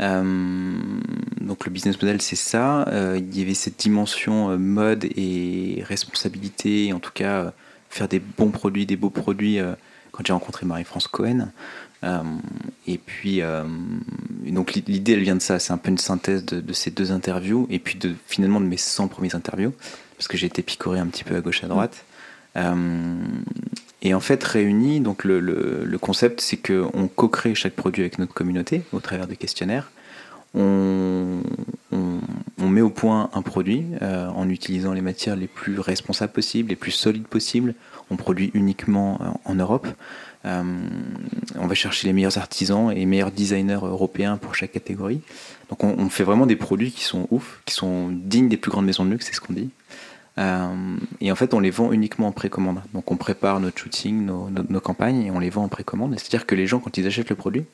Euh, 0.00 0.78
donc 1.40 1.64
le 1.64 1.72
business 1.72 2.00
model, 2.00 2.20
c'est 2.20 2.36
ça. 2.36 2.86
il 3.16 3.38
y 3.38 3.42
avait 3.42 3.54
cette 3.54 3.78
dimension 3.78 4.56
mode 4.58 5.04
et 5.16 5.82
responsabilité, 5.86 6.92
en 6.92 7.00
tout 7.00 7.12
cas 7.12 7.52
faire 7.90 8.06
des 8.06 8.20
bons 8.20 8.50
produits, 8.50 8.86
des 8.86 8.96
beaux 8.96 9.10
produits. 9.10 9.58
quand 10.12 10.26
j'ai 10.26 10.32
rencontré 10.32 10.66
Marie-France 10.66 11.08
Cohen, 11.08 11.48
euh, 11.87 11.87
et 12.02 12.98
puis, 12.98 13.42
euh, 13.42 13.64
donc 14.46 14.74
l'idée, 14.74 15.12
elle 15.12 15.22
vient 15.22 15.36
de 15.36 15.42
ça. 15.42 15.58
C'est 15.58 15.72
un 15.72 15.78
peu 15.78 15.90
une 15.90 15.98
synthèse 15.98 16.44
de, 16.44 16.72
ces 16.72 16.90
deux 16.90 17.12
interviews, 17.12 17.66
et 17.70 17.78
puis 17.78 17.98
de, 17.98 18.14
finalement 18.26 18.60
de 18.60 18.66
mes 18.66 18.76
100 18.76 19.08
premières 19.08 19.34
interviews, 19.34 19.72
parce 20.16 20.28
que 20.28 20.36
j'ai 20.36 20.46
été 20.46 20.62
picoré 20.62 20.98
un 20.98 21.06
petit 21.06 21.24
peu 21.24 21.36
à 21.36 21.40
gauche 21.40 21.64
à 21.64 21.68
droite. 21.68 22.04
Euh, 22.56 23.14
et 24.00 24.14
en 24.14 24.20
fait, 24.20 24.42
réuni, 24.42 25.00
donc 25.00 25.24
le, 25.24 25.40
le, 25.40 25.98
concept, 25.98 26.40
c'est 26.40 26.56
qu'on 26.56 27.08
co-crée 27.08 27.54
chaque 27.54 27.74
produit 27.74 28.02
avec 28.02 28.18
notre 28.18 28.32
communauté 28.32 28.82
au 28.92 29.00
travers 29.00 29.26
de 29.26 29.34
questionnaires. 29.34 29.90
On, 30.54 31.42
on, 31.92 32.68
met 32.68 32.80
au 32.80 32.90
point 32.90 33.28
un 33.34 33.42
produit 33.42 33.84
en 34.00 34.48
utilisant 34.48 34.92
les 34.92 35.00
matières 35.00 35.36
les 35.36 35.46
plus 35.46 35.78
responsables 35.80 36.32
possibles, 36.32 36.70
les 36.70 36.76
plus 36.76 36.90
solides 36.90 37.26
possibles. 37.26 37.74
On 38.10 38.16
produit 38.16 38.50
uniquement 38.54 39.40
en 39.44 39.54
Europe. 39.54 39.86
Euh, 40.44 40.62
on 41.56 41.66
va 41.66 41.74
chercher 41.74 42.06
les 42.06 42.12
meilleurs 42.12 42.38
artisans 42.38 42.90
et 42.92 42.96
les 42.96 43.06
meilleurs 43.06 43.32
designers 43.32 43.80
européens 43.82 44.36
pour 44.36 44.54
chaque 44.54 44.72
catégorie. 44.72 45.20
Donc 45.68 45.84
on, 45.84 46.08
fait 46.08 46.24
vraiment 46.24 46.46
des 46.46 46.56
produits 46.56 46.92
qui 46.92 47.04
sont 47.04 47.26
ouf, 47.30 47.60
qui 47.66 47.74
sont 47.74 48.08
dignes 48.10 48.48
des 48.48 48.56
plus 48.56 48.70
grandes 48.70 48.86
maisons 48.86 49.04
de 49.04 49.10
luxe, 49.10 49.26
c'est 49.26 49.34
ce 49.34 49.40
qu'on 49.40 49.52
dit. 49.52 49.70
Euh, 50.38 50.96
et 51.20 51.32
en 51.32 51.34
fait, 51.34 51.52
on 51.52 51.60
les 51.60 51.70
vend 51.70 51.92
uniquement 51.92 52.28
en 52.28 52.32
précommande. 52.32 52.80
Donc 52.94 53.10
on 53.10 53.16
prépare 53.16 53.60
notre 53.60 53.78
shooting, 53.78 54.24
nos, 54.24 54.80
campagnes, 54.80 55.26
et 55.26 55.30
on 55.30 55.40
les 55.40 55.50
vend 55.50 55.64
en 55.64 55.68
précommande. 55.68 56.14
C'est-à-dire 56.16 56.46
que 56.46 56.54
les 56.54 56.66
gens, 56.66 56.78
quand 56.78 56.96
ils 56.96 57.06
achètent 57.06 57.30
le 57.30 57.36
produit, 57.36 57.64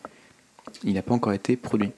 il 0.83 0.95
n'a 0.95 1.03
pas 1.03 1.15
encore 1.15 1.35
été 1.35 1.57
produit. 1.57 1.91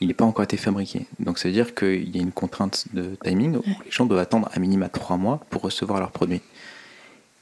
Il 0.00 0.08
n'est 0.08 0.14
pas 0.14 0.24
encore 0.24 0.44
été 0.44 0.56
fabriqué. 0.56 1.06
Donc 1.18 1.38
ça 1.38 1.48
veut 1.48 1.54
dire 1.54 1.74
qu'il 1.74 2.14
y 2.14 2.18
a 2.18 2.22
une 2.22 2.32
contrainte 2.32 2.86
de 2.92 3.16
timing 3.22 3.56
où 3.56 3.62
les 3.84 3.90
gens 3.90 4.06
doivent 4.06 4.20
attendre 4.20 4.48
à 4.52 4.58
minima 4.58 4.88
trois 4.88 5.16
mois 5.16 5.40
pour 5.50 5.62
recevoir 5.62 6.00
leur 6.00 6.10
produit. 6.10 6.40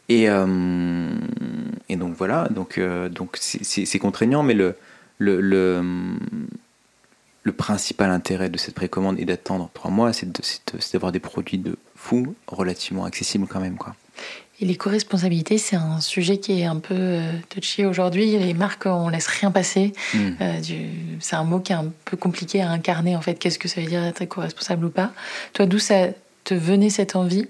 Et, 0.08 0.28
euh, 0.28 1.16
et 1.88 1.96
donc 1.96 2.14
voilà, 2.16 2.48
donc 2.50 2.78
euh, 2.78 3.08
donc 3.08 3.36
c'est 3.40 3.98
contraignant, 3.98 4.42
mais 4.42 4.54
le, 4.54 4.76
le, 5.18 5.40
le, 5.40 5.82
le, 7.42 7.52
principal 7.52 8.10
intérêt 8.10 8.48
de 8.48 8.58
cette 8.58 8.74
précommande 8.74 9.18
et 9.18 9.24
d'attendre 9.24 9.68
trois 9.74 9.90
mois, 9.90 10.12
c'est 10.12 10.28
d'avoir 10.92 11.10
des 11.10 11.18
produits 11.18 11.58
de 11.58 11.76
fou 11.96 12.34
relativement 12.46 13.04
accessibles 13.04 13.46
quand 13.48 13.60
même. 13.60 13.76
Quoi. 13.76 13.96
Et 14.60 14.64
l'éco-responsabilité, 14.64 15.58
c'est 15.58 15.76
un 15.76 16.00
sujet 16.00 16.38
qui 16.38 16.60
est 16.60 16.64
un 16.64 16.78
peu 16.78 16.94
euh, 16.94 17.32
touchy 17.50 17.84
aujourd'hui. 17.84 18.38
Les 18.38 18.54
marques, 18.54 18.86
on 18.86 19.08
laisse 19.08 19.26
rien 19.26 19.50
passer. 19.50 19.92
Hmm. 20.14 20.30
c'est 21.20 21.36
un 21.36 21.44
mot 21.44 21.58
qui 21.58 21.72
est 21.72 21.76
un 21.76 21.92
peu 22.04 22.16
compliqué 22.16 22.62
à 22.62 22.70
incarner, 22.70 23.16
en 23.16 23.20
fait. 23.20 23.34
Qu'est-ce 23.34 23.58
que 23.58 23.68
ça 23.68 23.80
veut 23.80 23.88
dire 23.88 24.04
être 24.04 24.22
éco-responsable 24.22 24.86
ou 24.86 24.90
pas? 24.90 25.12
Toi, 25.52 25.66
d'où 25.66 25.78
ça 25.78 26.08
te 26.44 26.54
venait 26.54 26.90
cette 26.90 27.16
envie? 27.16 27.48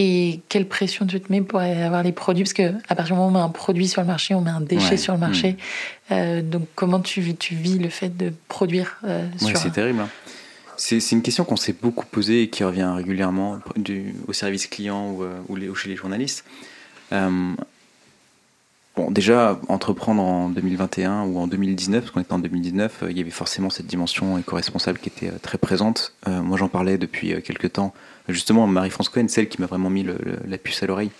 Et 0.00 0.40
quelle 0.48 0.68
pression 0.68 1.06
tu 1.06 1.20
te 1.20 1.30
mets 1.32 1.40
pour 1.40 1.60
avoir 1.60 2.04
les 2.04 2.12
produits? 2.12 2.44
Parce 2.44 2.52
qu'à 2.52 2.72
partir 2.94 3.06
du 3.06 3.12
moment 3.14 3.26
où 3.26 3.30
on 3.30 3.32
met 3.32 3.40
un 3.40 3.48
produit 3.48 3.88
sur 3.88 4.00
le 4.00 4.06
marché, 4.06 4.32
on 4.34 4.40
met 4.40 4.50
un 4.50 4.60
déchet 4.60 4.96
sur 4.96 5.12
le 5.12 5.18
marché. 5.18 5.52
Mm. 5.52 6.12
Euh, 6.12 6.42
donc 6.42 6.68
comment 6.76 7.00
tu, 7.00 7.34
tu 7.34 7.56
vis 7.56 7.78
le 7.78 7.88
fait 7.88 8.16
de 8.16 8.32
produire 8.46 8.98
euh, 9.04 9.26
C'est 9.36 9.72
terrible. 9.72 10.00
Hein. 10.00 10.08
C'est 10.76 11.10
une 11.10 11.22
question 11.22 11.44
qu'on 11.44 11.56
s'est 11.56 11.74
beaucoup 11.74 12.06
posée 12.06 12.42
et 12.42 12.48
qui 12.48 12.62
revient 12.62 12.88
régulièrement 12.94 13.58
du, 13.74 14.14
au 14.28 14.32
service 14.32 14.68
client 14.68 15.10
ou, 15.10 15.24
euh, 15.24 15.40
ou, 15.48 15.74
chez 15.74 15.88
les 15.88 15.96
journalistes. 15.96 16.44
bon, 17.10 17.56
déjà, 19.10 19.58
entreprendre 19.66 20.22
en 20.22 20.48
2021 20.48 21.24
ou 21.24 21.38
en 21.40 21.48
2019, 21.48 22.04
parce 22.04 22.12
qu'on 22.12 22.20
était 22.20 22.32
en 22.32 22.38
2019, 22.38 23.02
il 23.10 23.18
y 23.18 23.20
avait 23.20 23.30
forcément 23.30 23.70
cette 23.70 23.86
dimension 23.86 24.38
éco-responsable 24.38 25.00
qui 25.00 25.08
était 25.08 25.32
très 25.42 25.58
présente. 25.58 26.14
moi, 26.28 26.56
j'en 26.56 26.68
parlais 26.68 26.96
depuis 26.96 27.42
quelques 27.42 27.72
temps 27.72 27.92
justement 28.28 28.66
Marie-France 28.66 29.08
Cohen, 29.08 29.28
celle 29.28 29.48
qui 29.48 29.60
m'a 29.60 29.66
vraiment 29.66 29.90
mis 29.90 30.04
la 30.46 30.58
puce 30.58 30.82
à 30.82 30.86
l'oreille, 30.86 31.10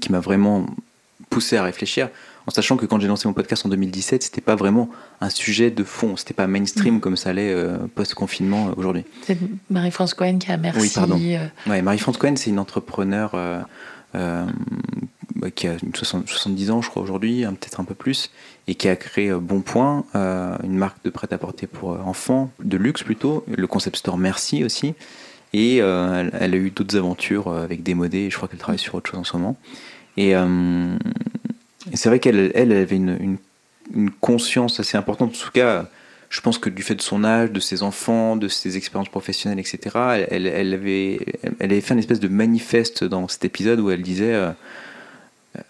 qui 0.00 0.12
m'a 0.12 0.20
vraiment 0.20 0.66
poussé 1.30 1.56
à 1.56 1.62
réfléchir, 1.62 2.08
en 2.46 2.50
sachant 2.50 2.76
que 2.76 2.86
quand 2.86 3.00
j'ai 3.00 3.08
lancé 3.08 3.26
mon 3.26 3.34
podcast 3.34 3.66
en 3.66 3.68
2017, 3.68 4.22
c'était 4.22 4.40
pas 4.40 4.54
vraiment 4.54 4.88
un 5.20 5.30
sujet 5.30 5.70
de 5.70 5.82
fond, 5.82 6.16
c'était 6.16 6.34
pas 6.34 6.46
mainstream 6.46 6.96
mm. 6.96 7.00
comme 7.00 7.16
ça 7.16 7.30
allait 7.30 7.52
euh, 7.52 7.78
post-confinement 7.94 8.68
euh, 8.68 8.72
aujourd'hui. 8.76 9.04
C'est 9.22 9.36
Marie-France 9.68 10.14
Cohen 10.14 10.38
qui 10.38 10.52
a 10.52 10.56
merci. 10.56 10.80
Oui, 10.80 10.92
pardon. 10.94 11.18
Euh. 11.20 11.46
Ouais, 11.68 11.82
Marie-France 11.82 12.18
Cohen, 12.18 12.34
c'est 12.36 12.50
une 12.50 12.60
entrepreneur 12.60 13.32
bah, 14.14 15.50
qui 15.50 15.66
a 15.66 15.76
70 15.92 16.70
ans, 16.70 16.82
je 16.82 16.88
crois, 16.88 17.02
aujourd'hui, 17.02 17.44
hein, 17.44 17.54
peut-être 17.54 17.80
un 17.80 17.84
peu 17.84 17.94
plus, 17.94 18.30
et 18.68 18.74
qui 18.74 18.88
a 18.88 18.96
créé 18.96 19.32
Bon 19.32 19.60
Point, 19.60 20.04
une 20.14 20.76
marque 20.76 21.04
de 21.04 21.10
prêt-à-porter 21.10 21.66
pour 21.66 21.90
enfants, 22.06 22.50
de 22.62 22.76
luxe 22.76 23.02
plutôt, 23.02 23.44
le 23.48 23.66
concept 23.66 23.96
store 23.96 24.18
Merci 24.18 24.64
aussi. 24.64 24.94
Et 25.52 25.78
euh, 25.80 26.28
elle, 26.38 26.54
a 26.54 26.56
eu 26.56 26.70
d'autres 26.70 26.96
aventures 26.96 27.48
euh, 27.48 27.64
avec 27.64 27.82
des 27.82 27.94
modés. 27.94 28.30
Je 28.30 28.36
crois 28.36 28.48
qu'elle 28.48 28.58
travaille 28.58 28.78
sur 28.78 28.94
autre 28.94 29.10
chose 29.10 29.20
en 29.20 29.24
ce 29.24 29.36
moment. 29.36 29.56
Et, 30.16 30.34
euh, 30.34 30.96
c'est 31.94 32.08
vrai 32.08 32.18
qu'elle 32.18 32.50
elle, 32.54 32.72
avait 32.72 32.96
une, 32.96 33.38
une, 33.94 34.10
conscience 34.10 34.80
assez 34.80 34.96
importante. 34.96 35.30
En 35.30 35.46
tout 35.46 35.52
cas, 35.52 35.88
je 36.30 36.40
pense 36.40 36.58
que 36.58 36.68
du 36.68 36.82
fait 36.82 36.96
de 36.96 37.02
son 37.02 37.22
âge, 37.22 37.52
de 37.52 37.60
ses 37.60 37.82
enfants, 37.82 38.36
de 38.36 38.48
ses 38.48 38.76
expériences 38.76 39.08
professionnelles, 39.08 39.60
etc., 39.60 40.26
elle, 40.28 40.74
avait, 40.74 41.20
elle 41.60 41.70
avait 41.70 41.80
fait 41.80 41.94
un 41.94 41.98
espèce 41.98 42.18
de 42.18 42.28
manifeste 42.28 43.04
dans 43.04 43.28
cet 43.28 43.44
épisode 43.44 43.78
où 43.78 43.90
elle 43.90 44.02
disait 44.02 44.34
euh, 44.34 44.50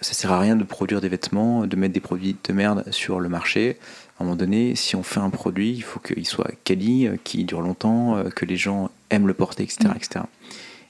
ça 0.01 0.15
sert 0.15 0.33
à 0.33 0.41
rien 0.41 0.57
de 0.57 0.65
produire 0.65 1.01
des 1.01 1.09
vêtements, 1.09 1.67
de 1.67 1.77
mettre 1.77 1.95
des 1.95 2.01
produits 2.01 2.37
de 2.43 2.53
merde 2.53 2.85
sur 2.91 3.21
le 3.21 3.29
marché. 3.29 3.79
À 4.19 4.23
un 4.23 4.25
moment 4.25 4.37
donné, 4.37 4.75
si 4.75 4.97
on 4.97 5.03
fait 5.03 5.21
un 5.21 5.31
produit, 5.31 5.73
il 5.73 5.83
faut 5.83 6.01
qu'il 6.01 6.27
soit 6.27 6.51
quali, 6.65 7.07
euh, 7.07 7.17
qu'il 7.23 7.45
dure 7.47 7.61
longtemps, 7.61 8.17
euh, 8.17 8.31
que 8.31 8.45
les 8.45 8.57
gens 8.57 8.91
aiment 9.11 9.27
le 9.27 9.35
porter, 9.35 9.63
etc. 9.63 9.91
etc. 9.95 10.21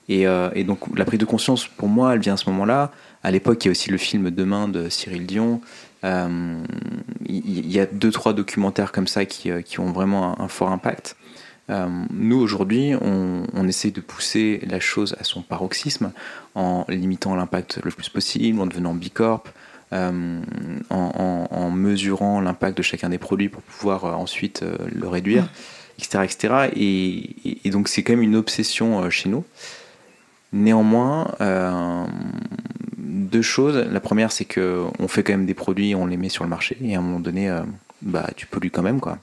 Et, 0.08 0.22
et, 0.54 0.62
donc 0.62 0.96
la 0.96 1.04
prise 1.04 1.18
de 1.18 1.24
conscience, 1.24 1.66
pour 1.66 1.88
moi, 1.88 2.14
elle 2.14 2.20
vient 2.20 2.34
à 2.34 2.36
ce 2.36 2.48
moment-là. 2.50 2.92
À 3.24 3.32
l'époque, 3.32 3.64
il 3.64 3.66
y 3.66 3.70
a 3.70 3.72
aussi 3.72 3.90
le 3.90 3.98
film 3.98 4.30
Demain 4.30 4.68
de 4.68 4.88
Cyril 4.88 5.26
Dion. 5.26 5.60
Euh, 6.04 6.62
il 7.28 7.72
y, 7.72 7.80
a 7.80 7.86
deux, 7.86 8.12
trois 8.12 8.32
documentaires 8.32 8.92
comme 8.92 9.08
ça 9.08 9.24
qui, 9.24 9.50
euh, 9.50 9.62
qui 9.62 9.80
ont 9.80 9.90
vraiment 9.90 10.40
un, 10.40 10.48
fort 10.48 10.70
impact. 10.70 11.16
Euh, 11.70 11.88
nous, 12.12 12.38
aujourd'hui, 12.38 12.94
on, 13.00 13.42
on, 13.52 13.66
essaie 13.66 13.90
de 13.90 14.00
pousser 14.00 14.60
la 14.68 14.78
chose 14.78 15.16
à 15.18 15.24
son 15.24 15.42
paroxysme 15.42 16.12
en 16.54 16.84
limitant 16.88 17.34
l'impact 17.34 17.80
le 17.82 17.90
plus 17.90 18.08
possible, 18.08 18.60
en 18.60 18.66
devenant 18.66 18.94
bicorp, 18.94 19.44
euh, 19.92 20.40
en, 20.90 21.46
en, 21.50 21.70
mesurant 21.70 22.40
l'impact 22.40 22.76
de 22.76 22.82
chacun 22.82 23.08
des 23.08 23.18
produits 23.18 23.48
pour 23.48 23.62
pouvoir 23.62 24.18
ensuite 24.18 24.64
le 24.92 25.08
réduire, 25.08 25.48
etc. 25.98 26.24
etc. 26.24 26.54
Et, 26.74 27.66
et, 27.66 27.70
donc, 27.70 27.88
c'est 27.88 28.02
quand 28.02 28.12
même 28.14 28.22
une 28.22 28.36
obsession 28.36 29.08
chez 29.10 29.28
nous. 29.28 29.44
Néanmoins, 30.52 31.34
deux 33.16 33.42
choses. 33.42 33.76
La 33.76 34.00
première, 34.00 34.32
c'est 34.32 34.44
que 34.44 34.84
on 34.98 35.08
fait 35.08 35.22
quand 35.22 35.32
même 35.32 35.46
des 35.46 35.54
produits, 35.54 35.94
on 35.94 36.06
les 36.06 36.16
met 36.16 36.28
sur 36.28 36.44
le 36.44 36.50
marché, 36.50 36.76
et 36.82 36.94
à 36.94 36.98
un 36.98 37.02
moment 37.02 37.20
donné, 37.20 37.50
euh, 37.50 37.62
bah, 38.02 38.28
tu 38.36 38.46
pollues 38.46 38.70
quand 38.70 38.82
même, 38.82 39.00
quoi. 39.00 39.18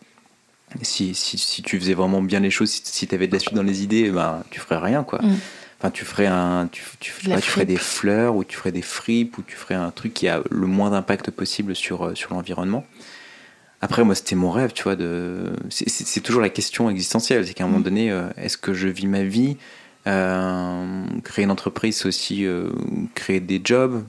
Si, 0.81 1.13
si, 1.13 1.37
si, 1.37 1.61
tu 1.61 1.79
faisais 1.79 1.93
vraiment 1.93 2.21
bien 2.21 2.39
les 2.39 2.49
choses, 2.49 2.71
si, 2.71 3.07
tu 3.07 3.15
avais 3.15 3.27
de 3.27 3.33
la 3.33 3.39
suite 3.39 3.53
dans 3.53 3.63
les 3.63 3.83
idées, 3.83 4.09
bah, 4.09 4.43
tu 4.49 4.59
ferais 4.59 4.77
rien, 4.77 5.03
quoi. 5.03 5.19
Mm. 5.21 5.35
Enfin, 5.83 5.91
tu 5.91 6.05
ferais 6.05 6.27
un, 6.27 6.69
tu, 6.71 6.81
tu, 7.01 7.11
ferais 7.11 7.65
des 7.65 7.75
fleurs, 7.75 8.37
ou 8.37 8.45
tu 8.45 8.55
ferais 8.55 8.71
des 8.71 8.81
fripes, 8.81 9.37
ou 9.37 9.41
tu 9.41 9.57
ferais 9.57 9.75
un 9.75 9.91
truc 9.91 10.13
qui 10.13 10.29
a 10.29 10.41
le 10.49 10.65
moins 10.65 10.91
d'impact 10.91 11.29
possible 11.29 11.75
sur, 11.75 12.05
euh, 12.05 12.15
sur 12.15 12.33
l'environnement. 12.33 12.85
Après, 13.81 14.05
moi, 14.05 14.15
c'était 14.15 14.37
mon 14.37 14.49
rêve, 14.49 14.71
tu 14.71 14.83
vois. 14.83 14.95
De... 14.95 15.51
C'est 15.69 16.21
toujours 16.21 16.41
la 16.41 16.47
question 16.47 16.89
existentielle. 16.89 17.45
C'est 17.45 17.53
qu'à 17.53 17.65
un 17.65 17.67
moment 17.67 17.81
mm. 17.81 17.83
donné, 17.83 18.11
euh, 18.11 18.29
est-ce 18.37 18.57
que 18.57 18.73
je 18.73 18.87
vis 18.87 19.07
ma 19.07 19.23
vie 19.23 19.57
euh, 20.07 21.05
créer 21.23 21.43
une 21.43 21.51
entreprise, 21.51 21.97
c'est 21.97 22.07
aussi 22.07 22.45
euh, 22.45 22.69
créer 23.15 23.39
des 23.39 23.61
jobs, 23.63 24.03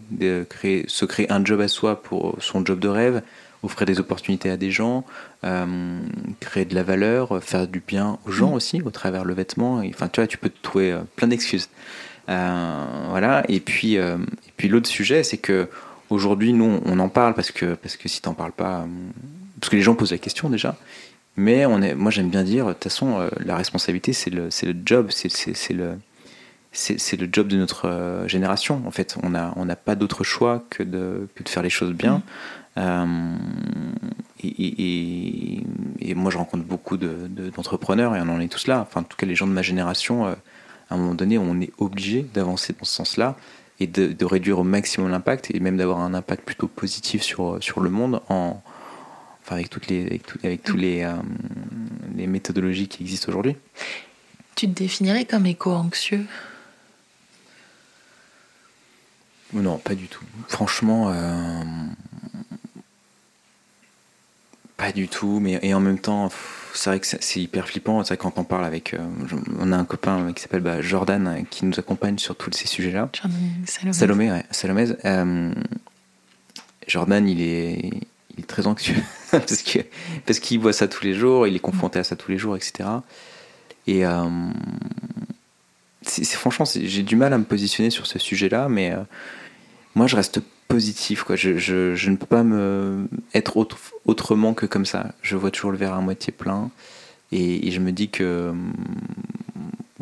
créer, 0.48 0.84
se 0.88 1.04
créer 1.04 1.30
un 1.30 1.44
job 1.44 1.60
à 1.60 1.68
soi 1.68 2.02
pour 2.02 2.36
son 2.40 2.64
job 2.64 2.80
de 2.80 2.88
rêve, 2.88 3.22
offrir 3.62 3.86
des 3.86 4.00
opportunités 4.00 4.50
à 4.50 4.56
des 4.56 4.72
gens, 4.72 5.04
euh, 5.44 5.98
créer 6.40 6.64
de 6.64 6.74
la 6.74 6.82
valeur, 6.82 7.42
faire 7.42 7.66
du 7.66 7.82
bien 7.86 8.18
aux 8.26 8.32
gens 8.32 8.50
mm. 8.50 8.54
aussi 8.54 8.82
au 8.82 8.90
travers 8.90 9.24
le 9.24 9.34
vêtement. 9.34 9.82
Enfin, 9.88 10.08
tu 10.08 10.20
vois, 10.20 10.26
tu 10.26 10.38
peux 10.38 10.48
te 10.48 10.62
trouver 10.62 10.98
plein 11.16 11.28
d'excuses. 11.28 11.68
voilà. 12.26 13.44
Et 13.48 13.60
puis, 13.60 13.94
et 13.94 14.16
puis 14.56 14.68
l'autre 14.68 14.88
sujet, 14.88 15.22
c'est 15.22 15.38
que 15.38 15.68
aujourd'hui, 16.10 16.52
nous, 16.52 16.80
on 16.84 16.98
en 16.98 17.08
parle 17.08 17.34
parce 17.34 17.50
que 17.50 17.74
parce 17.74 17.96
que 17.96 18.08
si 18.08 18.22
t'en 18.22 18.34
parles 18.34 18.52
pas, 18.52 18.86
parce 19.60 19.70
que 19.70 19.76
les 19.76 19.82
gens 19.82 19.94
posent 19.94 20.12
la 20.12 20.18
question 20.18 20.48
déjà. 20.48 20.76
Mais 21.36 21.66
on 21.66 21.82
est, 21.82 21.94
moi 21.94 22.10
j'aime 22.10 22.28
bien 22.28 22.44
dire, 22.44 22.66
de 22.66 22.72
toute 22.72 22.84
façon, 22.84 23.20
euh, 23.20 23.28
la 23.44 23.56
responsabilité 23.56 24.12
c'est 24.12 24.30
le, 24.30 24.50
c'est 24.50 24.66
le 24.66 24.76
job, 24.84 25.08
c'est, 25.10 25.28
c'est, 25.30 25.72
le, 25.72 25.98
c'est, 26.70 27.20
le 27.20 27.28
job 27.30 27.48
de 27.48 27.56
notre 27.56 27.88
euh, 27.88 28.28
génération. 28.28 28.82
En 28.86 28.90
fait, 28.92 29.16
on 29.22 29.30
n'a 29.30 29.52
on 29.56 29.68
a 29.68 29.76
pas 29.76 29.96
d'autre 29.96 30.22
choix 30.22 30.64
que 30.70 30.82
de, 30.82 31.28
que 31.34 31.42
de 31.42 31.48
faire 31.48 31.62
les 31.62 31.70
choses 31.70 31.92
bien. 31.92 32.18
Mmh. 32.18 32.22
Euh, 32.76 33.36
et, 34.46 35.62
et, 36.00 36.14
moi 36.14 36.30
je 36.30 36.38
rencontre 36.38 36.64
beaucoup 36.64 36.96
de, 36.96 37.28
d'entrepreneurs 37.54 38.16
et 38.16 38.20
on 38.20 38.28
en 38.28 38.40
est 38.40 38.48
tous 38.48 38.66
là. 38.66 38.80
Enfin, 38.80 39.00
en 39.00 39.04
tout 39.04 39.16
cas, 39.16 39.26
les 39.26 39.34
gens 39.34 39.46
de 39.46 39.52
ma 39.52 39.62
génération, 39.62 40.26
à 40.26 40.36
un 40.90 40.96
moment 40.96 41.14
donné, 41.14 41.38
on 41.38 41.60
est 41.60 41.72
obligé 41.78 42.22
d'avancer 42.34 42.74
dans 42.78 42.84
ce 42.84 42.94
sens-là 42.94 43.36
et 43.80 43.86
de, 43.86 44.08
de, 44.08 44.24
réduire 44.24 44.60
au 44.60 44.64
maximum 44.64 45.10
l'impact 45.10 45.50
et 45.52 45.60
même 45.60 45.76
d'avoir 45.76 46.00
un 46.00 46.14
impact 46.14 46.44
plutôt 46.44 46.68
positif 46.68 47.22
sur, 47.22 47.62
sur 47.62 47.80
le 47.80 47.90
monde 47.90 48.20
en 48.28 48.62
enfin 49.44 49.56
avec 49.56 49.68
toutes 49.68 49.88
les, 49.88 50.20
avec, 50.42 50.62
tous 50.62 50.76
les, 50.76 51.02
euh, 51.02 51.12
les 52.16 52.26
méthodologies 52.26 52.88
qui 52.88 53.02
existent 53.02 53.28
aujourd'hui. 53.28 53.56
Tu 54.54 54.66
te 54.68 54.72
définirais 54.72 55.24
comme 55.24 55.46
éco-anxieux? 55.46 56.24
Non, 59.52 59.78
pas 59.78 59.94
du 59.94 60.08
tout. 60.08 60.24
Franchement, 60.48 61.10
euh, 61.10 61.62
pas 64.76 64.92
du 64.92 65.08
tout. 65.08 65.40
Mais 65.40 65.58
et 65.62 65.74
en 65.74 65.80
même 65.80 65.98
temps, 65.98 66.30
c'est 66.74 66.90
vrai 66.90 67.00
que 67.00 67.06
c'est 67.06 67.40
hyper 67.40 67.68
flippant. 67.68 68.02
C'est 68.04 68.14
vrai 68.14 68.16
quand 68.16 68.38
on 68.38 68.44
parle 68.44 68.64
avec, 68.64 68.94
euh, 68.94 68.98
on 69.58 69.72
a 69.72 69.76
un 69.76 69.84
copain 69.84 70.32
qui 70.32 70.42
s'appelle 70.42 70.60
bah, 70.60 70.80
Jordan 70.80 71.44
qui 71.50 71.64
nous 71.64 71.78
accompagne 71.78 72.18
sur 72.18 72.36
tous 72.36 72.52
ces 72.52 72.66
sujets-là. 72.66 73.10
Salomé. 73.66 73.92
Salomé, 73.92 74.30
ouais, 74.30 74.44
Salomé. 74.50 74.86
Jordan, 76.86 77.26
il 77.26 77.40
est, 77.40 77.90
il 78.36 78.40
est 78.40 78.46
très 78.46 78.66
anxieux 78.66 78.96
parce 79.30 79.62
que 79.62 79.78
parce 80.26 80.38
qu'il 80.38 80.60
voit 80.60 80.72
ça 80.72 80.88
tous 80.88 81.04
les 81.04 81.14
jours, 81.14 81.46
il 81.46 81.56
est 81.56 81.60
confronté 81.60 81.98
à 81.98 82.04
ça 82.04 82.16
tous 82.16 82.30
les 82.30 82.38
jours, 82.38 82.56
etc. 82.56 82.88
Et 83.86 84.06
euh, 84.06 84.24
c'est, 86.02 86.24
franchement, 86.26 86.66
j'ai 86.66 87.02
du 87.02 87.16
mal 87.16 87.32
à 87.32 87.38
me 87.38 87.44
positionner 87.44 87.90
sur 87.90 88.06
ce 88.06 88.18
sujet-là, 88.18 88.68
mais 88.68 88.92
euh, 88.92 89.02
moi, 89.94 90.06
je 90.06 90.16
reste 90.16 90.40
positif. 90.74 91.22
Quoi. 91.22 91.36
Je, 91.36 91.56
je, 91.56 91.94
je, 91.94 92.10
ne 92.10 92.16
peux 92.16 92.26
pas 92.26 92.42
me 92.42 93.06
être 93.32 93.68
autrement 94.04 94.54
que 94.54 94.66
comme 94.66 94.86
ça. 94.86 95.12
Je 95.22 95.36
vois 95.36 95.52
toujours 95.52 95.70
le 95.70 95.78
verre 95.78 95.94
à 95.94 96.00
moitié 96.00 96.32
plein, 96.32 96.70
et, 97.30 97.70
je 97.70 97.80
me 97.80 97.92
dis 97.92 98.08
que 98.08 98.52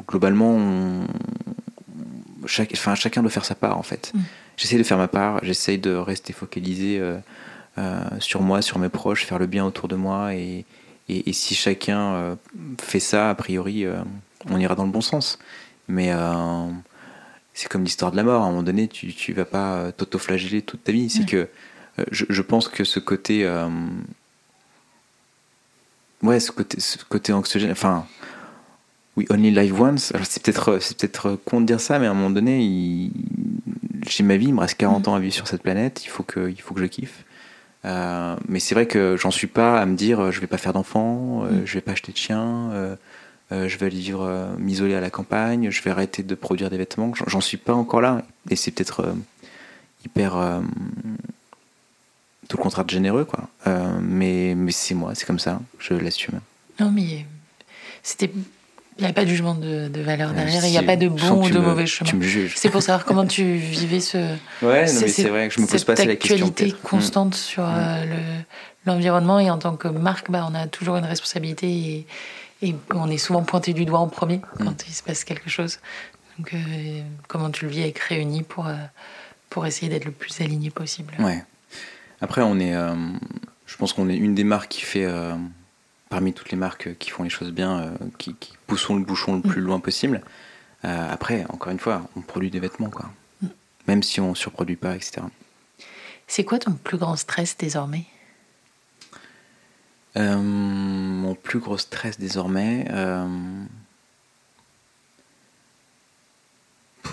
globalement, 0.09 0.59
chaque, 2.47 2.71
enfin, 2.73 2.95
chacun 2.95 3.21
doit 3.21 3.31
faire 3.31 3.45
sa 3.45 3.55
part 3.55 3.77
en 3.77 3.83
fait. 3.83 4.13
Mm. 4.15 4.21
J'essaie 4.57 4.79
de 4.79 4.83
faire 4.83 4.99
ma 4.99 5.09
part, 5.09 5.41
j'essaie 5.43 5.77
de 5.77 5.95
rester 5.95 6.33
focalisé. 6.33 6.99
Euh, 6.99 7.19
euh, 7.79 8.03
sur 8.19 8.43
moi, 8.43 8.61
sur 8.61 8.79
mes 8.79 8.91
proches, 8.91 9.25
faire 9.25 9.39
le 9.39 9.47
bien 9.47 9.65
autour 9.65 9.89
de 9.89 9.97
moi. 9.97 10.35
Et, 10.35 10.67
et, 11.09 11.33
si 11.33 11.55
chacun 11.55 12.01
euh, 12.15 12.35
fait 12.81 13.01
ça, 13.01 13.31
a 13.31 13.35
priori, 13.35 13.87
on 14.51 14.59
ira 14.59 14.75
dans 14.75 14.85
le 14.85 14.91
bon 14.91 15.01
sens. 15.01 15.39
Mais 15.89 16.13
c'est 17.55 17.69
comme 17.69 17.85
l'histoire 17.85 18.11
de 18.11 18.17
la 18.17 18.23
mort. 18.23 18.43
À 18.43 18.47
un 18.47 18.51
moment 18.51 18.63
donné, 18.63 18.89
tu 18.89 19.15
ne 19.29 19.35
vas 19.35 19.45
pas 19.45 19.93
t'auto-flageller 19.93 20.63
toute 20.63 20.85
ta 20.85 20.93
vie. 20.93 21.11
C'est 21.11 21.27
que 21.27 21.49
je, 22.11 22.25
je, 22.29 22.43
pense 22.43 22.69
que 22.69 22.85
ce 22.85 22.99
côté. 22.99 23.47
ouais, 26.23 26.41
ce 26.41 26.53
côté, 26.53 26.81
ce 26.81 26.99
côté 27.05 27.33
anxiogène. 27.33 27.73
Enfin. 27.73 28.07
Oui, 29.17 29.27
only 29.29 29.51
live 29.51 29.79
once. 29.79 30.13
C'est 30.23 30.43
peut-être 30.43 30.79
c'est 30.81 30.97
peut-être 30.97 31.39
con 31.45 31.61
de 31.61 31.67
dire 31.67 31.81
ça, 31.81 31.99
mais 31.99 32.07
à 32.07 32.13
un 32.13 32.15
moment 32.15 32.31
donné, 32.31 33.11
j'ai 34.09 34.25
ma 34.25 34.37
vie, 34.37 34.47
il 34.47 34.55
me 34.55 34.61
reste 34.61 34.77
40 34.77 35.07
mm. 35.07 35.11
ans 35.11 35.15
à 35.15 35.21
vivre 35.21 35.35
sur 35.35 35.47
cette 35.47 35.63
planète. 35.63 36.05
Il 36.05 36.09
faut 36.09 36.23
que 36.23 36.49
il 36.49 36.61
faut 36.61 36.75
que 36.75 36.81
je 36.81 36.87
kiffe. 36.87 37.25
Euh, 37.85 38.37
mais 38.49 38.61
c'est 38.61 38.75
vrai 38.75 38.87
que 38.87 39.17
j'en 39.17 39.31
suis 39.31 39.49
pas 39.49 39.81
à 39.81 39.87
me 39.87 39.97
dire 39.97 40.21
euh, 40.21 40.31
je 40.31 40.41
vais 40.41 40.47
pas 40.47 40.57
faire 40.57 40.73
d'enfants, 40.73 41.45
euh, 41.45 41.51
mm. 41.51 41.63
je 41.67 41.75
vais 41.75 41.81
pas 41.81 41.93
acheter 41.93 42.13
de 42.13 42.17
chien, 42.17 42.97
je 43.69 43.79
vais 43.79 43.87
aller 43.87 43.99
vivre, 43.99 44.55
m'isoler 44.59 44.95
à 44.95 45.01
la 45.01 45.11
campagne, 45.11 45.71
je 45.71 45.83
vais 45.83 45.91
arrêter 45.91 46.23
de 46.23 46.35
produire 46.35 46.71
des 46.71 46.79
vêtements. 46.79 47.13
J'en 47.27 47.41
suis 47.41 47.57
pas 47.57 47.75
encore 47.75 48.01
là. 48.01 48.23
Et 48.51 48.57
c'est 48.57 48.71
peut-être 48.71 49.15
hyper. 50.05 50.33
tout 52.49 52.57
le 52.57 52.63
contraire 52.63 52.85
de 52.85 52.91
généreux, 52.91 53.25
quoi. 53.25 53.49
mais 54.01 54.55
mais 54.57 54.73
c'est 54.73 54.95
moi, 54.95 55.15
c'est 55.15 55.27
comme 55.27 55.39
ça, 55.39 55.61
je 55.79 55.95
l'assume. 55.95 56.41
Non, 56.81 56.91
mais 56.91 57.27
c'était 58.03 58.31
il 58.99 59.05
n'y 59.05 59.11
a 59.11 59.13
pas 59.15 59.25
de 59.25 59.31
jugement 59.31 59.55
de, 59.55 59.91
valeur 60.03 60.33
derrière, 60.33 60.65
il 60.67 60.71
n'y 60.71 60.79
a 60.79 60.83
pas 60.83 60.97
de 60.97 61.09
bon 61.09 61.45
ou 61.45 61.51
de 61.51 61.59
mauvais 61.59 61.87
chemin. 61.87 62.09
Tu 62.09 62.17
me 62.17 62.23
juges. 62.23 62.53
C'est 62.57 62.69
pour 62.69 62.83
savoir 62.83 63.05
comment 63.05 63.27
tu 63.27 63.43
vivais 63.57 64.01
ce. 64.01 64.19
Ouais, 64.63 64.87
c'est 64.87 65.29
vrai 65.29 65.49
que 65.49 65.55
je 65.55 65.61
me 65.61 65.67
pose 65.67 65.85
pas 65.85 65.95
la 65.95 66.17
question. 66.17 66.47
actualité 66.47 66.75
constante 66.83 67.35
sur 67.35 67.63
mm. 67.63 67.75
euh, 67.75 68.39
l'environnement 68.87 69.41
et 69.41 69.51
en 69.51 69.59
tant 69.59 69.77
que 69.77 69.89
marque, 69.89 70.31
bah, 70.31 70.47
on 70.51 70.55
a 70.55 70.67
toujours 70.67 70.97
une 70.97 71.05
responsabilité 71.05 71.69
et, 71.69 72.07
et, 72.63 72.75
on 72.95 73.11
est 73.11 73.19
souvent 73.19 73.43
pointé 73.43 73.73
du 73.73 73.85
doigt 73.85 73.99
en 73.99 74.09
premier 74.09 74.41
quand 74.59 74.71
mm. 74.71 74.87
il 74.89 74.95
se 74.95 75.03
passe 75.03 75.25
quelque 75.25 75.51
chose. 75.51 75.79
Donc, 76.39 76.55
euh, 76.55 77.03
comment 77.29 77.51
tu 77.51 77.67
le 77.67 77.71
vis 77.71 77.83
avec 77.83 77.99
Réuni 77.99 78.43
pour, 78.43 78.67
euh, 78.67 78.75
pour 79.51 79.67
essayer 79.67 79.91
d'être 79.91 80.07
le 80.07 80.13
plus 80.13 80.41
aligné 80.41 80.71
possible? 80.71 81.15
Ouais. 81.19 81.45
Après, 82.21 82.41
on 82.43 82.59
est. 82.59 82.73
je 83.67 83.77
pense 83.77 83.93
qu'on 83.93 84.09
est 84.09 84.17
une 84.17 84.35
des 84.35 84.45
marques 84.45 84.69
qui 84.69 84.83
fait 84.83 85.07
parmi 86.13 86.35
toutes 86.35 86.51
les 86.51 86.59
marques 86.59 86.99
qui 86.99 87.09
font 87.09 87.23
les 87.23 87.31
choses 87.31 87.53
bien, 87.53 87.81
euh, 87.81 87.91
qui, 88.19 88.35
qui, 88.35 88.53
poussons 88.67 88.97
le 88.97 89.03
bouchon 89.03 89.37
le 89.37 89.41
plus 89.41 89.63
mm. 89.63 89.65
loin 89.65 89.81
possible. 89.81 90.21
Euh, 90.85 91.09
après, 91.11 91.47
encore 91.49 91.73
une 91.73 91.79
fois, 91.79 92.03
on 92.17 92.21
produit 92.21 92.51
des 92.51 92.61
vêtements, 92.61 92.91
quoi. 92.91 93.11
Mm. 93.41 93.47
Même 93.89 94.03
si 94.03 94.21
on 94.21 94.35
surproduit 94.35 94.77
pas, 94.77 94.95
etc. 94.95 95.23
C'est 96.27 96.45
quoi 96.45 96.59
ton 96.59 96.73
plus 96.73 96.99
grand 96.99 97.17
stress 97.17 97.57
désormais? 97.57 98.05
Euh, 100.17 100.37
Mon 100.37 101.35
plus 101.35 101.59
gros 101.59 101.79
stress 101.79 102.19
désormais. 102.19 102.87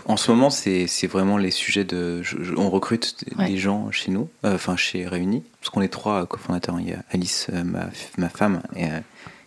En 0.06 0.18
ce 0.18 0.32
moment, 0.32 0.50
c'est 0.50 0.88
vraiment 1.08 1.38
les 1.38 1.52
sujets 1.52 1.84
de. 1.84 2.22
on 2.58 2.70
recrute 2.70 3.26
des 3.38 3.58
gens 3.58 3.92
chez 3.92 4.12
nous, 4.12 4.30
euh, 4.46 4.56
enfin 4.56 4.76
chez 4.76 5.08
Réunis, 5.08 5.44
parce 5.60 5.70
qu'on 5.70 5.82
est 5.82 5.90
trois 5.90 6.26
cofondateurs. 6.26 6.80
Il 6.80 6.90
y 6.90 6.94
a 6.94 7.04
Alice, 7.12 7.48
euh, 7.54 7.64
ma, 7.64 7.90
ma 8.18 8.30
femme, 8.30 8.62
et, 8.76 8.86
euh, 8.86 9.00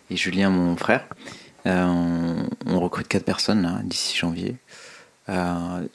et, 0.09 0.17
Julien, 0.17 0.49
mon 0.49 0.75
frère. 0.75 1.05
On, 1.65 2.45
on, 2.65 2.79
recrute 2.81 3.07
quatre 3.07 3.23
personnes 3.23 3.81
d'ici 3.85 4.17
janvier. 4.17 4.57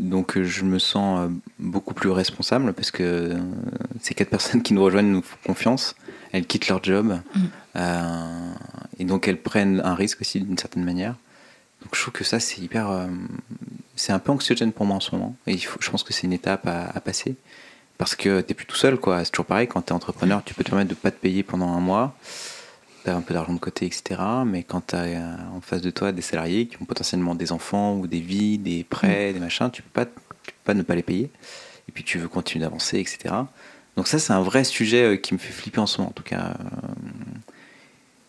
donc 0.00 0.40
je 0.40 0.64
me 0.64 0.78
sens 0.78 1.30
beaucoup 1.58 1.92
plus 1.92 2.08
responsable 2.08 2.72
parce 2.72 2.90
que 2.90 3.36
ces 4.00 4.14
quatre 4.14 4.30
personnes 4.30 4.62
qui 4.62 4.72
nous 4.72 4.82
rejoignent 4.82 5.12
nous 5.12 5.22
font 5.22 5.36
confiance. 5.44 5.94
Elles 6.32 6.46
quittent 6.46 6.68
leur 6.68 6.82
job 6.82 7.18
mm. 7.34 7.80
et 8.98 9.04
donc 9.04 9.28
elles 9.28 9.40
prennent 9.40 9.80
un 9.84 9.94
risque 9.94 10.20
aussi 10.20 10.40
d'une 10.40 10.58
certaine 10.58 10.84
manière. 10.84 11.14
Donc 11.82 11.94
je 11.94 12.00
trouve 12.00 12.12
que 12.12 12.24
ça 12.24 12.40
c'est 12.40 12.60
hyper 12.60 13.08
c'est 13.98 14.12
un 14.12 14.18
peu 14.18 14.32
anxiogène 14.32 14.72
pour 14.72 14.86
moi 14.86 14.96
en 14.96 15.00
ce 15.00 15.14
moment. 15.14 15.36
Et 15.46 15.52
il 15.52 15.60
faut, 15.60 15.78
je 15.80 15.90
pense 15.90 16.02
que 16.02 16.12
c'est 16.12 16.26
une 16.26 16.32
étape 16.32 16.66
à, 16.66 17.00
passer. 17.00 17.36
Parce 17.98 18.14
que 18.14 18.40
tu 18.40 18.48
n'es 18.48 18.54
plus 18.54 18.66
tout 18.66 18.76
seul, 18.76 18.96
quoi. 18.96 19.24
C'est 19.24 19.32
toujours 19.32 19.46
pareil, 19.46 19.66
quand 19.66 19.82
tu 19.82 19.88
es 19.88 19.92
entrepreneur, 19.92 20.42
tu 20.44 20.54
peux 20.54 20.62
te 20.62 20.70
permettre 20.70 20.90
de 20.90 20.94
ne 20.94 21.00
pas 21.00 21.10
te 21.10 21.20
payer 21.20 21.42
pendant 21.42 21.68
un 21.68 21.80
mois. 21.80 22.16
Tu 23.04 23.10
as 23.10 23.16
un 23.16 23.20
peu 23.20 23.34
d'argent 23.34 23.52
de 23.52 23.58
côté, 23.58 23.86
etc. 23.86 24.20
Mais 24.46 24.62
quand 24.62 24.88
tu 24.88 24.94
as 24.94 25.02
euh, 25.02 25.36
en 25.54 25.60
face 25.60 25.82
de 25.82 25.90
toi 25.90 26.12
des 26.12 26.22
salariés 26.22 26.66
qui 26.68 26.80
ont 26.80 26.84
potentiellement 26.84 27.34
des 27.34 27.50
enfants 27.52 27.96
ou 27.96 28.06
des 28.06 28.20
vies, 28.20 28.58
des 28.58 28.84
prêts, 28.84 29.30
mm. 29.30 29.34
des 29.34 29.40
machins, 29.40 29.70
tu 29.70 29.82
peux, 29.82 29.90
pas, 29.90 30.06
peux 30.06 30.52
pas 30.64 30.74
ne 30.74 30.82
pas 30.82 30.94
les 30.94 31.02
payer. 31.02 31.30
Et 31.88 31.92
puis 31.92 32.04
tu 32.04 32.18
veux 32.18 32.28
continuer 32.28 32.64
d'avancer, 32.64 32.98
etc. 33.00 33.34
Donc 33.98 34.08
ça, 34.08 34.18
c'est 34.18 34.32
un 34.32 34.40
vrai 34.40 34.64
sujet 34.64 35.02
euh, 35.02 35.16
qui 35.16 35.34
me 35.34 35.38
fait 35.38 35.52
flipper 35.52 35.80
en 35.80 35.86
ce 35.86 35.98
moment. 35.98 36.08
En 36.08 36.14
tout 36.14 36.22
cas, 36.22 36.54
euh, 36.58 36.64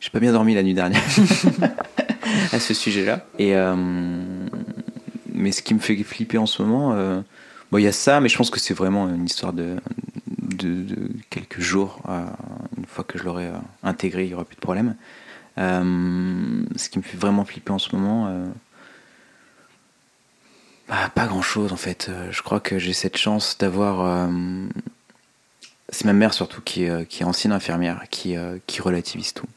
j'ai 0.01 0.09
pas 0.09 0.19
bien 0.19 0.33
dormi 0.33 0.53
la 0.53 0.63
nuit 0.63 0.73
dernière 0.73 1.01
à 2.51 2.59
ce 2.59 2.73
sujet-là. 2.73 3.25
Et, 3.37 3.55
mais 5.39 5.51
ce 5.51 5.61
qui 5.61 5.73
me 5.73 5.79
fait 5.79 5.95
flipper 6.03 6.37
en 6.37 6.45
ce 6.45 6.61
moment, 6.61 6.93
euh, 6.93 7.21
bon, 7.71 7.77
il 7.77 7.83
y 7.83 7.87
a 7.87 7.93
ça, 7.93 8.19
mais 8.19 8.29
je 8.29 8.37
pense 8.37 8.49
que 8.49 8.59
c'est 8.59 8.73
vraiment 8.73 9.07
une 9.07 9.25
histoire 9.25 9.53
de, 9.53 9.77
de, 10.37 10.85
quelques 11.29 11.61
jours. 11.61 12.01
Euh, 12.09 12.25
une 12.77 12.85
fois 12.85 13.05
que 13.05 13.17
je 13.17 13.23
l'aurai 13.23 13.47
euh, 13.47 13.57
intégré, 13.83 14.25
il 14.25 14.27
n'y 14.27 14.33
aura 14.33 14.43
plus 14.43 14.57
de 14.57 14.61
problème. 14.61 14.95
ce 15.57 16.89
qui 16.89 16.99
me 16.99 17.03
fait 17.03 17.17
vraiment 17.17 17.45
flipper 17.45 17.71
en 17.71 17.79
ce 17.79 17.95
moment, 17.95 18.51
bah, 20.87 21.09
pas 21.15 21.27
grand 21.27 21.41
chose 21.41 21.71
en 21.71 21.77
fait. 21.77 22.11
Je 22.31 22.41
crois 22.41 22.59
que 22.59 22.79
j'ai 22.79 22.93
cette 22.93 23.17
chance 23.17 23.57
d'avoir. 23.57 24.29
C'est 25.91 26.05
ma 26.05 26.13
mère 26.13 26.33
surtout 26.33 26.61
qui, 26.61 26.87
qui 27.07 27.23
est 27.23 27.25
ancienne 27.25 27.51
infirmière, 27.51 28.03
qui, 28.09 28.35
qui 28.67 28.81
relativise 28.81 29.33
tout. 29.33 29.47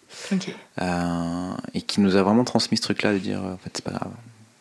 et 1.75 1.83
qui 1.83 2.01
nous 2.01 2.17
a 2.17 2.23
vraiment 2.23 2.45
transmis 2.45 2.77
ce 2.77 2.83
truc-là 2.83 3.13
de 3.13 3.19
dire 3.19 3.43
en 3.43 3.59
fait 3.59 3.71
c'est 3.75 3.85
pas 3.85 3.93
grave, 3.93 4.13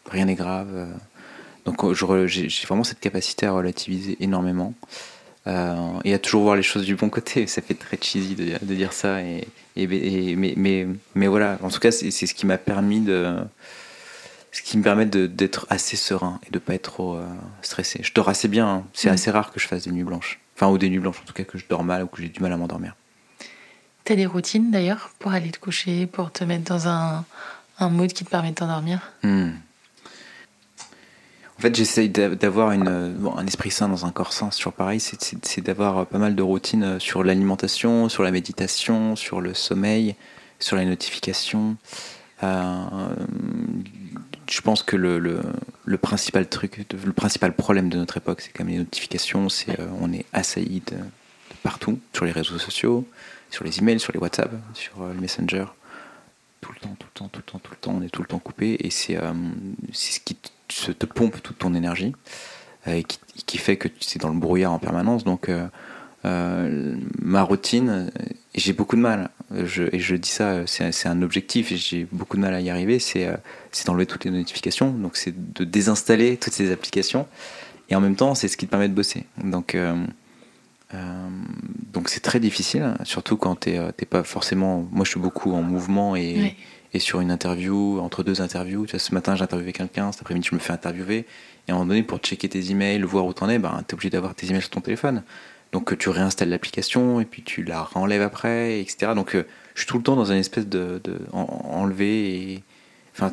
rien 0.10 0.26
n'est 0.26 0.36
grave. 0.36 0.88
Donc 1.66 1.84
euh, 1.84 2.28
j'ai 2.28 2.48
vraiment 2.68 2.84
cette 2.84 3.00
capacité 3.00 3.46
à 3.46 3.52
relativiser 3.52 4.18
énormément 4.20 4.74
euh, 5.48 5.76
et 6.04 6.14
à 6.14 6.20
toujours 6.20 6.44
voir 6.44 6.56
les 6.56 6.64
choses 6.64 6.86
du 6.86 6.96
bon 6.96 7.10
côté. 7.10 7.48
Ça 7.48 7.62
fait 7.62 7.74
très 7.74 7.98
cheesy 8.02 8.36
de, 8.36 8.74
dire 8.74 8.94
ça, 8.94 9.22
et, 9.22 9.48
mais, 9.76 10.54
mais, 10.58 10.88
mais, 11.16 11.28
voilà, 11.28 11.58
en 11.62 11.70
tout 11.70 11.80
cas, 11.80 11.92
c'est 11.92 12.12
ce 12.12 12.34
qui 12.34 12.46
m'a 12.46 12.58
permis 12.58 13.02
de. 13.02 13.38
Ce 14.54 14.62
qui 14.62 14.78
me 14.78 14.84
permet 14.84 15.06
d'être 15.06 15.66
assez 15.70 15.96
serein 15.96 16.42
et 16.46 16.52
de 16.52 16.60
pas 16.60 16.74
être 16.74 16.92
trop 16.92 17.16
euh, 17.16 17.26
stressé. 17.62 18.02
Je 18.04 18.14
dors 18.14 18.28
assez 18.28 18.50
bien, 18.50 18.68
hein. 18.68 18.84
c'est 18.94 19.10
mm. 19.10 19.14
assez 19.14 19.32
rare 19.32 19.54
que 19.54 19.62
je 19.62 19.68
fasse 19.68 19.86
des 19.86 19.92
nuits 19.92 20.04
blanches. 20.04 20.42
Enfin, 20.56 20.70
ou 20.70 20.78
des 20.78 20.90
nuits 20.90 21.00
blanches, 21.00 21.20
en 21.22 21.26
tout 21.26 21.34
cas, 21.34 21.44
que 21.44 21.58
je 21.58 21.66
dors 21.68 21.84
mal 21.84 22.04
ou 22.04 22.08
que 22.08 22.22
j'ai 22.22 22.30
du 22.30 22.40
mal 22.40 22.54
à 22.54 22.58
m'endormir. 22.58 22.96
T'as 24.04 24.16
des 24.16 24.26
routines 24.26 24.72
d'ailleurs 24.72 25.12
pour 25.20 25.32
aller 25.32 25.52
te 25.52 25.60
coucher, 25.60 26.08
pour 26.08 26.32
te 26.32 26.44
mettre 26.44 26.64
dans 26.64 26.88
un, 26.88 27.26
un 27.80 27.90
mood 27.90 28.12
qui 28.12 28.26
te 28.26 28.30
permet 28.30 28.50
de 28.50 28.56
t'endormir? 28.56 29.12
Hmm. 29.24 29.52
En 31.58 31.62
fait, 31.62 31.76
j'essaye 31.76 32.10
d'avoir 32.10 32.70
un 32.70 33.46
esprit 33.46 33.70
sain 33.70 33.88
dans 33.88 34.08
un 34.08 34.12
corps 34.12 34.34
sain. 34.34 34.50
C'est 34.50 34.58
toujours 34.58 34.74
pareil. 34.74 35.00
C'est 35.00 35.62
d'avoir 35.62 36.08
pas 36.08 36.18
mal 36.18 36.36
de 36.36 36.42
routines 36.42 36.84
euh, 36.84 37.00
sur 37.00 37.24
l'alimentation, 37.24 38.10
sur 38.10 38.24
la 38.24 38.32
méditation, 38.32 39.16
sur 39.16 39.42
le 39.42 39.54
sommeil, 39.54 40.16
sur 40.58 40.76
les 40.76 40.86
notifications. 40.86 41.78
Euh, 42.42 42.84
je 44.52 44.62
pense 44.62 44.84
que 44.84 44.96
le, 44.96 45.18
le, 45.18 45.98
principal 45.98 46.48
truc, 46.48 46.86
le 46.92 47.14
principal 47.14 47.56
problème 47.56 47.90
de 47.90 47.98
notre 47.98 48.18
époque, 48.18 48.42
c'est 48.42 48.52
quand 48.52 48.64
même 48.64 48.74
les 48.74 48.80
notifications. 48.80 49.50
C'est 49.50 49.80
euh, 49.80 49.88
on 50.02 50.12
est 50.12 50.26
assailli 50.34 50.82
de, 50.88 50.98
partout, 51.64 52.00
sur 52.14 52.26
les 52.26 52.32
réseaux 52.32 52.60
sociaux, 52.60 53.08
sur 53.50 53.64
les 53.64 53.80
emails, 53.80 54.00
sur 54.00 54.14
les 54.14 54.20
WhatsApp, 54.20 54.52
sur 54.74 55.06
le 55.06 55.14
Messenger. 55.14 55.66
Tout 56.60 56.72
le 56.74 56.80
temps, 56.80 56.96
tout 57.00 57.08
le 57.08 57.20
temps, 57.20 57.28
tout 57.30 57.40
le 57.40 57.52
temps, 57.52 57.60
tout 57.60 57.72
le 57.72 57.78
temps, 57.78 57.94
on 57.98 58.02
est 58.02 58.10
tout 58.10 58.22
le 58.22 58.28
temps 58.28 58.40
coupé. 58.40 58.78
Et 58.80 58.92
c'est 58.92 59.18
ce 59.92 60.20
qui 60.20 60.36
te 60.36 61.06
pompe 61.06 61.42
toute 61.42 61.58
ton 61.58 61.74
énergie 61.74 62.14
euh, 62.88 62.96
et 62.96 63.04
qui, 63.04 63.58
fait 63.58 63.78
que 63.78 63.88
tu 63.88 64.18
es 64.18 64.20
dans 64.20 64.30
le 64.30 64.40
brouillard 64.40 64.72
en 64.72 64.80
permanence. 64.80 65.24
Donc, 65.24 65.50
euh, 65.50 65.68
euh, 66.26 66.96
ma 67.20 67.44
routine, 67.44 68.12
j'ai 68.56 68.74
beaucoup 68.74 68.96
de 68.96 69.02
mal, 69.02 69.30
je, 69.66 69.84
et 69.92 70.00
je 70.00 70.16
dis 70.16 70.30
ça, 70.30 70.66
c'est 70.66 71.08
un 71.08 71.22
objectif, 71.22 71.72
et 71.72 71.78
j'ai 71.78 72.08
beaucoup 72.12 72.38
de 72.38 72.42
mal 72.42 72.54
à 72.54 72.62
y 72.62 72.70
arriver, 72.70 73.00
c'est 73.00 73.28
d'enlever 73.86 74.06
toutes 74.06 74.26
les 74.26 74.32
notifications, 74.32 74.92
donc 74.92 75.18
c'est 75.18 75.54
de 75.54 75.64
désinstaller 75.64 76.38
toutes 76.38 76.54
ces 76.54 76.72
applications, 76.72 77.28
et 77.90 77.96
en 77.96 78.02
même 78.02 78.16
temps, 78.16 78.36
c'est 78.36 78.48
ce 78.48 78.58
qui 78.58 78.66
te 78.66 78.72
permet 78.72 78.90
de 78.90 78.94
bosser. 78.94 79.26
Donc, 79.44 79.78
donc 80.94 82.10
c'est 82.10 82.20
très 82.20 82.40
difficile, 82.40 82.96
surtout 83.04 83.38
quand 83.38 83.62
tu 83.62 83.72
n'es 83.72 84.08
pas 84.10 84.24
forcément. 84.24 84.88
Moi, 84.92 85.06
je 85.06 85.12
suis 85.12 85.20
beaucoup 85.20 85.54
en 85.54 85.62
mouvement 85.62 86.16
et, 86.16 86.56
et 86.94 87.00
sur 87.00 87.22
une 87.22 87.32
interview, 87.32 88.00
entre 88.00 88.24
deux 88.24 88.42
interviews, 88.42 88.86
tu 88.86 88.92
vois, 88.92 89.00
ce 89.00 89.14
matin 89.14 89.36
j'ai 89.36 89.44
interviewé 89.44 89.72
quelqu'un, 89.74 90.12
cet 90.12 90.22
après-midi 90.22 90.48
je 90.50 90.56
me 90.56 90.60
fais 90.60 90.74
interviewer, 90.74 91.26
et 91.68 91.72
à 91.72 91.76
un 91.76 91.78
moment 91.78 91.88
donné, 91.88 92.04
pour 92.04 92.20
checker 92.20 92.50
tes 92.50 92.72
emails, 92.72 93.02
voir 93.02 93.26
où 93.26 93.34
t'en 93.34 93.50
es, 93.50 93.60
ben, 93.60 93.84
tu 93.88 93.92
es 93.92 93.94
obligé 93.94 94.10
d'avoir 94.10 94.36
tes 94.36 94.48
emails 94.48 94.62
sur 94.62 94.72
ton 94.72 94.82
téléphone. 94.82 95.24
Donc 95.72 95.98
tu 95.98 96.10
réinstalles 96.10 96.50
l'application, 96.50 97.22
et 97.22 97.26
puis 97.26 97.44
tu 97.44 97.64
la 97.64 97.82
renlèves 97.84 98.22
après, 98.22 98.82
etc. 98.82 99.14
Donc 99.16 99.36
euh, 99.36 99.48
je 99.74 99.82
suis 99.82 99.88
tout 99.88 99.98
le 99.98 100.04
temps 100.04 100.16
dans 100.16 100.32
une 100.32 100.38
espèce 100.38 100.68
de, 100.68 101.02
de 101.04 101.18
enlever 101.32 102.54
et 102.54 102.64
enfin, 103.14 103.32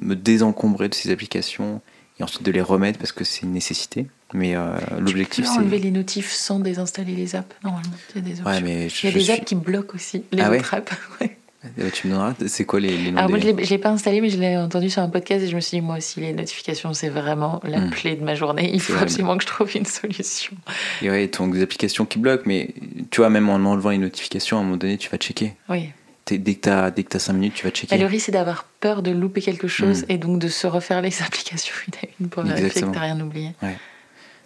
me 0.00 0.14
désencombrer 0.14 0.88
de 0.88 0.94
ces 0.94 1.10
applications, 1.10 1.80
et 2.20 2.22
ensuite 2.22 2.44
de 2.44 2.52
les 2.52 2.62
remettre 2.62 2.98
parce 2.98 3.12
que 3.12 3.24
c'est 3.24 3.42
une 3.42 3.52
nécessité. 3.52 4.06
Mais 4.32 4.56
euh, 4.56 4.76
l'objectif, 4.98 5.44
c'est. 5.44 5.58
enlever 5.58 5.78
les 5.78 5.90
notifs 5.90 6.32
sans 6.32 6.58
désinstaller 6.58 7.14
les 7.14 7.36
apps, 7.36 7.54
normalement. 7.62 7.92
Il 8.14 8.28
y 8.28 8.32
a 8.32 8.34
des, 8.34 8.42
ouais, 8.42 8.60
mais 8.60 8.86
il 8.86 9.04
y 9.04 9.08
a 9.08 9.12
des 9.12 9.30
apps 9.30 9.44
qui 9.44 9.54
bloquent 9.54 9.94
aussi 9.94 10.24
les 10.32 10.42
ah 10.42 10.50
autres 10.50 10.74
apps. 10.74 10.92
tu 11.92 12.06
me 12.06 12.12
donneras, 12.12 12.34
c'est 12.46 12.64
quoi 12.64 12.80
les, 12.80 12.96
les 12.96 13.10
noms 13.10 13.18
Alors 13.18 13.30
moi, 13.30 13.38
je 13.38 13.48
ne 13.48 13.60
l'ai 13.60 13.78
pas 13.78 13.90
installé, 13.90 14.20
mais 14.20 14.30
je 14.30 14.38
l'ai 14.38 14.56
entendu 14.56 14.90
sur 14.90 15.02
un 15.02 15.08
podcast 15.08 15.44
et 15.44 15.48
je 15.48 15.54
me 15.54 15.60
suis 15.60 15.78
dit, 15.78 15.80
moi 15.80 15.98
aussi, 15.98 16.20
les 16.20 16.32
notifications, 16.32 16.92
c'est 16.92 17.08
vraiment 17.08 17.60
la 17.64 17.80
plaie 17.88 18.16
de 18.16 18.24
ma 18.24 18.34
journée. 18.34 18.70
Il 18.72 18.80
faut 18.80 18.94
absolument 18.94 19.36
que 19.36 19.42
je 19.42 19.48
trouve 19.48 19.74
une 19.76 19.86
solution. 19.86 20.56
Et 21.02 21.10
ouais, 21.10 21.28
donc 21.28 21.54
des 21.54 21.62
applications 21.62 22.04
qui 22.06 22.18
bloquent, 22.18 22.44
mais 22.46 22.74
tu 23.10 23.20
vois, 23.20 23.30
même 23.30 23.48
en 23.48 23.56
enlevant 23.56 23.90
les 23.90 23.98
notifications, 23.98 24.58
à 24.58 24.60
un 24.60 24.64
moment 24.64 24.76
donné, 24.76 24.98
tu 24.98 25.10
vas 25.10 25.18
checker. 25.18 25.54
Oui. 25.68 25.90
dès 26.26 26.54
que 26.54 26.60
tu 26.60 26.68
as, 26.68 26.92
as 27.14 27.18
5 27.18 27.32
minutes, 27.32 27.54
tu 27.54 27.64
vas 27.64 27.70
checker. 27.70 27.94
Et 27.94 27.98
le 27.98 28.06
risque, 28.06 28.26
c'est 28.26 28.32
d'avoir 28.32 28.64
peur 28.80 29.02
de 29.02 29.10
louper 29.10 29.40
quelque 29.40 29.68
chose 29.68 30.02
hmm. 30.02 30.12
et 30.12 30.18
donc 30.18 30.38
de 30.38 30.48
se 30.48 30.66
refaire 30.66 31.02
les 31.02 31.22
applications 31.26 31.74
une 31.86 31.94
à 31.94 32.12
une 32.20 32.28
pour 32.28 32.42
vérifier 32.42 32.82
que 32.82 32.92
tu 32.92 32.98
rien 32.98 33.20
oublié. 33.20 33.52
Ouais. 33.62 33.76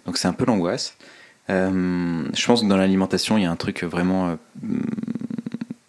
Donc 0.07 0.17
c'est 0.17 0.29
un 0.29 0.33
peu 0.33 0.45
l'angoisse. 0.45 0.97
Euh, 1.51 2.25
je 2.35 2.47
pense 2.47 2.63
que 2.63 2.67
dans 2.67 2.77
l'alimentation, 2.77 3.39
il 3.39 3.45
y 3.45 3.47
a 3.47 3.51
un 3.51 3.57
truc 3.57 3.83
vraiment. 3.85 4.29
Euh, 4.29 4.37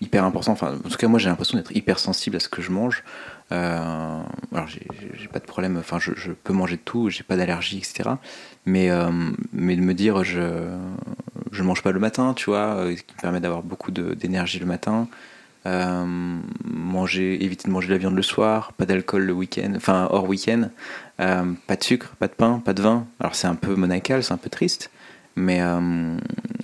hyper 0.09 0.23
important. 0.23 0.53
Enfin, 0.53 0.73
en 0.73 0.89
tout 0.89 0.97
cas, 0.97 1.07
moi, 1.07 1.19
j'ai 1.19 1.29
l'impression 1.29 1.57
d'être 1.57 1.75
hyper 1.75 1.99
sensible 1.99 2.35
à 2.35 2.39
ce 2.39 2.49
que 2.49 2.63
je 2.63 2.71
mange. 2.71 3.03
Euh, 3.51 4.21
alors, 4.51 4.67
j'ai 4.67 5.27
pas 5.27 5.37
de 5.37 5.45
problème. 5.45 5.77
Enfin, 5.77 5.99
je, 5.99 6.31
peux 6.31 6.53
manger 6.53 6.77
de 6.77 6.81
tout. 6.81 7.09
J'ai 7.09 7.23
pas 7.23 7.35
d'allergie, 7.35 7.77
etc. 7.77 8.09
Mais, 8.65 8.89
euh, 8.89 9.11
mais 9.53 9.75
de 9.75 9.81
me 9.81 9.93
dire, 9.93 10.23
je 10.23 10.67
je 11.51 11.63
mange 11.63 11.81
pas 11.81 11.91
le 11.91 11.99
matin, 11.99 12.33
tu 12.35 12.45
vois, 12.51 12.75
euh, 12.75 12.95
ce 12.95 13.01
qui 13.01 13.13
me 13.15 13.21
permet 13.21 13.39
d'avoir 13.39 13.63
beaucoup 13.63 13.91
d'énergie 13.91 14.59
le 14.59 14.65
matin. 14.65 15.07
manger, 15.65 17.43
éviter 17.43 17.67
de 17.67 17.73
manger 17.73 17.87
de 17.87 17.93
la 17.93 17.99
viande 17.99 18.15
le 18.15 18.23
soir, 18.23 18.73
pas 18.73 18.85
d'alcool 18.85 19.23
le 19.23 19.33
week-end, 19.33 19.73
enfin 19.75 20.07
hors 20.11 20.27
week-end, 20.27 20.69
pas 21.17 21.75
de 21.75 21.83
sucre, 21.83 22.15
pas 22.19 22.27
de 22.27 22.33
pain, 22.33 22.61
pas 22.63 22.73
de 22.73 22.81
vin. 22.81 23.05
Alors 23.19 23.35
c'est 23.35 23.47
un 23.47 23.55
peu 23.55 23.75
monacal, 23.75 24.23
c'est 24.23 24.33
un 24.33 24.37
peu 24.37 24.49
triste, 24.49 24.89
mais 25.35 25.61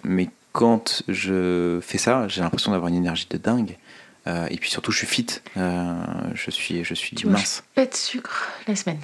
mais 0.04 0.30
quand 0.56 1.04
je 1.10 1.80
fais 1.82 1.98
ça, 1.98 2.30
j'ai 2.30 2.40
l'impression 2.40 2.72
d'avoir 2.72 2.88
une 2.88 2.96
énergie 2.96 3.28
de 3.30 3.38
dingue. 3.38 3.78
Euh, 4.26 4.48
et 4.50 4.56
puis 4.56 4.72
surtout, 4.72 4.92
je 4.92 5.00
suis 5.00 5.08
fit. 5.08 5.28
Euh, 5.58 5.94
je 6.34 6.50
suis, 6.50 6.86
je 6.86 6.94
suis 6.94 7.14
tu 7.14 7.28
mince. 7.28 7.62
Pas 7.76 7.86
de 7.86 7.94
sucre 7.94 8.48
la 8.66 8.76
semaine. 8.78 9.00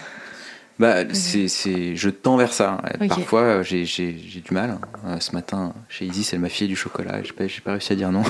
Bah, 0.79 1.03
c'est, 1.13 1.49
c'est, 1.49 1.97
je 1.97 2.09
tends 2.09 2.37
vers 2.37 2.53
ça. 2.53 2.81
Parfois, 3.07 3.63
j'ai, 3.63 3.83
j'ai, 3.83 4.17
j'ai 4.17 4.39
du 4.39 4.53
mal. 4.53 4.79
Euh, 5.05 5.19
ce 5.19 5.33
matin, 5.33 5.73
chez 5.89 6.05
Isis, 6.05 6.31
elle 6.33 6.39
m'a 6.39 6.47
filé 6.47 6.69
du 6.69 6.77
chocolat. 6.77 7.21
J'ai 7.21 7.33
pas, 7.33 7.47
j'ai 7.47 7.59
pas 7.59 7.71
réussi 7.71 7.91
à 7.91 7.95
dire 7.97 8.13
non. 8.13 8.23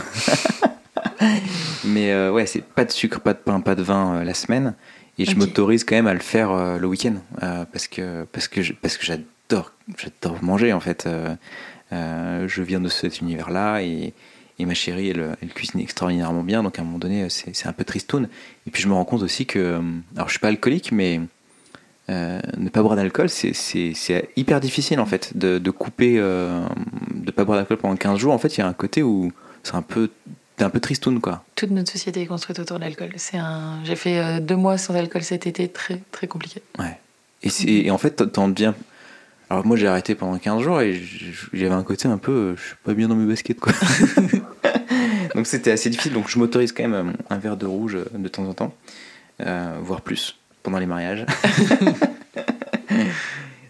Mais 1.85 2.29
ouais, 2.29 2.47
c'est 2.47 2.63
pas 2.63 2.85
de 2.85 2.91
sucre, 2.91 3.19
pas 3.19 3.33
de 3.33 3.39
pain, 3.39 3.61
pas 3.61 3.75
de 3.75 3.83
vin 3.83 4.23
la 4.23 4.33
semaine. 4.33 4.73
Et 5.19 5.25
je 5.25 5.35
m'autorise 5.35 5.83
quand 5.83 5.95
même 5.95 6.07
à 6.07 6.15
le 6.15 6.19
faire 6.19 6.79
le 6.79 6.87
week-end 6.87 7.13
parce 7.71 7.87
que 7.87 8.23
parce 8.31 8.47
que 8.47 8.73
parce 8.73 8.97
que 8.97 9.05
j'adore 9.05 9.71
j'adore 9.97 10.43
manger 10.43 10.73
en 10.73 10.79
fait. 10.79 11.07
Euh, 11.91 12.47
je 12.47 12.61
viens 12.61 12.79
de 12.79 12.89
cet 12.89 13.19
univers-là 13.19 13.81
et, 13.81 14.13
ma 14.59 14.75
chérie, 14.75 15.09
elle, 15.09 15.35
cuisine 15.55 15.79
extraordinairement 15.79 16.43
bien. 16.43 16.61
Donc 16.61 16.77
à 16.77 16.83
un 16.83 16.85
moment 16.85 16.99
donné, 16.99 17.27
c'est 17.29 17.65
un 17.65 17.73
peu 17.73 17.83
tristoun. 17.83 18.29
Et 18.67 18.71
puis 18.71 18.81
je 18.83 18.87
me 18.87 18.93
rends 18.93 19.05
compte 19.05 19.23
aussi 19.23 19.47
que, 19.47 19.81
alors 20.15 20.27
je 20.27 20.33
suis 20.33 20.39
pas 20.39 20.49
alcoolique, 20.49 20.91
mais 20.91 21.19
ne 22.09 22.69
pas 22.69 22.83
boire 22.83 22.95
d'alcool, 22.95 23.29
c'est 23.29 24.29
hyper 24.35 24.59
difficile 24.59 24.99
en 24.99 25.07
fait 25.07 25.35
de, 25.35 25.57
de 25.57 25.71
couper, 25.71 26.17
de 26.17 26.61
ne 27.25 27.31
pas 27.31 27.43
boire 27.43 27.57
d'alcool 27.57 27.77
pendant 27.77 27.95
15 27.95 28.19
jours. 28.19 28.33
En 28.33 28.37
fait, 28.37 28.55
il 28.55 28.59
y 28.59 28.63
a 28.63 28.67
un 28.67 28.73
côté 28.73 29.01
où 29.01 29.31
c'est 29.63 29.73
un 29.73 29.81
peu 29.81 30.11
un 30.63 30.69
peu 30.69 30.79
tristoun, 30.79 31.19
quoi. 31.19 31.43
Toute 31.55 31.71
notre 31.71 31.91
société 31.91 32.21
est 32.21 32.25
construite 32.25 32.59
autour 32.59 32.77
de 32.77 32.83
l'alcool. 32.83 33.11
C'est 33.17 33.37
un... 33.37 33.79
J'ai 33.83 33.95
fait 33.95 34.19
euh, 34.19 34.39
deux 34.39 34.55
mois 34.55 34.77
sans 34.77 34.95
alcool 34.95 35.23
cet 35.23 35.47
été, 35.47 35.67
très, 35.67 36.01
très 36.11 36.27
compliqué. 36.27 36.61
Ouais. 36.79 36.97
Et, 37.43 37.85
et 37.85 37.91
en 37.91 37.97
fait, 37.97 38.31
t'en 38.31 38.47
deviens. 38.49 38.75
Alors, 39.51 39.65
moi, 39.65 39.75
j'ai 39.75 39.87
arrêté 39.87 40.15
pendant 40.15 40.37
15 40.37 40.61
jours 40.61 40.79
et 40.79 41.01
j'avais 41.51 41.73
un 41.73 41.83
côté 41.83 42.07
un 42.07 42.17
peu. 42.17 42.31
Euh, 42.31 42.55
je 42.55 42.67
suis 42.67 42.75
pas 42.85 42.93
bien 42.93 43.09
dans 43.09 43.15
mes 43.15 43.27
baskets, 43.27 43.59
quoi. 43.59 43.73
donc, 45.35 45.45
c'était 45.45 45.71
assez 45.71 45.89
difficile. 45.89 46.13
Donc, 46.13 46.29
je 46.29 46.39
m'autorise 46.39 46.71
quand 46.71 46.87
même 46.87 47.11
un 47.29 47.37
verre 47.37 47.57
de 47.57 47.65
rouge 47.65 47.95
euh, 47.95 48.05
de 48.13 48.29
temps 48.29 48.45
en 48.45 48.53
temps, 48.53 48.73
voire 49.81 49.99
plus, 49.99 50.39
pendant 50.63 50.79
les 50.79 50.85
mariages. 50.85 51.25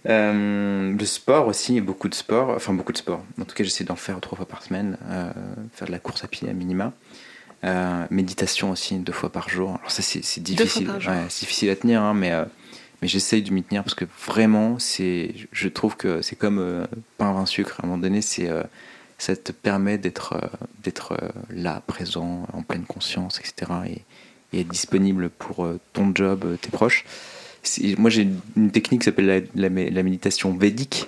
Euh, 0.10 0.98
le 0.98 1.06
sport 1.06 1.46
aussi, 1.46 1.80
beaucoup 1.80 2.10
de 2.10 2.16
sport, 2.16 2.50
enfin 2.56 2.74
beaucoup 2.74 2.92
de 2.92 2.98
sport. 2.98 3.24
En 3.40 3.46
tout 3.46 3.54
cas, 3.54 3.64
j'essaie 3.64 3.84
d'en 3.84 3.96
faire 3.96 4.20
trois 4.20 4.36
fois 4.36 4.48
par 4.48 4.64
semaine, 4.64 4.98
euh, 5.08 5.32
faire 5.74 5.86
de 5.86 5.92
la 5.92 6.00
course 6.00 6.24
à 6.24 6.28
pied 6.28 6.50
à 6.50 6.54
minima. 6.54 6.92
Euh, 7.64 8.08
méditation 8.10 8.72
aussi 8.72 8.98
deux 8.98 9.14
fois 9.14 9.32
par 9.32 9.48
jour. 9.48 9.78
Alors 9.78 9.92
ça 9.92 10.02
c'est 10.02 10.42
difficile, 10.42 10.90
ouais, 10.90 11.26
c'est 11.30 11.42
difficile 11.42 11.70
à 11.70 11.76
tenir, 11.76 12.02
hein, 12.02 12.16
mais 12.16 12.34
mais 13.02 13.08
j'essaye 13.08 13.42
de 13.42 13.52
m'y 13.52 13.64
tenir 13.64 13.84
parce 13.84 13.96
que 13.96 14.06
vraiment 14.26 14.80
c'est, 14.80 15.34
je 15.52 15.68
trouve 15.68 15.98
que 15.98 16.22
c'est 16.22 16.36
comme 16.36 16.88
pain, 17.18 17.34
vin, 17.34 17.46
sucre. 17.46 17.80
À 17.80 17.86
un 17.86 17.88
moment 17.88 18.02
donné, 18.02 18.22
c'est 18.22 18.50
ça 19.18 19.36
te 19.36 19.52
permet 19.52 19.98
d'être 19.98 20.40
d'être 20.84 21.18
là, 21.50 21.82
présent, 21.88 22.48
en 22.54 22.62
pleine 22.64 22.86
conscience, 22.86 23.40
etc. 23.40 23.72
Et, 23.88 24.02
et 24.54 24.62
être 24.62 24.68
disponible 24.68 25.30
pour 25.30 25.68
ton 25.94 26.12
job, 26.14 26.58
tes 26.62 26.70
proches 26.70 27.06
moi 27.98 28.10
j'ai 28.10 28.28
une 28.56 28.72
technique 28.72 29.02
qui 29.02 29.06
s'appelle 29.06 29.48
la, 29.56 29.70
méditation 29.70 30.56
védique. 30.56 31.08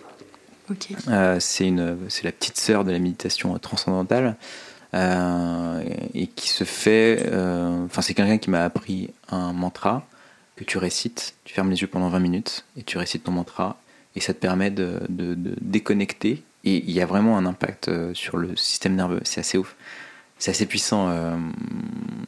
Euh, 1.09 1.37
c'est 1.39 1.71
la 1.71 2.31
petite 2.31 2.57
sœur 2.57 2.83
de 2.83 2.91
la 2.91 2.99
méditation 2.99 3.57
transcendantale 3.59 4.35
euh, 4.93 5.83
et 6.13 6.27
qui 6.27 6.49
se 6.49 6.63
fait. 6.63 7.25
Euh, 7.27 7.85
enfin, 7.85 8.01
c'est 8.01 8.13
quelqu'un 8.13 8.37
qui 8.37 8.49
m'a 8.49 8.63
appris 8.63 9.09
un 9.29 9.53
mantra 9.53 10.05
que 10.55 10.63
tu 10.63 10.77
récites. 10.77 11.35
Tu 11.45 11.53
fermes 11.53 11.69
les 11.69 11.81
yeux 11.81 11.87
pendant 11.87 12.09
20 12.09 12.19
minutes 12.19 12.65
et 12.77 12.83
tu 12.83 12.97
récites 12.97 13.23
ton 13.23 13.31
mantra 13.31 13.79
et 14.15 14.19
ça 14.19 14.33
te 14.33 14.39
permet 14.39 14.71
de, 14.71 15.01
de 15.09 15.55
déconnecter. 15.61 16.43
Et 16.63 16.77
il 16.77 16.91
y 16.91 17.01
a 17.01 17.05
vraiment 17.05 17.37
un 17.37 17.45
impact 17.45 17.91
sur 18.13 18.37
le 18.37 18.55
système 18.55 18.95
nerveux. 18.95 19.21
C'est 19.23 19.41
assez 19.41 19.57
ouf. 19.57 19.75
C'est 20.39 20.51
assez 20.51 20.65
puissant. 20.65 21.09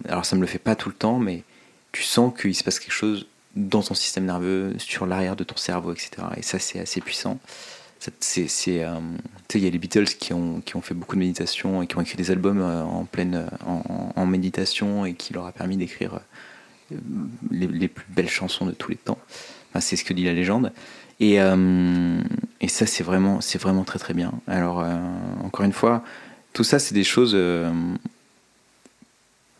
alors, 0.07 0.25
ça 0.25 0.35
me 0.35 0.41
le 0.41 0.47
fait 0.47 0.59
pas 0.59 0.75
tout 0.75 0.89
le 0.89 0.95
temps, 0.95 1.19
mais 1.19 1.43
tu 1.91 2.03
sens 2.03 2.33
qu'il 2.37 2.55
se 2.55 2.63
passe 2.63 2.79
quelque 2.79 2.91
chose 2.91 3.27
dans 3.55 3.81
ton 3.81 3.93
système 3.93 4.25
nerveux, 4.25 4.75
sur 4.77 5.05
l'arrière 5.05 5.35
de 5.35 5.43
ton 5.43 5.55
cerveau, 5.55 5.93
etc. 5.93 6.11
Et 6.37 6.41
ça, 6.41 6.59
c'est 6.59 6.79
assez 6.79 7.01
puissant. 7.01 7.39
C'est, 8.19 8.47
c'est, 8.49 8.83
euh, 8.83 8.99
il 9.53 9.63
y 9.63 9.67
a 9.67 9.69
les 9.69 9.79
Beatles 9.79 10.05
qui 10.05 10.33
ont, 10.33 10.61
qui 10.61 10.75
ont 10.75 10.81
fait 10.81 10.93
beaucoup 10.93 11.15
de 11.15 11.21
méditation 11.21 11.81
et 11.81 11.87
qui 11.87 11.97
ont 11.97 12.01
écrit 12.01 12.17
des 12.17 12.29
albums 12.29 12.61
euh, 12.61 12.83
en 12.83 13.05
pleine 13.05 13.47
en, 13.65 14.25
méditation 14.25 15.05
et 15.05 15.13
qui 15.13 15.33
leur 15.33 15.45
a 15.45 15.51
permis 15.51 15.77
d'écrire 15.77 16.19
euh, 16.91 16.97
les, 17.51 17.87
plus 17.87 18.05
belles 18.09 18.29
chansons 18.29 18.65
de 18.65 18.71
tous 18.71 18.91
les 18.91 18.97
temps. 18.97 19.19
Enfin, 19.69 19.79
c'est 19.79 19.95
ce 19.95 20.03
que 20.03 20.13
dit 20.13 20.25
la 20.25 20.33
légende. 20.33 20.71
Et, 21.19 21.35
et 21.35 22.67
ça, 22.67 22.85
c'est 22.85 23.03
vraiment, 23.03 23.39
c'est 23.39 23.57
vraiment 23.57 23.85
très 23.85 23.99
très 23.99 24.13
bien. 24.13 24.33
Alors, 24.47 24.85
encore 25.45 25.63
une 25.63 25.71
fois, 25.71 26.03
tout 26.51 26.65
ça, 26.65 26.77
c'est 26.77 26.93
des 26.93 27.05
choses. 27.05 27.37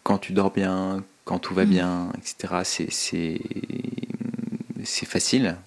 quand 0.03 0.17
tu 0.17 0.33
dors 0.33 0.51
bien, 0.51 1.01
quand 1.25 1.39
tout 1.39 1.53
va 1.53 1.65
mm. 1.65 1.69
bien, 1.69 2.09
etc. 2.17 3.39
C'est 4.83 5.05
facile. 5.05 5.57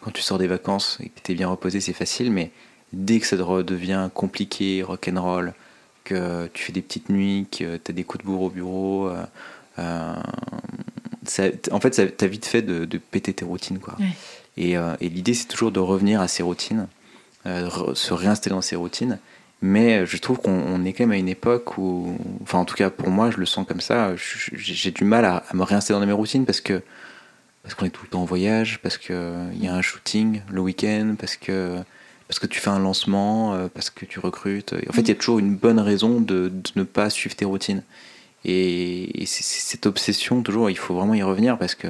Quand 0.00 0.12
tu 0.12 0.22
sors 0.22 0.38
des 0.38 0.46
vacances 0.46 0.98
et 1.00 1.08
que 1.08 1.20
tu 1.22 1.32
es 1.32 1.34
bien 1.34 1.48
reposé, 1.48 1.80
c'est 1.80 1.92
facile, 1.92 2.30
mais 2.30 2.52
dès 2.92 3.18
que 3.20 3.26
ça 3.26 3.36
devient 3.36 4.08
compliqué, 4.14 4.82
rock'n'roll, 4.82 5.52
que 6.04 6.48
tu 6.54 6.62
fais 6.62 6.72
des 6.72 6.82
petites 6.82 7.08
nuits, 7.10 7.46
que 7.50 7.76
tu 7.76 7.90
as 7.90 7.92
des 7.92 8.04
coups 8.04 8.24
de 8.24 8.30
bourre 8.30 8.42
au 8.42 8.50
bureau, 8.50 9.10
euh, 9.78 10.14
euh, 11.38 11.50
en 11.70 11.80
fait, 11.80 12.16
tu 12.16 12.24
as 12.24 12.28
vite 12.28 12.46
fait 12.46 12.62
de, 12.62 12.98
péter 12.98 13.32
tes 13.32 13.44
routines. 13.44 13.78
Quoi. 13.78 13.96
Euh, 14.58 14.96
et, 15.00 15.08
l'idée, 15.08 15.34
c'est 15.34 15.46
toujours 15.46 15.72
de 15.72 15.80
revenir 15.80 16.20
à 16.20 16.28
ces 16.28 16.42
routines, 16.42 16.88
se 17.44 18.12
réinstaller 18.12 18.54
dans 18.54 18.62
ces 18.62 18.76
routines 18.76 19.18
mais 19.60 20.06
je 20.06 20.16
trouve 20.18 20.38
qu'on 20.38 20.84
est 20.84 20.92
quand 20.92 21.04
même 21.04 21.12
à 21.12 21.16
une 21.16 21.28
époque 21.28 21.78
où, 21.78 22.16
enfin 22.42 22.58
en 22.58 22.64
tout 22.64 22.76
cas 22.76 22.90
pour 22.90 23.10
moi, 23.10 23.30
je 23.30 23.38
le 23.38 23.46
sens 23.46 23.66
comme 23.66 23.80
ça, 23.80 24.12
j'ai 24.16 24.90
du 24.92 25.04
mal 25.04 25.24
à, 25.24 25.42
me 25.52 25.64
réinstaller 25.64 25.98
dans 25.98 26.06
mes 26.06 26.12
routines 26.12 26.46
parce 26.46 26.60
que 26.60 26.80
parce 27.62 27.74
qu'on 27.74 27.84
est 27.84 27.90
tout 27.90 28.04
le 28.04 28.08
temps 28.08 28.22
en 28.22 28.24
voyage, 28.24 28.78
parce 28.82 28.96
qu'il 28.96 29.14
y 29.60 29.66
a 29.66 29.74
un 29.74 29.82
shooting 29.82 30.40
le 30.50 30.60
week-end, 30.60 31.16
parce 31.18 31.36
que, 31.36 31.76
parce 32.26 32.38
que 32.38 32.46
tu 32.46 32.60
fais 32.60 32.70
un 32.70 32.78
lancement, 32.78 33.52
euh, 33.52 33.68
parce 33.68 33.90
que 33.90 34.06
tu 34.06 34.20
recrutes. 34.20 34.74
En 34.88 34.92
fait, 34.92 35.02
il 35.02 35.08
y 35.08 35.10
a 35.10 35.14
mm. 35.14 35.18
toujours 35.18 35.38
une 35.38 35.54
bonne 35.54 35.78
raison 35.78 36.20
de, 36.20 36.48
de 36.48 36.70
ne 36.76 36.84
pas 36.84 37.10
suivre 37.10 37.36
tes 37.36 37.44
routines. 37.44 37.82
Et, 38.44 39.22
et 39.22 39.26
cette 39.26 39.86
obsession, 39.86 40.42
toujours, 40.42 40.70
il 40.70 40.78
faut 40.78 40.94
vraiment 40.94 41.14
y 41.14 41.22
revenir 41.22 41.58
parce 41.58 41.74
que 41.74 41.88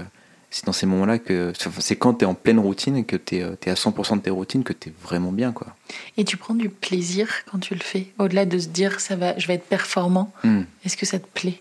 c'est 0.51 0.65
dans 0.65 0.73
ces 0.73 0.87
moments-là 0.87 1.19
que 1.19 1.53
c'est 1.79 1.97
quand 1.97 2.15
tu 2.15 2.25
es 2.25 2.27
en 2.27 2.35
pleine 2.35 2.59
routine 2.59 3.05
que 3.05 3.17
tu 3.17 3.37
es, 3.37 3.43
euh, 3.43 3.55
à 3.67 3.75
100% 3.75 4.17
de 4.17 4.23
tes 4.23 4.31
routines 4.31 4.65
que 4.65 4.73
tu 4.73 4.89
es 4.89 4.93
vraiment 5.03 5.33
bien 5.33 5.53
quoi. 5.53 5.77
Et 6.17 6.25
tu 6.25 6.37
prends 6.37 6.55
du 6.55 6.71
plaisir 6.71 7.29
quand 7.51 7.59
tu 7.59 7.75
le 7.75 7.81
fais 7.81 8.07
au-delà 8.19 8.47
de 8.47 8.59
se 8.59 8.69
dire 8.69 9.01
ça 9.01 9.17
va 9.17 9.39
je 9.39 9.47
vais 9.47 9.55
être 9.55 9.67
performant. 9.67 10.33
Hmm. 10.45 10.63
Est-ce 10.85 10.97
que 10.97 11.07
ça 11.07 11.19
te 11.19 11.27
plaît? 11.27 11.61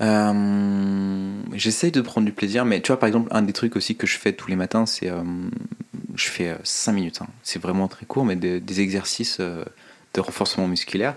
Euh, 0.00 1.42
J'essaye 1.54 1.90
de 1.90 2.00
prendre 2.00 2.24
du 2.24 2.32
plaisir 2.32 2.64
mais 2.64 2.80
tu 2.80 2.88
vois 2.88 2.98
par 2.98 3.08
exemple 3.08 3.28
un 3.32 3.42
des 3.42 3.52
trucs 3.52 3.76
aussi 3.76 3.96
que 3.96 4.06
je 4.06 4.16
fais 4.16 4.32
tous 4.32 4.48
les 4.48 4.56
matins 4.56 4.86
c'est 4.86 5.10
euh, 5.10 5.22
je 6.14 6.28
fais 6.28 6.56
5 6.62 6.92
minutes 6.92 7.20
hein. 7.20 7.26
c'est 7.42 7.60
vraiment 7.60 7.88
très 7.88 8.06
court 8.06 8.24
mais 8.24 8.36
des 8.36 8.80
exercices 8.80 9.40
de 9.40 10.20
renforcement 10.20 10.68
musculaire 10.68 11.16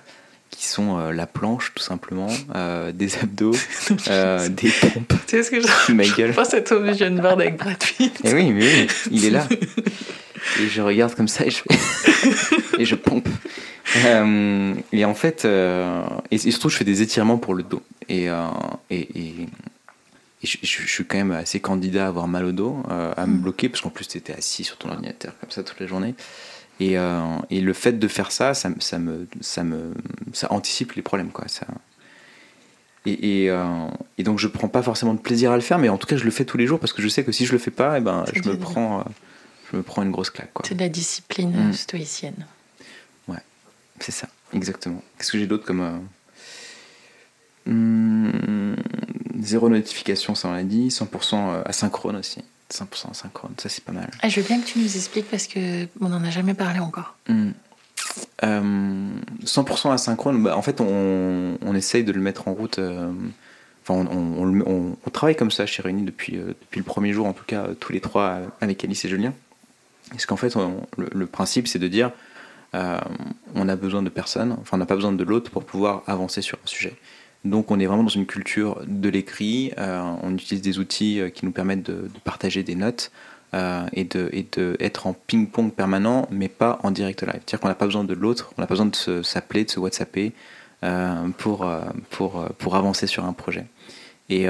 qui 0.52 0.68
sont 0.68 1.00
euh, 1.00 1.12
la 1.12 1.26
planche 1.26 1.72
tout 1.74 1.82
simplement, 1.82 2.28
euh, 2.56 2.92
des 2.92 3.18
abdos, 3.18 3.56
euh, 4.10 4.48
des 4.50 4.70
pompes. 4.70 5.14
Tu 5.26 5.38
sais 5.38 5.44
ce 5.44 5.52
que 5.52 5.62
je, 5.62 5.68
je 6.28 6.34
pense 6.34 6.54
à 6.54 6.60
vision 6.80 7.12
board 7.12 7.42
avec 7.42 7.58
Brad 7.58 7.78
Pitt. 7.78 8.14
Et 8.24 8.30
eh 8.30 8.34
oui, 8.34 8.52
mais 8.52 8.64
oui, 8.64 8.88
il 9.10 9.26
est 9.26 9.30
là. 9.30 9.48
Et 10.60 10.68
je 10.68 10.82
regarde 10.82 11.16
comme 11.16 11.28
ça 11.28 11.46
et 11.46 11.52
je, 11.52 11.64
et 12.78 12.86
je 12.86 12.96
pompe. 12.96 13.28
et 13.96 15.06
en 15.06 15.14
fait, 15.14 15.46
et, 16.32 16.38
surtout, 16.38 16.70
je 16.70 16.78
fais 16.78 16.84
des 16.84 17.02
étirements 17.02 17.38
pour 17.38 17.54
le 17.54 17.64
dos. 17.64 17.82
Et, 18.10 18.26
et, 18.26 19.00
et, 19.00 19.48
je, 20.44 20.58
je, 20.64 20.88
suis 20.88 21.06
quand 21.06 21.18
même 21.18 21.32
assez 21.32 21.60
candidat 21.60 22.06
à 22.06 22.08
avoir 22.08 22.28
mal 22.28 22.46
au 22.46 22.52
dos, 22.52 22.84
à 22.90 23.26
me 23.28 23.36
mm. 23.36 23.42
bloquer, 23.42 23.70
parce 23.70 23.82
qu'en 23.82 23.92
plus, 23.92 24.08
tu 24.08 24.18
étais 24.18 24.34
assis 24.34 24.64
sur 24.64 24.78
ton 24.78 24.90
ordinateur 24.90 25.34
comme 25.40 25.52
ça 25.52 25.64
toute 25.64 25.80
la 25.80 25.86
journée. 25.86 26.16
Et, 26.82 26.98
euh, 26.98 27.38
et, 27.52 27.62
le 27.62 27.74
fait 27.74 27.94
de 27.94 28.08
faire 28.08 28.32
ça, 28.32 28.56
ça, 28.56 28.72
ça, 28.80 28.98
me, 28.98 29.28
ça, 29.40 29.64
me, 29.64 29.94
ça 30.34 30.52
anticipe 30.52 30.94
les 30.94 31.04
problèmes. 31.04 31.30
Quoi. 31.30 31.48
Ça... 31.48 31.68
Et, 33.06 33.44
et, 33.44 33.52
euh, 33.52 33.88
et, 34.18 34.24
donc 34.24 34.40
je 34.40 34.48
prends 34.48 34.68
pas 34.68 34.82
forcément 34.82 35.14
de 35.14 35.20
plaisir 35.20 35.52
à 35.52 35.56
le 35.56 35.62
faire, 35.62 35.78
mais 35.78 35.90
en 35.90 36.00
tout 36.00 36.08
cas 36.08 36.18
je 36.18 36.24
le 36.24 36.32
fais 36.32 36.44
tous 36.44 36.58
les 36.58 36.66
jours 36.66 36.80
parce 36.80 36.92
que 36.92 37.04
je 37.04 37.08
sais 37.08 37.24
que 37.24 37.32
si 37.32 37.46
je 37.46 37.52
le 37.52 37.60
fais 37.60 37.70
pas, 37.70 38.00
eh 38.00 38.02
ben, 38.02 38.26
je, 38.34 38.50
me 38.50 38.58
prends, 38.58 39.02
euh, 39.02 39.04
je 39.72 39.78
me 39.78 39.84
prends 39.84 40.02
une 40.02 40.10
grosse 40.10 40.32
claque. 40.32 40.50
C'est 40.64 40.74
de 40.74 40.80
la 40.80 40.90
discipline 40.90 41.70
mm. 41.70 41.74
stoïcienne. 41.74 42.48
Ouais, 43.28 43.44
c'est 44.00 44.12
ça, 44.12 44.28
exactement. 44.52 45.04
Qu'est-ce 45.20 45.32
que 45.32 45.38
j'ai 45.38 45.48
d'autre 45.48 45.66
comme... 45.66 46.02
Hmm, 47.68 48.74
zéro 49.40 49.70
notification, 49.70 50.34
ça 50.34 50.48
on 50.48 50.54
l'a 50.54 50.64
dit, 50.64 50.88
100% 50.88 51.62
asynchrone 51.64 52.16
aussi. 52.16 52.44
100% 52.72 53.14
synchrone, 53.14 53.54
ça 53.58 53.70
c'est 53.70 53.84
pas 53.84 53.92
mal. 53.92 54.10
Ah, 54.22 54.30
je 54.30 54.40
veux 54.40 54.48
bien 54.48 54.60
que 54.60 54.66
tu 54.66 54.80
nous 54.80 54.96
expliques 54.96 55.30
parce 55.30 55.48
que 55.48 55.88
on 56.00 56.10
n'en 56.10 56.24
a 56.24 56.30
jamais 56.30 56.54
parlé 56.54 56.80
encore. 56.80 57.16
100% 57.28 57.34
hmm. 57.34 57.54
euh, 58.44 59.92
asynchrone, 59.92 60.44
bah, 60.44 60.58
en 60.58 60.62
fait 60.62 60.82
on, 60.82 61.58
on, 61.62 61.76
essaye 61.76 62.04
de 62.04 62.12
le 62.12 62.22
mettre 62.22 62.48
en 62.48 62.54
route. 62.54 62.80
Euh, 62.80 63.12
enfin, 63.84 64.06
on, 64.12 64.96
on, 65.06 65.10
travaille 65.12 65.36
comme 65.36 65.52
ça 65.52 65.66
chez 65.66 65.82
Réunis 65.82 66.04
depuis, 66.04 66.38
euh, 66.38 66.56
depuis 66.62 66.80
le 66.80 66.86
premier 66.86 67.14
jour, 67.14 67.28
en 67.28 67.34
tout 67.34 67.46
cas 67.46 67.68
tous 67.80 67.92
les 67.92 68.02
trois 68.02 68.40
avec 68.62 68.84
Alice 68.84 69.06
et 69.06 69.10
Julien. 69.10 69.34
Parce 70.10 70.26
qu'en 70.26 70.38
fait, 70.38 70.56
le, 70.98 71.08
le, 71.14 71.26
principe 71.26 71.68
c'est 71.68 71.80
de 71.80 71.88
dire 71.88 72.12
on 72.74 73.68
a 73.68 73.76
besoin 73.76 74.02
de 74.02 74.10
personne, 74.10 74.56
enfin 74.62 74.78
on 74.78 74.80
n'a 74.80 74.86
pas 74.86 74.96
besoin 74.96 75.12
de 75.12 75.24
l'autre 75.24 75.52
pour 75.52 75.66
pouvoir 75.66 76.04
avancer 76.08 76.42
sur 76.42 76.58
un 76.58 76.68
sujet. 76.68 76.96
Donc 77.44 77.72
on 77.72 77.80
est 77.80 77.86
vraiment 77.86 78.04
dans 78.04 78.10
une 78.10 78.28
culture 78.28 78.82
de 78.86 79.10
l'écrit, 79.10 79.74
euh, 79.78 80.02
on 80.22 80.34
utilise 80.34 80.62
des 80.62 80.78
outils 80.78 81.20
euh, 81.20 81.30
qui 81.30 81.46
nous 81.46 81.52
permettent 81.52 81.84
de, 81.84 82.08
partager 82.24 82.62
des 82.62 82.76
notes 82.76 83.12
euh, 83.56 83.88
et, 83.94 84.04
de, 84.04 84.30
et 84.32 84.46
de 84.52 84.78
être 84.80 85.08
en 85.08 85.14
ping-pong 85.14 85.74
permanent, 85.74 86.28
mais 86.30 86.50
pas 86.50 86.80
en 86.84 86.92
direct 86.92 87.24
live. 87.24 87.34
C'est-à-dire 87.34 87.60
qu'on 87.60 87.68
n'a 87.68 87.76
pas 87.76 87.86
besoin 87.86 88.04
de 88.04 88.14
l'autre, 88.14 88.54
on 88.58 88.62
n'a 88.62 88.68
pas 88.68 88.76
besoin 88.76 88.86
de 88.86 89.24
s'appeler, 89.24 89.66
de 89.66 89.72
se 89.72 89.80
whatsapper 89.80 90.34
pour, 91.38 91.66
avancer 92.74 93.08
sur 93.08 93.26
un 93.26 93.34
projet. 93.34 93.66
Et, 94.30 94.48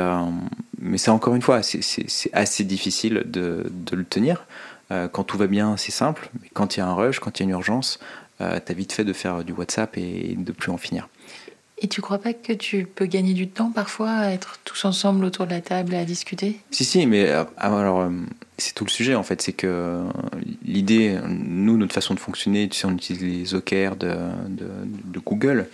mais 0.80 0.98
c'est 0.98 1.12
encore 1.12 1.34
une 1.34 1.42
fois, 1.42 1.64
c'est 1.64 2.06
assez 2.34 2.64
difficile 2.64 3.24
de, 3.26 3.66
le 3.92 4.04
tenir. 4.04 4.46
quand 4.89 5.24
tout 5.24 5.38
va 5.38 5.48
bien, 5.48 5.76
c'est 5.78 5.92
simple, 5.92 6.30
quand 6.54 6.76
il 6.76 6.82
y 6.82 6.84
a 6.84 6.88
un 6.88 6.94
rush, 6.94 7.20
quand 7.20 7.39
il 7.39 7.44
y 7.44 7.46
a 7.46 7.48
une 7.50 7.52
urgence, 7.52 8.00
tu 8.39 8.44
as 8.44 8.74
vite 8.74 8.94
fait 8.94 9.04
de 9.04 9.14
faire 9.14 9.44
du 9.44 9.52
WhatsApp 9.54 9.98
et 9.98 10.36
de 10.38 10.52
plus 10.52 10.72
en 10.72 10.78
finir. 10.78 11.10
Et 11.84 11.88
tu 11.88 11.99
crois 11.99 12.19
pas 12.19 12.34
que 12.34 12.53
tu 12.53 12.86
peux 12.86 13.07
gagner 13.07 13.34
du 13.34 13.47
temps 13.47 13.71
parfois 13.71 14.11
à 14.11 14.32
être 14.32 14.59
tous 14.63 14.86
ensemble 14.86 15.25
autour 15.25 15.47
de 15.47 15.51
la 15.51 15.61
table 15.61 15.95
à 15.95 16.05
discuter? 16.05 16.59
Si, 16.69 16.86
si, 16.86 17.07
mais 17.07 17.27
euh, 17.27 17.43
ah, 17.57 17.75
alors, 17.79 18.01
euh, 18.01 18.11
c'est 18.59 18.75
tout 18.75 18.86
le 18.86 18.91
sujet 18.91 19.15
en 19.15 19.23
fait. 19.23 19.41
C'est 19.41 19.53
que 19.53 19.65
euh, 19.67 20.03
l'idée, 20.63 21.17
nous, 21.27 21.77
notre 21.77 21.93
façon 21.93 22.13
de 22.13 22.19
fonctionner, 22.19 22.69
tu 22.69 22.77
sais, 22.77 22.86
on 22.86 22.91
utilise 22.91 23.23
les 23.23 23.55
OKR 23.55 23.95
de, 23.95 24.15
de, 24.47 24.69
de 25.05 25.19
Google, 25.19 25.67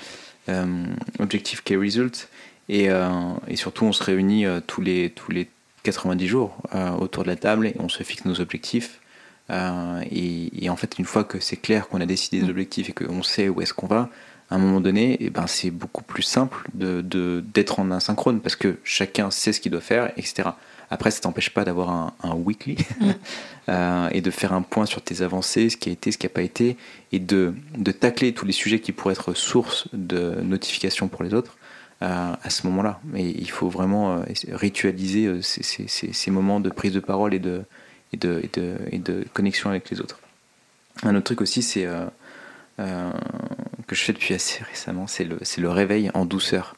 Objective 1.20 1.62
Key 1.64 1.76
Result, 1.76 2.30
et, 2.70 2.86
et, 2.86 3.56
surtout 3.58 3.84
on 3.84 3.92
se 3.92 4.02
réunit 4.02 4.46
tous, 4.66 4.80
les, 4.80 5.10
tous 5.10 5.30
les 5.30 5.50
90 5.84 6.26
jours 6.26 6.56
autour 7.02 7.24
de 7.24 7.28
la 7.28 7.36
table 7.36 7.68
et 7.68 7.76
on 7.80 7.90
se 7.90 8.02
fixe 8.04 8.24
nos 8.24 8.40
objectifs. 8.40 9.02
Et, 9.50 10.64
et, 10.66 10.70
en 10.70 10.78
fait, 10.78 10.98
une 11.00 11.04
fois 11.04 11.26
que 11.26 11.42
c'est 11.42 11.58
clair 11.58 11.90
qu'on 11.90 12.00
a 12.00 12.06
décidé 12.06 12.40
des 12.40 12.48
mm. 12.48 12.52
objectifs 12.52 12.90
et 12.90 12.94
qu'on 12.94 13.24
sait 13.24 13.50
où 13.50 13.62
est-ce 13.62 13.74
qu'on 13.74 13.88
va, 13.88 14.10
à 14.50 14.56
un 14.56 14.58
moment 14.58 14.80
donné, 14.80 15.14
et 15.14 15.26
eh 15.26 15.30
ben, 15.30 15.46
c'est 15.48 15.72
beaucoup 15.72 16.04
plus 16.04 16.24
simple 16.24 16.68
d'être 16.74 17.08
de, 17.08 17.44
d'être 17.54 17.80
en 17.80 17.92
asynchrone 17.92 18.40
parce 18.40 18.56
que 18.56 18.78
chacun 18.84 19.30
sait 19.30 19.52
ce 19.52 19.60
qu'il 19.60 19.72
doit 19.72 19.82
faire, 19.82 20.12
etc. 20.18 20.50
Après, 20.90 21.12
ça 21.12 21.20
t'empêche 21.20 21.50
pas 21.50 21.66
d'avoir 21.66 21.90
un, 21.90 22.14
un, 22.24 22.34
weekly 22.34 22.78
mm. 23.02 23.12
euh, 23.70 24.10
et 24.14 24.22
de 24.22 24.32
faire 24.32 24.54
un 24.54 24.62
point 24.62 24.86
sur 24.86 25.02
tes 25.02 25.22
avancées, 25.22 25.70
ce 25.70 25.76
qui 25.76 25.90
a 25.90 25.92
été, 25.92 26.12
ce 26.14 26.18
qui 26.18 26.26
n'a 26.26 26.30
pas 26.30 26.44
été, 26.44 26.78
et 27.12 27.20
de, 27.20 27.54
de 27.78 27.92
tacler 27.92 28.34
tous 28.34 28.46
les 28.46 28.54
sujets 28.54 28.80
qui 28.80 28.94
pourraient 28.94 29.14
être 29.14 29.34
source 29.34 29.90
de 29.92 30.40
notification 30.42 31.10
pour 31.10 31.24
les 31.24 31.34
autres 31.34 31.58
euh, 32.02 32.34
à 32.42 32.50
ce 32.50 32.66
moment-là. 32.68 33.02
Mais 33.04 33.30
il 33.30 33.50
faut 33.50 33.68
vraiment 33.68 34.14
euh, 34.14 34.22
ritualiser 34.54 35.26
euh, 35.26 35.42
ces, 35.42 35.64
ces, 35.64 35.88
ces, 35.90 36.14
ces, 36.14 36.32
moments 36.32 36.62
de 36.62 36.70
prise 36.70 36.94
de 36.94 37.02
parole 37.02 37.34
et 37.34 37.40
de, 37.40 37.64
et 38.14 38.18
de, 38.18 38.40
et 38.44 38.50
de, 38.60 38.78
et 38.94 39.00
de 39.00 39.26
connexion 39.34 39.70
avec 39.70 39.90
les 39.90 40.00
autres. 40.00 40.20
Un 41.04 41.16
autre 41.16 41.26
truc 41.26 41.42
aussi, 41.42 41.62
c'est 41.62 41.86
euh, 41.86 42.06
euh, 42.80 43.12
que 43.88 43.96
je 43.96 44.04
fais 44.04 44.14
depuis 44.14 44.34
assez 44.34 44.64
récemment, 44.64 45.08
c'est 45.08 45.24
le, 45.24 45.40
le 45.58 45.70
réveil 45.70 46.12
en 46.14 46.26
douceur. 46.26 46.76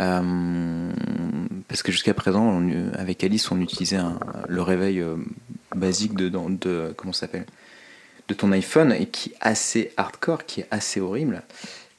Euh, 0.00 0.92
parce 1.68 1.82
que 1.82 1.92
jusqu'à 1.92 2.14
présent, 2.14 2.44
on, 2.44 2.92
avec 2.94 3.22
Alice, 3.24 3.50
on 3.50 3.60
utilisait 3.60 3.96
un, 3.96 4.18
le 4.48 4.62
réveil 4.62 5.00
euh, 5.00 5.16
basique 5.74 6.14
de, 6.14 6.28
de 6.28 6.94
comment 6.96 7.12
s'appelle? 7.12 7.46
De 8.28 8.34
ton 8.34 8.52
iPhone 8.52 8.92
et 8.92 9.06
qui 9.06 9.30
est 9.30 9.36
assez 9.40 9.92
hardcore, 9.96 10.46
qui 10.46 10.60
est 10.60 10.68
assez 10.70 11.00
horrible. 11.00 11.42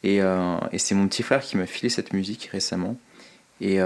Et, 0.04 0.18
et 0.18 0.78
c'est 0.80 0.96
mon 0.96 1.08
petit 1.08 1.24
frère 1.24 1.42
qui 1.42 1.56
m'a 1.56 1.66
filé 1.66 1.90
cette 1.90 2.12
musique 2.12 2.50
récemment. 2.52 2.98
Et 3.62 3.80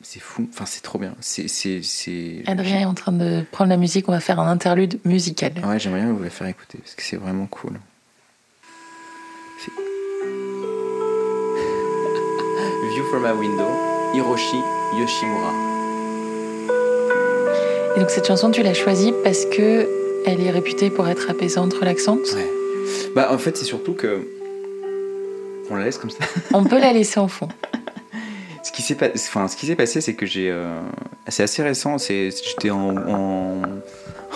c'est 0.00 0.20
fou, 0.20 0.48
enfin 0.52 0.66
c'est 0.66 0.82
trop 0.82 0.98
bien. 0.98 1.14
C'est, 1.20 2.42
Adrien 2.46 2.80
est 2.80 2.84
en 2.84 2.94
train 2.94 3.12
de 3.12 3.44
prendre 3.50 3.70
la 3.70 3.76
musique, 3.76 4.08
on 4.08 4.12
va 4.12 4.20
faire 4.20 4.38
un 4.38 4.48
interlude 4.48 5.00
musical. 5.04 5.52
Ouais, 5.64 5.78
j'aimerais 5.78 6.02
bien 6.02 6.12
vous 6.12 6.22
la 6.22 6.30
faire 6.30 6.46
écouter 6.46 6.78
parce 6.78 6.94
que 6.94 7.02
c'est 7.02 7.16
vraiment 7.16 7.46
cool. 7.46 7.80
View 12.90 13.04
from 13.04 13.24
a 13.24 13.32
window, 13.32 13.68
Hiroshi 14.12 14.60
Yoshimura. 14.98 15.52
Et 17.96 18.00
donc 18.00 18.10
cette 18.10 18.26
chanson, 18.26 18.50
tu 18.50 18.62
l'as 18.62 18.74
choisie 18.74 19.12
parce 19.22 19.46
que 19.46 19.88
elle 20.26 20.40
est 20.40 20.50
réputée 20.50 20.90
pour 20.90 21.08
être 21.08 21.30
apaisante, 21.30 21.72
relaxante? 21.74 22.32
Ouais. 22.34 22.50
Bah 23.14 23.28
en 23.32 23.38
fait, 23.38 23.56
c'est 23.56 23.64
surtout 23.64 23.94
que 23.94 24.26
on 25.70 25.76
la 25.76 25.84
laisse 25.84 25.98
comme 25.98 26.10
ça. 26.10 26.18
on 26.52 26.64
peut 26.64 26.78
la 26.78 26.92
laisser 26.92 27.20
en 27.20 27.28
fond. 27.28 27.48
ce 28.62 28.72
qui 28.72 28.82
s'est 28.82 28.96
enfin, 29.14 29.48
ce 29.48 29.56
qui 29.56 29.66
s'est 29.66 29.76
passé, 29.76 30.00
c'est 30.00 30.14
que 30.14 30.26
j'ai, 30.26 30.50
euh... 30.50 30.78
c'est 31.28 31.42
assez 31.42 31.62
récent. 31.62 31.98
C'est, 31.98 32.30
j'étais 32.30 32.70
en, 32.70 32.96
en, 32.96 33.62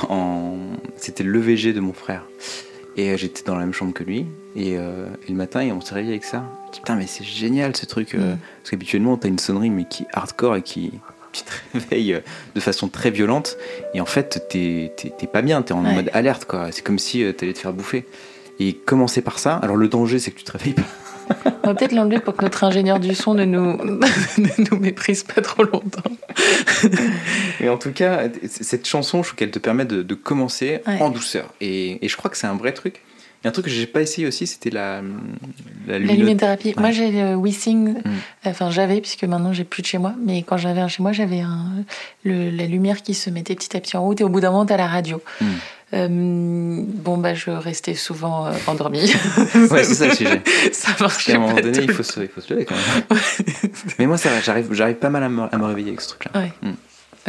en... 0.09 0.57
c'était 0.97 1.25
le 1.25 1.39
VG 1.39 1.73
de 1.73 1.81
mon 1.81 1.93
frère. 1.93 2.25
Et 2.99 3.11
euh, 3.11 3.17
j'étais 3.17 3.45
dans 3.45 3.55
la 3.55 3.61
même 3.61 3.73
chambre 3.73 3.95
que 3.95 4.03
lui. 4.03 4.27
Et, 4.57 4.77
euh, 4.77 5.07
et 5.27 5.31
le 5.31 5.37
matin, 5.37 5.61
et 5.61 5.71
on 5.71 5.81
s'est 5.81 5.95
réveillé 5.95 6.15
avec 6.15 6.25
ça. 6.25 6.45
Je 6.67 6.73
dis, 6.73 6.81
putain, 6.81 6.97
mais 6.97 7.07
c'est 7.07 7.25
génial 7.25 7.77
ce 7.77 7.87
truc. 7.87 8.15
Euh, 8.15 8.35
mm. 8.35 8.39
Parce 8.61 8.71
qu'habituellement, 8.71 9.17
t'as 9.17 9.29
une 9.29 9.39
sonnerie, 9.39 9.71
mais 9.71 9.85
qui 9.85 10.03
est 10.03 10.09
hardcore 10.13 10.57
et 10.57 10.63
qui, 10.63 10.93
qui 11.33 11.45
te 11.45 11.51
réveille 11.75 12.21
de 12.57 12.61
façon 12.61 12.89
très 12.89 13.13
violente. 13.13 13.57
Et 13.95 14.01
en 14.01 14.07
fait, 14.07 14.49
t'es, 14.51 14.93
t'es, 14.97 15.27
pas 15.29 15.43
bien, 15.43 15.63
t'es 15.63 15.73
en 15.73 15.85
ouais. 15.85 15.95
mode 15.95 16.11
alerte, 16.13 16.45
quoi. 16.45 16.73
C'est 16.73 16.83
comme 16.83 16.99
si 16.99 17.25
t'allais 17.35 17.53
te 17.53 17.61
faire 17.61 17.73
bouffer. 17.73 18.05
Et 18.59 18.75
commencer 18.75 19.23
par 19.23 19.39
ça. 19.39 19.55
Alors, 19.55 19.77
le 19.77 19.87
danger, 19.87 20.19
c'est 20.19 20.33
que 20.33 20.39
tu 20.39 20.45
te 20.45 20.51
réveilles 20.51 20.75
pas. 20.75 20.83
On 21.63 21.69
va 21.69 21.75
peut-être 21.75 21.93
l'enlever 21.93 22.19
pour 22.19 22.35
que 22.35 22.43
notre 22.43 22.65
ingénieur 22.65 22.99
du 22.99 23.15
son 23.15 23.35
ne 23.35 23.45
nous, 23.45 23.77
ne 24.39 24.71
nous 24.71 24.79
méprise 24.79 25.23
pas 25.23 25.41
trop 25.41 25.65
longtemps. 25.65 26.11
Mais 27.61 27.69
en 27.69 27.79
tout 27.79 27.93
cas, 27.93 28.29
cette 28.47 28.87
chanson, 28.87 29.23
je 29.23 29.29
trouve 29.29 29.37
qu'elle 29.37 29.51
te 29.51 29.59
permet 29.59 29.85
de, 29.85 30.03
de 30.03 30.15
commencer 30.15 30.81
ouais. 30.87 31.01
en 31.01 31.11
douceur. 31.11 31.53
Et, 31.61 32.05
et, 32.05 32.09
je 32.09 32.17
crois 32.17 32.31
que 32.31 32.37
c'est 32.37 32.47
un 32.47 32.57
vrai 32.57 32.73
truc. 32.73 33.03
Il 33.41 33.45
y 33.45 33.47
a 33.47 33.51
un 33.51 33.53
truc 33.53 33.67
que 33.67 33.71
j'ai 33.71 33.87
pas 33.87 34.01
essayé 34.01 34.27
aussi, 34.27 34.49
c'était 34.49 34.71
la, 34.71 35.01
la, 35.87 35.99
la 36.01 36.13
luminothérapie. 36.13 36.69
Ouais. 36.69 36.75
Moi, 36.79 36.91
j'ai 36.91 37.13
le 37.13 37.37
WeSing, 37.37 37.99
mm. 37.99 38.03
enfin 38.47 38.71
j'avais, 38.71 39.01
puisque 39.01 39.23
maintenant 39.23 39.53
j'ai 39.53 39.63
plus 39.63 39.83
de 39.83 39.87
chez 39.87 39.99
moi, 39.99 40.15
mais 40.25 40.43
quand 40.43 40.57
j'avais 40.57 40.81
un 40.81 40.89
chez 40.89 41.05
moi, 41.05 41.13
j'avais 41.13 41.43
la 42.25 42.67
lumière 42.67 43.03
qui 43.03 43.15
se 43.15 43.31
mettait 43.31 43.55
petit 43.55 43.77
à 43.77 43.81
petit 43.81 43.97
en 43.97 44.03
route, 44.03 44.21
et 44.21 44.25
au 44.25 44.29
bout 44.29 44.41
d'un 44.41 44.51
moment, 44.51 44.67
tu 44.67 44.73
as 44.73 44.77
la 44.77 44.89
radio. 44.89 45.23
Mm. 45.41 45.47
Euh, 45.95 46.09
bon, 46.11 47.17
bah, 47.17 47.35
je 47.35 47.51
restais 47.51 47.95
souvent 47.95 48.47
euh, 48.47 48.53
endormie. 48.67 49.01
ouais, 49.71 49.85
c'est 49.85 49.95
ça 49.95 50.07
le 50.09 50.15
sujet. 50.15 50.43
ça 50.73 50.95
marchait. 51.01 51.33
À 51.33 51.37
un 51.37 51.39
moment 51.39 51.61
donné, 51.61 51.79
il 51.83 51.93
faut, 51.93 52.03
se, 52.03 52.21
il 52.21 52.29
faut 52.29 52.41
se 52.41 52.53
lever 52.53 52.67
quand 52.67 52.75
même. 52.75 53.21
Mais 53.99 54.07
moi, 54.07 54.19
ça 54.19 54.29
va, 54.29 54.41
j'arrive, 54.41 54.73
j'arrive 54.73 54.97
pas 54.97 55.11
mal 55.11 55.23
à 55.23 55.29
me, 55.29 55.43
à 55.55 55.57
me 55.57 55.65
réveiller 55.65 55.89
avec 55.89 56.01
ce 56.01 56.09
truc-là. 56.09 56.41
Ouais. 56.41 56.53
Mm. 56.63 56.75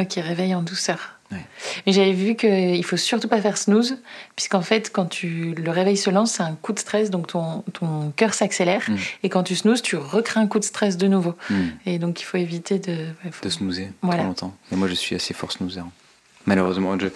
Ok, 0.01 0.13
réveil 0.15 0.53
en 0.55 0.61
douceur. 0.61 1.19
Ouais. 1.31 1.45
Mais 1.85 1.93
j'avais 1.93 2.11
vu 2.11 2.35
qu'il 2.35 2.83
faut 2.83 2.97
surtout 2.97 3.27
pas 3.27 3.39
faire 3.39 3.57
snooze, 3.57 3.97
puisqu'en 4.35 4.61
fait, 4.61 4.91
quand 4.91 5.05
tu, 5.05 5.53
le 5.55 5.71
réveil 5.71 5.95
se 5.95 6.09
lance, 6.09 6.33
c'est 6.33 6.43
un 6.43 6.55
coup 6.55 6.73
de 6.73 6.79
stress, 6.79 7.11
donc 7.11 7.27
ton, 7.27 7.63
ton 7.73 8.11
cœur 8.15 8.33
s'accélère. 8.33 8.81
Mm. 8.89 8.95
Et 9.23 9.29
quand 9.29 9.43
tu 9.43 9.55
snoozes, 9.55 9.81
tu 9.81 9.95
recrées 9.95 10.39
un 10.39 10.47
coup 10.47 10.59
de 10.59 10.65
stress 10.65 10.97
de 10.97 11.07
nouveau. 11.07 11.35
Mm. 11.49 11.55
Et 11.85 11.99
donc, 11.99 12.19
il 12.19 12.25
faut 12.25 12.37
éviter 12.37 12.79
de. 12.79 12.91
Ouais, 12.91 13.31
faut... 13.31 13.45
De 13.45 13.49
snoozer 13.49 13.91
voilà. 14.01 14.19
trop 14.19 14.27
longtemps. 14.27 14.55
Mais 14.71 14.77
moi, 14.77 14.87
je 14.89 14.95
suis 14.95 15.15
assez 15.15 15.33
fort 15.33 15.51
snoozer. 15.51 15.85
Malheureusement, 16.45 16.97
je, 16.99 17.07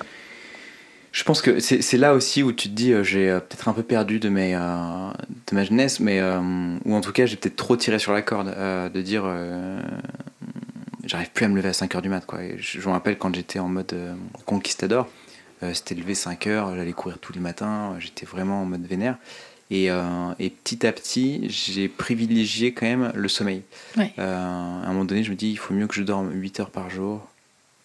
je 1.13 1.23
pense 1.23 1.43
que 1.43 1.59
c'est 1.59 1.97
là 1.97 2.15
aussi 2.15 2.41
où 2.41 2.51
tu 2.51 2.69
te 2.69 2.73
dis 2.73 2.91
euh, 2.91 3.03
j'ai 3.03 3.29
euh, 3.29 3.39
peut-être 3.39 3.67
un 3.67 3.73
peu 3.73 3.83
perdu 3.83 4.19
de, 4.19 4.29
mes, 4.29 4.55
euh, 4.55 4.59
de 4.59 5.55
ma 5.55 5.63
jeunesse, 5.63 5.99
mais 5.99 6.19
ou 6.23 6.95
en 6.95 7.01
tout 7.01 7.11
cas 7.11 7.27
j'ai 7.27 7.37
peut-être 7.37 7.55
trop 7.55 7.77
tiré 7.77 7.99
sur 7.99 8.11
la 8.11 8.23
corde 8.23 8.47
de 8.47 9.01
dire 9.01 9.23
j'arrive 11.05 11.29
plus 11.29 11.45
à 11.45 11.49
me 11.49 11.55
lever 11.55 11.69
à 11.69 11.73
5h 11.73 12.01
du 12.01 12.09
mat. 12.09 12.25
Quoi. 12.25 12.43
Et 12.43 12.57
je, 12.57 12.81
je 12.81 12.87
me 12.87 12.93
rappelle 12.93 13.17
quand 13.19 13.33
j'étais 13.33 13.59
en 13.59 13.69
mode 13.69 13.95
conquistador, 14.45 15.07
c'était 15.73 15.93
lever 15.93 16.13
5h, 16.13 16.75
j'allais 16.75 16.93
courir 16.93 17.19
tous 17.19 17.31
les 17.31 17.39
matins, 17.39 17.95
j'étais 17.99 18.25
vraiment 18.25 18.63
en 18.63 18.65
mode 18.65 18.85
vénère. 18.85 19.17
Et, 19.69 19.89
et 20.39 20.49
petit 20.49 20.85
à 20.87 20.91
petit, 20.91 21.47
j'ai 21.47 21.89
privilégié 21.89 22.73
quand 22.73 22.87
même 22.87 23.11
le 23.13 23.27
sommeil. 23.27 23.61
Ouais. 23.97 24.13
à 24.17 24.23
un 24.23 24.87
moment 24.87 25.05
donné, 25.05 25.23
je 25.23 25.29
me 25.29 25.35
dis 25.35 25.51
il 25.51 25.57
faut 25.57 25.75
mieux 25.75 25.85
que 25.85 25.95
je 25.95 26.03
dorme 26.03 26.31
8 26.33 26.59
heures 26.59 26.71
par 26.71 26.89
jour, 26.89 27.27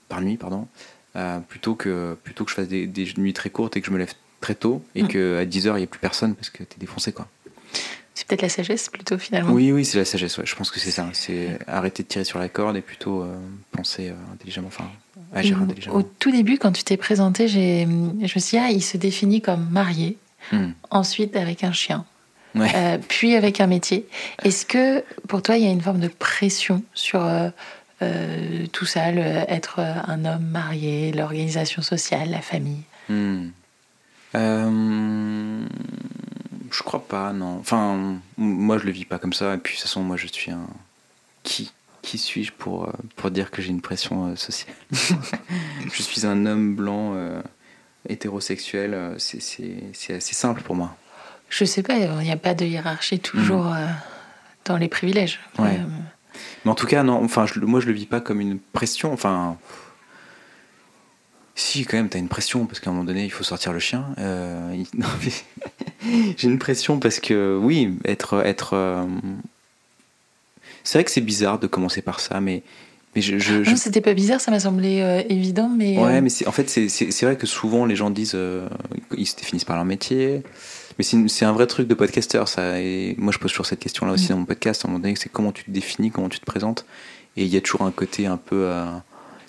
par 0.09 0.23
nuit, 0.23 0.39
pardon. 0.39 0.67
Euh, 1.19 1.41
plutôt, 1.41 1.75
que, 1.75 2.17
plutôt 2.23 2.45
que 2.45 2.51
je 2.51 2.55
fasse 2.55 2.69
des, 2.69 2.87
des, 2.87 3.13
nuits 3.17 3.33
très 3.33 3.51
courtes 3.51 3.77
et 3.77 3.81
que 3.81 3.87
je 3.89 3.91
me 3.91 3.99
lève 3.99 4.13
très 4.41 4.55
tôt 4.55 4.85
et 4.95 5.03
mmh. 5.03 5.09
qu'à 5.09 5.45
10h, 5.45 5.71
il 5.71 5.75
n'y 5.75 5.83
ait 5.83 5.87
plus 5.87 5.99
personne 5.99 6.37
parce 6.37 6.49
que 6.49 6.59
tu 6.59 6.77
es 6.77 6.79
défoncé. 6.79 7.11
quoi. 7.11 7.27
C'est 8.15 8.27
peut-être 8.27 8.43
la 8.43 8.49
sagesse 8.49 8.89
plutôt 8.89 9.19
finalement. 9.19 9.53
Oui, 9.53 9.73
oui, 9.73 9.85
c'est 9.85 9.99
la 9.99 10.05
sagesse. 10.05 10.39
Ouais. 10.39 10.47
Je 10.47 10.55
pense 10.55 10.71
que 10.71 10.79
c'est 10.81 10.91
ça. 10.91 11.09
C'est 11.13 11.59
arrêter 11.67 12.03
de 12.03 12.09
tirer 12.09 12.25
sur 12.25 12.39
la 12.39 12.49
corde 12.49 12.77
et 12.77 12.81
plutôt 12.81 13.23
euh, 13.23 13.37
penser 13.73 14.09
euh, 14.09 14.33
intelligemment, 14.33 14.69
enfin 14.69 14.91
agir 15.33 15.61
intelligemment. 15.61 15.97
Au 15.97 16.03
tout 16.03 16.31
début, 16.31 16.59
quand 16.59 16.73
tu 16.73 16.85
t'es 16.85 16.97
présenté, 16.97 17.49
je 17.49 17.85
me 17.85 18.27
suis 18.27 18.41
dit, 18.41 18.59
ah, 18.59 18.71
il 18.71 18.83
se 18.83 18.97
définit 18.97 19.41
comme 19.41 19.69
marié, 19.71 20.19
mmh. 20.53 20.67
ensuite 20.91 21.37
avec 21.37 21.65
un 21.65 21.73
chien, 21.73 22.05
ouais. 22.55 22.71
euh, 22.75 22.99
puis 23.09 23.35
avec 23.35 23.61
un 23.61 23.67
métier. 23.67 24.07
Est-ce 24.43 24.67
que 24.67 25.05
pour 25.29 25.43
toi, 25.43 25.57
il 25.57 25.65
y 25.65 25.67
a 25.67 25.71
une 25.71 25.81
forme 25.81 26.01
de 26.01 26.09
pression 26.09 26.83
sur 26.95 27.25
euh, 27.25 27.51
tout 28.73 28.87
ça, 28.87 29.11
le, 29.11 29.21
être 29.21 29.81
un 29.81 30.25
homme 30.25 30.47
marié, 30.47 31.13
l'organisation 31.13 31.83
sociale, 31.83 32.31
la 32.31 32.41
famille 32.41 32.83
hmm. 33.09 33.49
euh, 34.35 35.67
Je 36.71 36.83
crois 36.83 37.07
pas, 37.07 37.33
non. 37.33 37.59
Enfin, 37.59 38.19
moi 38.37 38.79
je 38.79 38.85
le 38.85 38.93
vis 38.93 39.05
pas 39.05 39.19
comme 39.19 39.33
ça. 39.33 39.55
Et 39.55 39.59
puis 39.59 39.75
de 39.75 39.79
toute 39.79 39.89
façon, 39.89 40.03
moi 40.03 40.17
je 40.17 40.27
suis 40.29 40.51
un. 40.51 40.67
Qui 41.43 41.73
Qui 42.03 42.19
suis-je 42.19 42.53
pour, 42.53 42.85
euh, 42.85 42.93
pour 43.17 43.31
dire 43.31 43.51
que 43.51 43.63
j'ai 43.63 43.71
une 43.71 43.81
pression 43.81 44.29
euh, 44.29 44.37
sociale? 44.37 44.75
Je 45.93 46.03
suis 46.03 46.27
un 46.27 46.47
homme 46.47 46.75
blanc 46.75 47.15
euh, 47.15 47.41
hétérosexuel. 48.09 49.15
C'est 49.19 50.15
assez 50.15 50.35
simple 50.35 50.63
pour 50.63 50.75
moi. 50.75 50.97
Je 51.49 51.65
sais 51.65 51.83
pas, 51.83 51.97
il 51.97 52.11
n'y 52.19 52.31
a 52.31 52.37
pas 52.37 52.55
de 52.55 52.67
hiérarchie 52.67 53.21
toujours 53.21 53.65
mmh. 53.65 53.89
dans 54.67 54.77
les 54.77 54.89
privilèges. 54.89 55.41
Ouais. 55.59 55.81
Mais 56.65 56.71
en 56.71 56.75
tout 56.75 56.87
cas, 56.87 57.03
non, 57.03 57.23
enfin, 57.23 57.47
je, 57.47 57.59
moi 57.61 57.81
je 57.81 57.87
le 57.87 57.93
vis 57.93 58.07
pas 58.07 58.21
comme 58.21 58.41
une 58.41 58.59
pression. 58.59 59.13
Enfin, 59.13 59.57
si, 61.55 61.85
quand 61.85 61.97
même, 61.97 62.09
tu 62.09 62.17
as 62.17 62.21
une 62.21 62.29
pression 62.29 62.67
parce 62.67 62.81
qu'à 62.81 62.91
un 62.91 62.93
moment 62.93 63.05
donné, 63.05 63.25
il 63.25 63.33
faut 63.33 63.45
sortir 63.45 63.73
le 63.73 63.79
chien. 63.79 64.07
Euh, 64.19 64.77
J'ai 66.37 66.49
une 66.49 66.59
pression 66.59 66.99
parce 66.99 67.21
que, 67.21 67.59
oui, 67.61 67.97
être. 68.05 68.43
être 68.45 68.75
euh... 68.75 69.05
C'est 70.85 70.99
vrai 70.99 71.05
que 71.05 71.11
c'est 71.11 71.21
bizarre 71.21 71.59
de 71.59 71.67
commencer 71.67 72.01
par 72.01 72.21
ça, 72.21 72.41
mais. 72.41 72.63
mais 73.15 73.23
je, 73.23 73.39
je, 73.39 73.65
je... 73.65 73.71
Non, 73.71 73.77
c'était 73.77 74.01
pas 74.01 74.15
bizarre, 74.15 74.41
ça 74.41 74.51
m'a 74.51 74.61
semblé 74.61 75.01
euh, 75.01 75.23
évident, 75.29 75.69
mais. 75.69 75.99
Ouais, 75.99 76.21
mais 76.21 76.31
en 76.47 76.53
fait, 76.53 76.69
c'est 76.69 77.23
vrai 77.23 77.37
que 77.37 77.47
souvent 77.47 77.87
les 77.87 77.97
gens 77.97 78.11
disent. 78.11 78.39
Ils 79.17 79.27
se 79.27 79.37
définissent 79.37 79.65
par 79.65 79.77
leur 79.77 79.85
métier. 79.85 80.43
Mais 80.99 81.05
c'est 81.05 81.45
un 81.45 81.53
vrai 81.53 81.67
truc 81.69 81.87
de 81.87 81.95
podcasteur, 81.95 82.49
ça. 82.49 82.81
Et 82.81 83.15
moi, 83.19 83.33
je 83.33 83.39
pose 83.39 83.53
toujours 83.53 83.67
cette 83.67 83.79
question-là 83.81 84.13
aussi 84.13 84.27
Mm. 84.27 84.29
dans 84.31 84.37
mon 84.39 84.45
podcast. 84.47 84.85
À 84.85 84.89
un 84.89 84.91
moment 84.91 85.01
donné, 85.03 85.15
c'est 85.17 85.29
comment 85.29 85.53
tu 85.53 85.65
te 85.65 85.71
définis, 85.71 86.11
comment 86.11 86.29
tu 86.29 86.41
te 86.41 86.45
présentes. 86.45 86.85
Et 87.37 87.45
il 87.45 87.49
y 87.49 87.57
a 87.57 87.61
toujours 87.61 87.83
un 87.83 87.93
côté 87.93 88.27
un 88.27 88.37
peu. 88.37 88.65
euh, 88.67 88.85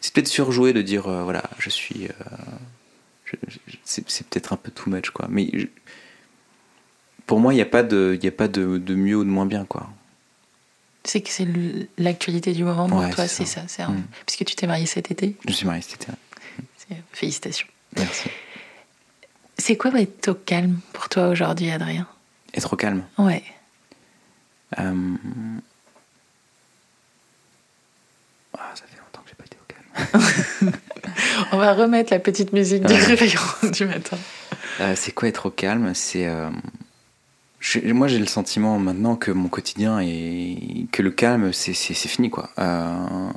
c'est 0.02 0.14
peut-être 0.14 0.28
surjoué 0.28 0.74
de 0.74 0.82
dire, 0.84 1.08
euh, 1.08 1.24
voilà, 1.24 1.44
je 1.58 1.70
suis. 1.70 2.06
euh, 2.08 2.14
je- 3.26 3.36
c'est 3.84 4.28
peut-être 4.28 4.54
un 4.54 4.58
peu 4.58 4.70
too 4.72 4.90
much, 4.90 5.10
quoi. 5.10 5.28
Mais 5.30 5.50
je- 5.54 5.66
pour 7.26 7.40
moi, 7.40 7.54
il 7.54 7.58
n'y 7.58 7.62
a 7.62 7.66
pas, 7.66 7.84
de, 7.84 8.18
y 8.22 8.28
a 8.28 8.32
pas 8.32 8.48
de, 8.48 8.78
de 8.78 8.96
mieux 8.96 9.16
ou 9.18 9.24
de 9.24 9.30
moins 9.30 9.46
bien, 9.46 9.66
quoi. 9.66 9.90
C'est 11.04 11.22
que 11.22 11.30
c'est 11.30 11.48
l'actualité 11.98 12.54
du 12.54 12.64
moment 12.64 12.88
pour 12.88 13.00
Ouais, 13.00 13.10
toi, 13.12 13.28
c'est 13.28 13.46
ça. 13.46 13.62
ça. 13.62 13.68
c'est 13.68 13.82
un- 13.84 13.92
Mm. 13.92 14.04
Puisque 14.26 14.46
tu 14.46 14.56
t'es 14.56 14.68
marié 14.68 14.86
cet 14.86 15.10
été. 15.12 15.36
Je 15.48 15.54
suis 15.54 15.66
marié 15.66 15.82
cet 15.82 16.04
été. 16.04 16.12
Félicitations. 17.14 17.68
Merci. 17.98 18.30
C'est 19.60 19.78
quoi 19.78 19.92
être 20.00 20.30
au 20.30 20.34
calme 20.34 20.80
pour 20.94 21.10
toi 21.10 21.28
aujourd'hui, 21.28 21.70
Adrien? 21.70 22.08
Être 22.54 22.74
au 22.74 22.76
calme. 22.76 23.04
Ouais. 23.18 23.44
Euh, 24.80 25.16
Ah, 28.58 28.72
ça 28.76 28.84
fait 28.88 28.98
longtemps 28.98 29.22
que 29.22 29.30
j'ai 29.30 29.36
pas 29.36 29.46
été 29.46 29.58
au 29.62 30.64
calme. 30.66 30.72
On 31.52 31.58
va 31.58 31.74
remettre 31.74 32.12
la 32.14 32.20
petite 32.20 32.52
musique 32.54 32.84
du 32.84 32.94
réveillon 32.94 33.40
du 33.72 33.86
matin. 33.86 34.18
Euh, 34.80 34.94
c'est 34.96 35.12
quoi 35.12 35.28
être 35.28 35.48
au 35.48 35.52
calme? 35.52 35.94
C'est 35.94 36.28
euh, 36.28 36.50
moi 37.86 38.08
j'ai 38.08 38.20
le 38.20 38.26
sentiment 38.26 38.80
maintenant 38.80 39.16
que 39.16 39.32
mon 39.32 39.50
quotidien 39.50 40.00
est 40.00 40.88
que 40.92 41.02
le 41.02 41.12
calme 41.12 41.54
c'est 41.54 41.74
fini 41.74 42.30
quoi. 42.30 42.50
Euh, 42.60 43.30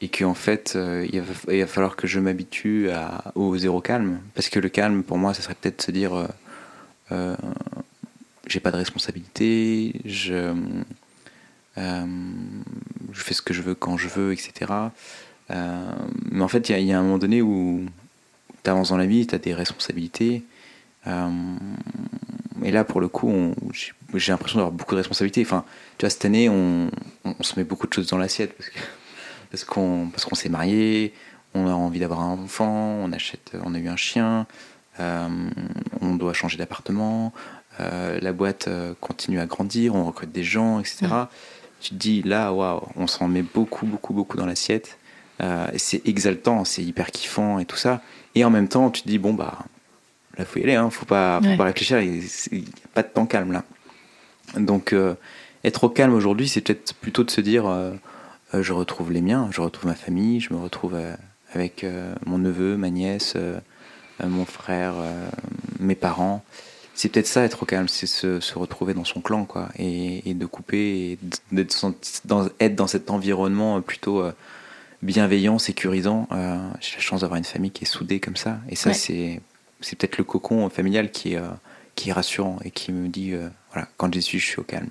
et 0.00 0.08
qu'en 0.08 0.34
fait 0.34 0.74
euh, 0.76 1.06
il, 1.12 1.20
va, 1.20 1.52
il 1.54 1.60
va 1.60 1.66
falloir 1.66 1.96
que 1.96 2.06
je 2.06 2.20
m'habitue 2.20 2.88
au 3.34 3.56
zéro 3.56 3.80
calme 3.80 4.20
parce 4.34 4.48
que 4.50 4.58
le 4.60 4.68
calme 4.68 5.02
pour 5.02 5.16
moi 5.18 5.32
ça 5.34 5.42
serait 5.42 5.54
peut-être 5.54 5.80
se 5.82 5.90
dire 5.90 6.14
euh, 6.14 6.26
euh, 7.12 7.36
j'ai 8.46 8.60
pas 8.60 8.70
de 8.70 8.76
responsabilité, 8.76 9.94
je 10.04 10.54
euh, 11.78 12.04
fais 13.12 13.34
ce 13.34 13.42
que 13.42 13.52
je 13.54 13.62
veux 13.62 13.74
quand 13.74 13.96
je 13.96 14.08
veux, 14.08 14.32
etc. 14.32 14.72
Euh, 15.50 15.92
mais 16.30 16.42
en 16.42 16.48
fait, 16.48 16.68
il 16.68 16.78
y, 16.80 16.92
a- 16.92 16.98
un 16.98 17.02
moment 17.02 17.18
donné 17.18 17.42
où 17.42 17.84
tu 18.62 18.70
avances 18.70 18.90
dans 18.90 18.96
la 18.96 19.06
vie, 19.06 19.26
tu 19.26 19.34
as 19.34 19.38
des 19.38 19.52
responsabilités. 19.54 20.44
Et 22.64 22.70
là, 22.70 22.84
pour 22.84 23.00
le 23.00 23.08
coup, 23.08 23.54
j'ai 24.14 24.32
l'impression 24.32 24.58
d'avoir 24.58 24.72
beaucoup 24.72 24.94
de 24.94 25.00
responsabilités. 25.00 25.42
Enfin, 25.42 25.64
tu 25.98 26.04
vois, 26.04 26.10
cette 26.10 26.24
année, 26.24 26.48
on, 26.48 26.90
on- 27.24 27.42
se 27.42 27.58
met 27.58 27.64
beaucoup 27.64 27.86
de 27.86 27.92
choses 27.92 28.08
dans 28.08 28.18
l'assiette 28.18 28.56
parce 29.50 29.64
qu'on 29.64 30.08
parce 30.12 30.24
qu'on 30.24 30.34
s'est 30.34 30.48
marié, 30.48 31.12
on 31.54 31.66
a 31.66 31.72
envie 31.72 32.00
d'avoir 32.00 32.20
un 32.20 32.32
enfant, 32.32 32.98
on 33.02 33.12
achète, 33.12 33.52
on 33.64 33.74
a 33.74 33.78
eu 33.78 33.88
un 33.88 33.96
chien, 33.96 34.46
euh, 35.00 35.28
on 36.00 36.14
doit 36.14 36.32
changer 36.32 36.56
d'appartement, 36.58 37.32
euh, 37.80 38.18
la 38.20 38.32
boîte 38.32 38.68
euh, 38.68 38.94
continue 39.00 39.40
à 39.40 39.46
grandir, 39.46 39.94
on 39.94 40.04
recrute 40.04 40.32
des 40.32 40.44
gens, 40.44 40.80
etc. 40.80 41.06
Tu 41.80 41.90
te 41.90 41.94
dis 41.94 42.22
là, 42.22 42.52
waouh, 42.52 42.80
on 42.96 43.06
s'en 43.06 43.28
met 43.28 43.42
beaucoup, 43.42 43.86
beaucoup, 43.86 44.14
beaucoup 44.14 44.36
dans 44.36 44.46
l'assiette. 44.46 44.98
Euh, 45.42 45.66
et 45.72 45.78
c'est 45.78 46.06
exaltant, 46.08 46.64
c'est 46.64 46.82
hyper 46.82 47.10
kiffant 47.10 47.58
et 47.58 47.66
tout 47.66 47.76
ça. 47.76 48.00
Et 48.34 48.44
en 48.44 48.50
même 48.50 48.68
temps, 48.68 48.90
tu 48.90 49.02
te 49.02 49.08
dis 49.08 49.18
bon 49.18 49.34
bah 49.34 49.58
là 50.38 50.44
faut 50.46 50.58
y 50.58 50.62
aller, 50.62 50.74
hein, 50.74 50.88
faut 50.90 51.04
pas, 51.06 51.40
faut 51.42 51.48
Ouais. 51.48 51.56
pas 51.58 51.64
réfléchir, 51.64 52.00
il 52.00 52.20
n'y 52.52 52.60
a 52.84 52.88
pas 52.94 53.02
de 53.02 53.08
temps 53.08 53.26
calme 53.26 53.52
là. 53.52 53.62
Donc 54.58 54.94
être 55.64 55.84
au 55.84 55.88
calme 55.90 56.14
aujourd'hui, 56.14 56.48
c'est 56.48 56.60
peut-être 56.62 56.94
plutôt 56.94 57.24
de 57.24 57.30
se 57.30 57.40
dire 57.42 57.64
je 58.54 58.72
retrouve 58.72 59.12
les 59.12 59.20
miens, 59.22 59.48
je 59.52 59.60
retrouve 59.60 59.86
ma 59.86 59.94
famille, 59.96 60.40
je 60.40 60.52
me 60.52 60.58
retrouve 60.58 60.94
euh, 60.94 61.14
avec 61.52 61.84
euh, 61.84 62.14
mon 62.24 62.38
neveu, 62.38 62.76
ma 62.76 62.90
nièce, 62.90 63.34
euh, 63.36 63.58
euh, 64.22 64.28
mon 64.28 64.44
frère, 64.44 64.94
euh, 64.96 65.28
mes 65.80 65.94
parents. 65.94 66.44
C'est 66.94 67.10
peut-être 67.10 67.26
ça 67.26 67.42
être 67.42 67.62
au 67.62 67.66
calme, 67.66 67.88
c'est 67.88 68.06
se, 68.06 68.40
se 68.40 68.58
retrouver 68.58 68.94
dans 68.94 69.04
son 69.04 69.20
clan 69.20 69.44
quoi, 69.44 69.68
et, 69.78 70.28
et 70.30 70.32
de 70.34 70.46
couper, 70.46 71.12
et 71.12 71.18
d'être 71.52 71.92
dans, 72.24 72.48
être 72.58 72.74
dans 72.74 72.86
cet 72.86 73.10
environnement 73.10 73.82
plutôt 73.82 74.22
euh, 74.22 74.32
bienveillant, 75.02 75.58
sécurisant. 75.58 76.26
Euh, 76.32 76.56
J'ai 76.80 76.96
la 76.96 77.02
chance 77.02 77.20
d'avoir 77.20 77.36
une 77.36 77.44
famille 77.44 77.70
qui 77.70 77.84
est 77.84 77.86
soudée 77.86 78.18
comme 78.20 78.36
ça, 78.36 78.58
et 78.70 78.76
ça 78.76 78.90
Ouais. 78.90 78.94
c'est 78.94 79.40
c'est 79.82 79.98
peut-être 79.98 80.16
le 80.16 80.24
cocon 80.24 80.70
familial 80.70 81.10
qui 81.10 81.34
est, 81.34 81.36
euh, 81.36 81.48
qui 81.96 82.08
est 82.08 82.12
rassurant 82.14 82.58
et 82.64 82.70
qui 82.70 82.92
me 82.92 83.08
dit 83.08 83.34
euh, 83.34 83.48
voilà 83.72 83.88
quand 83.98 84.10
j'y 84.14 84.22
suis, 84.22 84.38
je 84.38 84.46
suis 84.46 84.58
au 84.58 84.62
calme. 84.64 84.88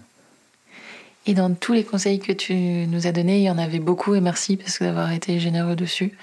Et 1.27 1.33
dans 1.33 1.53
tous 1.53 1.73
les 1.73 1.83
conseils 1.83 2.19
que 2.19 2.31
tu 2.31 2.53
nous 2.53 3.07
as 3.07 3.11
donnés, 3.11 3.37
il 3.39 3.43
y 3.43 3.49
en 3.49 3.57
avait 3.57 3.79
beaucoup 3.79 4.13
et 4.15 4.21
merci 4.21 4.57
parce 4.57 4.77
que 4.77 4.83
d'avoir 4.83 5.11
été 5.11 5.39
généreux 5.39 5.75
dessus. 5.75 6.15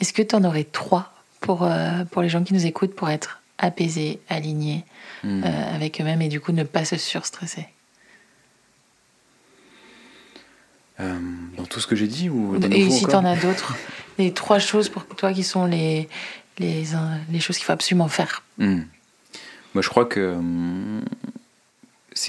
Est-ce 0.00 0.12
que 0.12 0.22
tu 0.22 0.34
en 0.34 0.42
aurais 0.44 0.64
trois 0.64 1.12
pour, 1.40 1.62
euh, 1.64 2.04
pour 2.10 2.22
les 2.22 2.28
gens 2.28 2.42
qui 2.42 2.54
nous 2.54 2.66
écoutent 2.66 2.94
pour 2.96 3.08
être 3.08 3.40
apaisés, 3.58 4.20
alignés 4.28 4.84
Hmm. 5.24 5.42
euh, 5.44 5.74
avec 5.74 6.00
eux-mêmes 6.00 6.22
et 6.22 6.28
du 6.28 6.38
coup 6.40 6.52
ne 6.52 6.62
pas 6.62 6.84
se 6.84 6.96
surstresser? 6.96 7.66
Euh, 11.00 11.18
dans 11.56 11.64
tout 11.64 11.80
ce 11.80 11.88
que 11.88 11.96
j'ai 11.96 12.06
dit 12.06 12.28
ou 12.28 12.54
Et 12.70 12.88
si 12.88 13.04
tu 13.04 13.14
en 13.16 13.24
as 13.24 13.34
d'autres, 13.36 13.76
les 14.18 14.32
trois 14.32 14.60
choses 14.60 14.88
pour 14.88 15.04
toi 15.06 15.32
qui 15.32 15.42
sont 15.42 15.64
les, 15.64 16.08
les, 16.58 16.84
les 17.32 17.40
choses 17.40 17.56
qu'il 17.56 17.64
faut 17.64 17.72
absolument 17.72 18.06
faire. 18.06 18.44
Hmm. 18.58 18.82
Moi, 19.74 19.82
je 19.82 19.88
crois 19.88 20.04
que 20.04 20.36
c'est- 20.36 21.02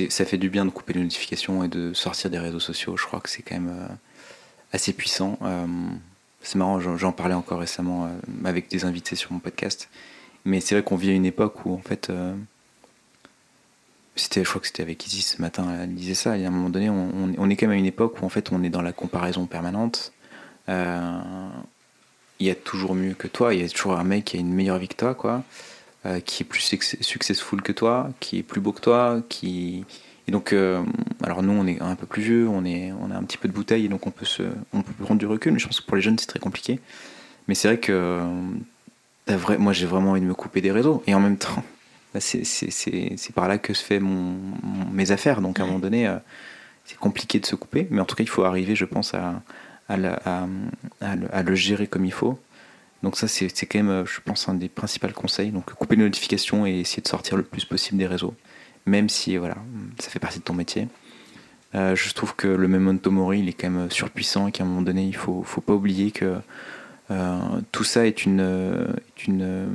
ça 0.09 0.25
fait 0.25 0.37
du 0.37 0.49
bien 0.49 0.65
de 0.65 0.69
couper 0.69 0.93
les 0.93 1.01
notifications 1.01 1.63
et 1.63 1.67
de 1.67 1.93
sortir 1.93 2.29
des 2.29 2.39
réseaux 2.39 2.59
sociaux. 2.59 2.95
Je 2.97 3.05
crois 3.05 3.19
que 3.19 3.29
c'est 3.29 3.41
quand 3.41 3.55
même 3.55 3.69
euh, 3.75 3.87
assez 4.71 4.93
puissant. 4.93 5.37
Euh, 5.41 5.65
c'est 6.41 6.57
marrant, 6.57 6.79
j'en 6.79 7.11
parlais 7.11 7.33
encore 7.35 7.59
récemment 7.59 8.05
euh, 8.05 8.09
avec 8.45 8.69
des 8.69 8.85
invités 8.85 9.15
sur 9.15 9.31
mon 9.31 9.39
podcast. 9.39 9.89
Mais 10.45 10.61
c'est 10.61 10.75
vrai 10.75 10.83
qu'on 10.83 10.95
vit 10.95 11.09
à 11.09 11.13
une 11.13 11.25
époque 11.25 11.65
où, 11.65 11.73
en 11.73 11.79
fait, 11.81 12.11
c'était, 14.15 14.43
je 14.43 14.49
crois 14.49 14.61
que 14.61 14.67
c'était 14.67 14.83
avec 14.83 15.05
Isis 15.05 15.35
ce 15.35 15.41
matin, 15.41 15.65
elle 15.81 15.93
disait 15.95 16.13
ça. 16.13 16.37
Et 16.37 16.45
à 16.45 16.47
un 16.47 16.51
moment 16.51 16.69
donné, 16.69 16.89
on, 16.89 17.33
on- 17.37 17.49
est 17.49 17.55
quand 17.57 17.67
même 17.67 17.75
à 17.75 17.79
une 17.79 17.85
époque 17.85 18.21
où, 18.21 18.25
en 18.25 18.29
fait, 18.29 18.51
on 18.51 18.63
est 18.63 18.69
dans 18.69 18.81
la 18.81 18.93
comparaison 18.93 19.45
permanente. 19.47 20.13
Il 20.67 20.73
y 22.39 22.49
a 22.49 22.55
toujours 22.55 22.95
mieux 22.95 23.15
que 23.15 23.27
toi, 23.27 23.53
il 23.53 23.61
y 23.61 23.65
a 23.65 23.69
toujours 23.69 23.97
un 23.99 24.03
mec 24.05 24.23
qui 24.25 24.37
a 24.37 24.39
une 24.39 24.53
meilleure 24.53 24.77
vie 24.77 24.87
que 24.87 24.95
toi, 24.95 25.13
quoi, 25.13 25.43
euh, 26.05 26.19
qui 26.19 26.43
est 26.43 26.45
plus 26.45 26.61
suc- 26.61 26.83
successful 27.01 27.61
que 27.61 27.71
toi, 27.71 28.09
qui 28.19 28.39
est 28.39 28.43
plus 28.43 28.61
beau 28.61 28.71
que 28.71 28.81
toi, 28.81 29.21
qui 29.29 29.85
et 30.27 30.31
donc 30.31 30.53
euh, 30.53 30.83
alors 31.23 31.41
nous 31.43 31.53
on 31.53 31.65
est 31.67 31.81
un 31.81 31.95
peu 31.95 32.05
plus 32.05 32.21
vieux, 32.21 32.47
on 32.47 32.63
est 32.65 32.91
on 33.01 33.11
a 33.11 33.15
un 33.15 33.23
petit 33.23 33.37
peu 33.37 33.47
de 33.47 33.53
bouteille, 33.53 33.85
et 33.85 33.89
donc 33.89 34.05
on 34.07 34.11
peut 34.11 34.25
se 34.25 34.43
on 34.73 34.81
peut 34.81 34.93
prendre 35.03 35.19
du 35.19 35.25
recul, 35.25 35.53
mais 35.53 35.59
je 35.59 35.65
pense 35.67 35.81
que 35.81 35.85
pour 35.85 35.95
les 35.95 36.01
jeunes 36.01 36.17
c'est 36.19 36.27
très 36.27 36.39
compliqué. 36.39 36.79
Mais 37.47 37.55
c'est 37.55 37.67
vrai 37.67 37.79
que 37.79 37.91
euh, 37.91 39.35
vrai, 39.35 39.57
moi 39.57 39.73
j'ai 39.73 39.85
vraiment 39.87 40.11
envie 40.11 40.21
de 40.21 40.25
me 40.25 40.35
couper 40.35 40.61
des 40.61 40.71
réseaux 40.71 41.03
et 41.07 41.13
en 41.15 41.19
même 41.19 41.37
temps 41.37 41.63
c'est 42.19 43.33
par 43.35 43.47
là 43.47 43.57
que 43.57 43.73
se 43.73 43.83
fait 43.83 43.99
mon, 43.99 44.35
mon- 44.63 44.89
mes 44.91 45.11
affaires, 45.11 45.41
donc 45.41 45.59
à 45.59 45.63
un 45.63 45.65
moment 45.67 45.79
donné 45.79 46.11
c'est 46.85 46.97
compliqué 46.97 47.39
de 47.39 47.45
se 47.45 47.55
couper, 47.55 47.87
mais 47.91 47.99
en 48.01 48.05
tout 48.05 48.15
cas 48.15 48.23
il 48.23 48.29
faut 48.29 48.43
arriver, 48.43 48.75
je 48.75 48.85
pense 48.85 49.13
à 49.13 49.41
à, 49.91 49.97
le- 49.97 50.13
à- 50.27 50.47
à 51.01 51.15
le, 51.15 51.35
à 51.35 51.41
le 51.41 51.55
gérer 51.55 51.87
comme 51.87 52.05
il 52.05 52.13
faut. 52.13 52.39
Donc 53.03 53.15
ça, 53.15 53.27
c'est 53.27 53.49
quand 53.65 53.79
même, 53.79 53.89
euh, 53.89 54.05
je 54.05 54.19
pense, 54.21 54.49
un 54.49 54.55
des 54.55 54.69
principaux 54.69 55.07
conseils. 55.09 55.51
Donc 55.51 55.73
couper 55.73 55.95
les 55.95 56.03
notifications 56.03 56.65
et 56.65 56.79
essayer 56.79 57.01
de 57.01 57.07
sortir 57.07 57.37
le 57.37 57.43
plus 57.43 57.65
possible 57.65 57.97
des 57.97 58.07
réseaux, 58.07 58.33
même 58.85 59.09
si 59.09 59.37
voilà, 59.37 59.57
ça 59.99 60.09
fait 60.09 60.19
partie 60.19 60.39
de 60.39 60.43
ton 60.43 60.53
métier. 60.53 60.87
Euh, 61.75 61.95
je 61.95 62.13
trouve 62.13 62.35
que 62.35 62.47
le 62.47 62.67
memento 62.67 63.11
mori, 63.11 63.39
il 63.39 63.49
est 63.49 63.53
quand 63.53 63.69
même 63.69 63.91
surpuissant 63.91 64.47
et 64.47 64.51
qu'à 64.51 64.63
un 64.63 64.67
moment 64.67 64.81
donné, 64.81 65.05
il 65.05 65.15
faut, 65.15 65.43
faut 65.43 65.61
pas 65.61 65.73
oublier 65.73 66.11
que 66.11 66.37
euh, 67.11 67.39
tout 67.71 67.83
ça 67.83 68.05
est 68.05 68.25
une, 68.25 68.41
euh, 68.41 68.87
est 69.17 69.25
une, 69.25 69.41
euh, 69.41 69.67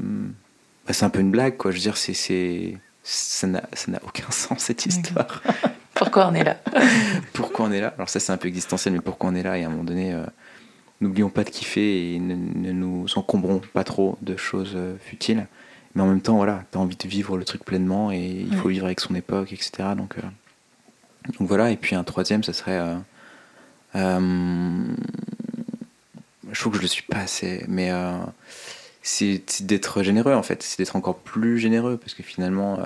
bah, 0.87 0.93
c'est 0.93 1.05
un 1.05 1.11
peu 1.11 1.21
une 1.21 1.31
blague, 1.31 1.57
quoi. 1.57 1.71
Je 1.71 1.77
veux 1.77 1.83
dire, 1.83 1.97
c'est, 1.97 2.79
ça 3.03 3.47
n'a, 3.47 3.63
ça 3.73 3.91
n'a 3.91 4.01
aucun 4.05 4.25
sens 4.31 4.59
cette 4.59 4.87
histoire. 4.87 5.43
Pourquoi 5.95 6.29
on 6.29 6.35
est 6.35 6.45
là? 6.45 6.59
Pourquoi 7.33 7.67
on 7.67 7.73
est 7.73 7.81
là? 7.81 7.95
Alors 7.97 8.09
ça 8.09 8.19
c'est 8.19 8.33
un 8.33 8.37
peu 8.37 8.49
existentiel, 8.49 8.95
mais 8.95 9.01
pourquoi 9.01 9.31
on 9.31 9.35
est 9.35 9.45
là? 9.45 9.57
Et 9.57 9.63
à 9.63 9.69
un 9.69 9.71
moment 9.71 9.85
donné, 9.85 10.13
euh, 10.13 10.25
n'oublions 11.05 11.31
pas 11.31 11.45
de 11.45 11.51
kiffer 11.51 12.15
et 12.15 12.19
ne, 12.19 12.35
ne 12.35 12.73
nous 12.73 13.07
encombrons 13.17 13.61
pas 13.73 13.85
trop 13.85 14.19
de 14.23 14.37
choses 14.37 14.73
euh, 14.75 14.97
futiles. 15.01 15.47
Mais 15.95 16.03
en 16.03 16.07
même 16.07 16.21
temps, 16.21 16.37
voilà, 16.37 16.65
t'as 16.71 16.81
envie 16.81 16.97
de 16.97 17.09
vivre 17.09 17.37
le 17.39 17.45
truc 17.45 17.65
pleinement 17.65 18.11
et 18.11 18.19
il 18.21 18.57
faut 18.57 18.69
vivre 18.69 18.87
avec 18.87 19.01
son 19.01 19.15
époque, 19.15 19.53
etc. 19.53 19.91
Donc, 19.97 20.17
euh, 20.19 20.23
donc 21.39 21.49
voilà. 21.49 21.71
Et 21.71 21.77
puis 21.77 21.95
un 21.95 22.03
troisième, 22.03 22.43
ça 22.43 22.53
serait, 22.53 22.79
euh, 22.79 22.97
euh, 23.95 24.85
je 26.51 26.61
trouve 26.61 26.73
que 26.73 26.79
je 26.79 26.83
le 26.83 26.89
suis 26.89 27.05
pas 27.05 27.19
assez, 27.19 27.65
mais 27.69 27.91
c'est 29.03 29.63
d'être 29.63 30.03
généreux 30.03 30.35
en 30.35 30.43
fait, 30.43 30.63
c'est 30.63 30.79
d'être 30.79 30.97
encore 30.97 31.19
plus 31.19 31.59
généreux 31.59 31.97
parce 31.97 32.15
que 32.15 32.23
finalement. 32.23 32.81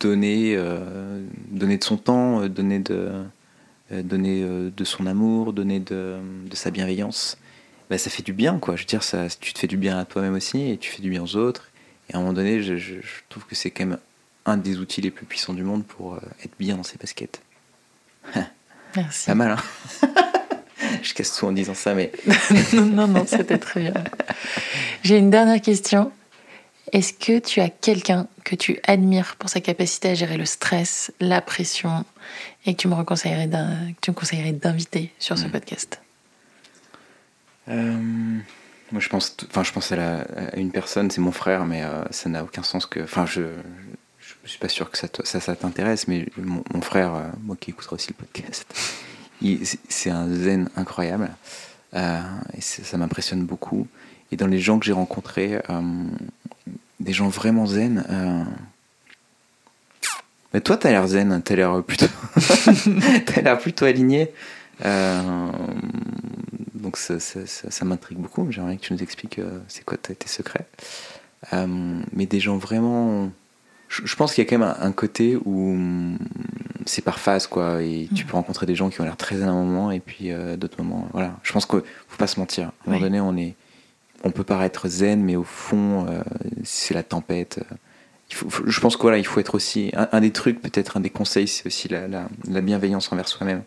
donner, 0.00 0.58
donner 1.50 1.78
de 1.78 1.84
son 1.84 1.96
temps, 1.96 2.46
donner 2.48 2.80
de, 2.80 3.12
donner 3.90 4.42
euh, 4.42 4.70
de 4.74 4.84
son 4.84 5.06
amour, 5.06 5.52
donner 5.52 5.80
de, 5.80 6.16
de 6.50 6.56
sa 6.56 6.70
bienveillance, 6.70 7.36
bah, 7.90 7.98
ça 7.98 8.10
fait 8.10 8.22
du 8.22 8.32
bien, 8.32 8.58
quoi. 8.58 8.76
Je 8.76 8.82
veux 8.82 8.86
dire, 8.86 9.02
ça, 9.02 9.26
tu 9.40 9.52
te 9.52 9.58
fais 9.58 9.66
du 9.66 9.76
bien 9.76 9.98
à 9.98 10.04
toi-même 10.04 10.34
aussi 10.34 10.70
et 10.70 10.78
tu 10.78 10.90
fais 10.90 11.02
du 11.02 11.10
bien 11.10 11.22
aux 11.22 11.36
autres. 11.36 11.68
Et 12.08 12.14
à 12.14 12.18
un 12.18 12.20
moment 12.20 12.32
donné, 12.32 12.62
je, 12.62 12.76
je- 12.76 13.00
je 13.00 13.20
trouve 13.28 13.44
que 13.46 13.54
c'est 13.54 13.70
quand 13.70 13.86
même 13.86 13.98
un 14.46 14.56
des 14.56 14.78
outils 14.78 15.00
les 15.00 15.10
plus 15.10 15.26
puissants 15.26 15.54
du 15.54 15.62
monde 15.62 15.84
pour 15.84 16.14
euh, 16.14 16.18
être 16.44 16.52
bien 16.58 16.76
dans 16.76 16.82
ses 16.82 16.98
baskets. 16.98 17.40
Merci. 18.96 19.26
Pas 19.26 19.34
mal, 19.34 19.50
hein 20.02 20.08
Je 21.02 21.12
casse 21.14 21.36
tout 21.36 21.46
en 21.46 21.52
disant 21.52 21.74
ça, 21.74 21.94
mais 21.94 22.12
non, 22.72 22.86
non, 22.86 23.06
non, 23.08 23.24
c'était 23.26 23.58
très 23.58 23.80
bien. 23.80 23.94
J'ai 25.02 25.18
une 25.18 25.30
dernière 25.30 25.60
question. 25.60 26.12
Est-ce 26.92 27.12
que 27.12 27.38
tu 27.38 27.60
as 27.60 27.68
quelqu'un 27.70 28.26
que 28.44 28.54
tu 28.54 28.78
admires 28.86 29.36
pour 29.36 29.50
sa 29.50 29.60
capacité 29.60 30.10
à 30.10 30.14
gérer 30.14 30.36
le 30.36 30.44
stress, 30.44 31.12
la 31.20 31.40
pression, 31.40 32.04
et 32.66 32.74
que 32.74 32.80
tu 32.80 32.88
me 32.88 32.94
conseillerais 32.94 34.52
d'inviter 34.52 35.12
sur 35.18 35.38
ce 35.38 35.46
hmm. 35.46 35.50
podcast 35.50 36.00
euh, 37.68 37.92
Moi, 38.92 39.00
je 39.00 39.08
pense, 39.08 39.36
enfin, 39.48 39.62
je 39.62 39.72
pense 39.72 39.92
à, 39.92 40.24
une 40.56 40.70
personne, 40.70 41.10
c'est 41.10 41.20
mon 41.20 41.32
frère, 41.32 41.64
mais 41.64 41.82
euh, 41.82 42.04
ça 42.10 42.28
n'a 42.28 42.42
aucun 42.42 42.62
sens 42.62 42.86
que. 42.86 43.00
Enfin, 43.00 43.26
je, 43.26 43.42
je 44.44 44.50
suis 44.50 44.58
pas 44.58 44.68
sûr 44.68 44.90
que 44.90 44.98
ça, 44.98 45.08
ça, 45.24 45.40
ça 45.40 45.56
t'intéresse, 45.56 46.08
mais 46.08 46.26
mon, 46.36 46.80
frère, 46.80 47.14
euh, 47.14 47.28
moi 47.42 47.56
qui 47.58 47.70
écoutera 47.70 47.94
aussi 47.94 48.08
le 48.08 48.14
podcast, 48.14 48.66
c'est 49.88 50.10
un 50.10 50.28
zen 50.28 50.70
incroyable. 50.76 51.30
et 51.94 52.60
ça 52.60 52.96
m'impressionne 52.96 53.44
beaucoup. 53.44 53.86
Et 54.32 54.36
dans 54.36 54.46
les 54.46 54.58
gens 54.58 54.78
que 54.78 54.86
j'ai 54.86 54.92
rencontrés, 54.92 55.60
des 56.98 57.12
gens 57.12 57.28
vraiment 57.28 57.66
zen. 57.66 58.04
Mais 60.54 60.60
toi, 60.60 60.76
t'as 60.76 60.90
l'air 60.90 61.06
zen, 61.08 61.42
t'as 61.42 61.56
l'air 61.56 61.82
plutôt, 61.82 62.06
t'as 63.26 63.40
l'air 63.42 63.58
plutôt 63.58 63.86
aligné. 63.86 64.30
Euh... 64.84 65.48
Donc 66.74 66.96
ça, 66.96 67.18
ça, 67.18 67.40
ça, 67.44 67.84
m'intrigue 67.84 68.18
beaucoup. 68.18 68.46
J'aimerais 68.50 68.76
que 68.76 68.82
tu 68.82 68.92
nous 68.92 69.02
expliques 69.02 69.40
euh, 69.40 69.58
c'est 69.66 69.84
quoi 69.84 69.98
tes 69.98 70.16
secrets. 70.28 70.66
Euh, 71.52 71.98
mais 72.12 72.26
des 72.26 72.38
gens 72.38 72.56
vraiment. 72.56 73.32
Je, 73.88 74.14
pense 74.14 74.32
qu'il 74.32 74.44
y 74.44 74.46
a 74.46 74.50
quand 74.50 74.58
même 74.58 74.74
un, 74.80 74.92
côté 74.92 75.36
où 75.44 75.76
c'est 76.86 77.02
par 77.02 77.18
phase, 77.18 77.48
quoi. 77.48 77.82
Et 77.82 78.08
tu 78.14 78.22
mm. 78.22 78.26
peux 78.28 78.34
rencontrer 78.34 78.66
des 78.66 78.76
gens 78.76 78.90
qui 78.90 79.00
ont 79.00 79.04
l'air 79.04 79.16
très 79.16 79.36
zen 79.36 79.48
à 79.48 79.52
un 79.52 79.64
moment 79.64 79.90
et 79.90 80.00
puis 80.00 80.30
d'autres 80.56 80.80
moments. 80.80 81.08
Voilà. 81.12 81.36
Je 81.42 81.52
pense 81.52 81.66
qu'il 81.66 81.80
faut 81.80 82.16
pas 82.16 82.28
se 82.28 82.38
mentir. 82.38 82.68
À 82.68 82.90
un 82.90 82.92
moment 82.92 83.00
donné, 83.00 83.20
on 83.20 83.36
est 83.36 83.56
on 84.22 84.30
peut 84.30 84.44
paraître 84.44 84.88
zen, 84.88 85.22
mais 85.22 85.36
au 85.36 85.44
fond, 85.44 86.06
c'est 86.62 86.94
la 86.94 87.02
tempête. 87.02 87.60
Je 88.30 88.80
pense 88.80 88.96
qu'il 88.96 89.14
il 89.14 89.26
faut 89.26 89.40
être 89.40 89.54
aussi. 89.54 89.92
Un, 89.94 90.20
des 90.20 90.32
trucs, 90.32 90.60
peut-être 90.60 90.96
un 90.96 91.00
des 91.00 91.10
conseils, 91.10 91.48
c'est 91.48 91.66
aussi 91.66 91.88
la, 91.88 92.28
bienveillance 92.60 93.12
envers 93.12 93.28
soi-même. 93.28 93.62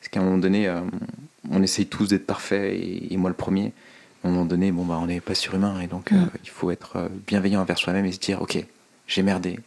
Parce 0.00 0.08
qu'à 0.08 0.20
un 0.20 0.24
moment 0.24 0.38
donné, 0.38 0.68
euh, 0.68 0.80
on 1.50 1.62
essaye 1.62 1.86
tous 1.86 2.08
d'être 2.08 2.26
parfait, 2.26 2.78
et, 3.10 3.16
moi 3.16 3.30
le 3.30 3.36
premier. 3.36 3.72
À 4.24 4.28
un 4.28 4.30
moment 4.30 4.44
donné, 4.44 4.72
bon, 4.72 4.84
bah, 4.84 4.98
on 5.00 5.06
n'est 5.06 5.20
pas 5.20 5.34
surhumain, 5.34 5.80
et 5.80 5.86
donc 5.86 6.10
mm. 6.10 6.16
euh, 6.16 6.26
il 6.42 6.50
faut 6.50 6.70
être 6.70 7.10
bienveillant 7.26 7.60
envers 7.60 7.78
soi-même 7.78 8.06
et 8.06 8.12
se 8.12 8.18
dire 8.18 8.42
ok, 8.42 8.64
j'ai 9.06 9.22
merdé, 9.22 9.60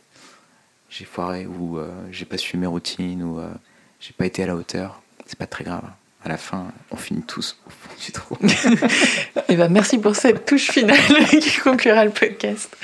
j'ai 0.90 1.06
foiré, 1.06 1.46
ou 1.46 1.80
j'ai 2.12 2.26
pas 2.26 2.38
suivi 2.38 2.60
mes 2.60 2.68
routines, 2.68 3.24
ou 3.24 3.40
j'ai 4.00 4.14
pas 4.14 4.26
été 4.26 4.44
à 4.44 4.48
la 4.48 4.56
hauteur. 4.56 5.02
C'est 5.26 5.38
pas 5.38 5.48
très 5.48 5.64
grave 5.64 5.84
à 6.24 6.30
la 6.30 6.38
fin, 6.38 6.68
on 6.92 6.96
finit 6.96 7.24
tous 7.24 7.58
au 7.66 7.70
fond 7.70 7.90
du 8.06 8.12
trou. 8.12 8.38
Et 9.50 9.56
ben, 9.56 9.70
merci 9.70 9.98
pour 9.98 10.16
cette 10.16 10.46
touche 10.46 10.70
finale 10.72 10.98
qui 11.30 11.60
conclura 11.60 12.06
le 12.06 12.12
podcast. 12.12 12.76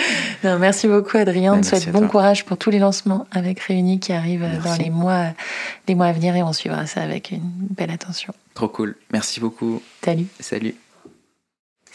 merci 0.44 0.88
beaucoup, 0.88 1.18
Adrien. 1.18 1.54
Ben, 1.54 1.60
on 1.60 1.64
souhaite 1.64 1.92
bon 1.92 2.08
courage 2.08 2.46
pour 2.46 2.58
tous 2.58 2.72
les 2.72 2.80
lancements 2.80 3.28
avec 3.32 3.60
Réunis 3.60 4.00
qui 4.00 4.14
arrivent 4.14 4.48
dans 4.64 4.76
les 4.76 4.90
mois, 4.90 5.34
les 5.88 5.96
mois 5.96 6.08
à 6.08 6.14
venir 6.14 6.36
et 6.36 6.44
on 6.44 6.54
suivra 6.54 6.88
ça 6.88 7.02
avec 7.02 7.32
une 7.32 7.52
belle 7.70 7.92
attention. 7.92 8.34
Trop 8.54 8.70
cool. 8.70 8.96
Merci 9.12 9.40
beaucoup. 9.40 9.82
Salut. 10.04 10.26
Salut. 10.40 10.76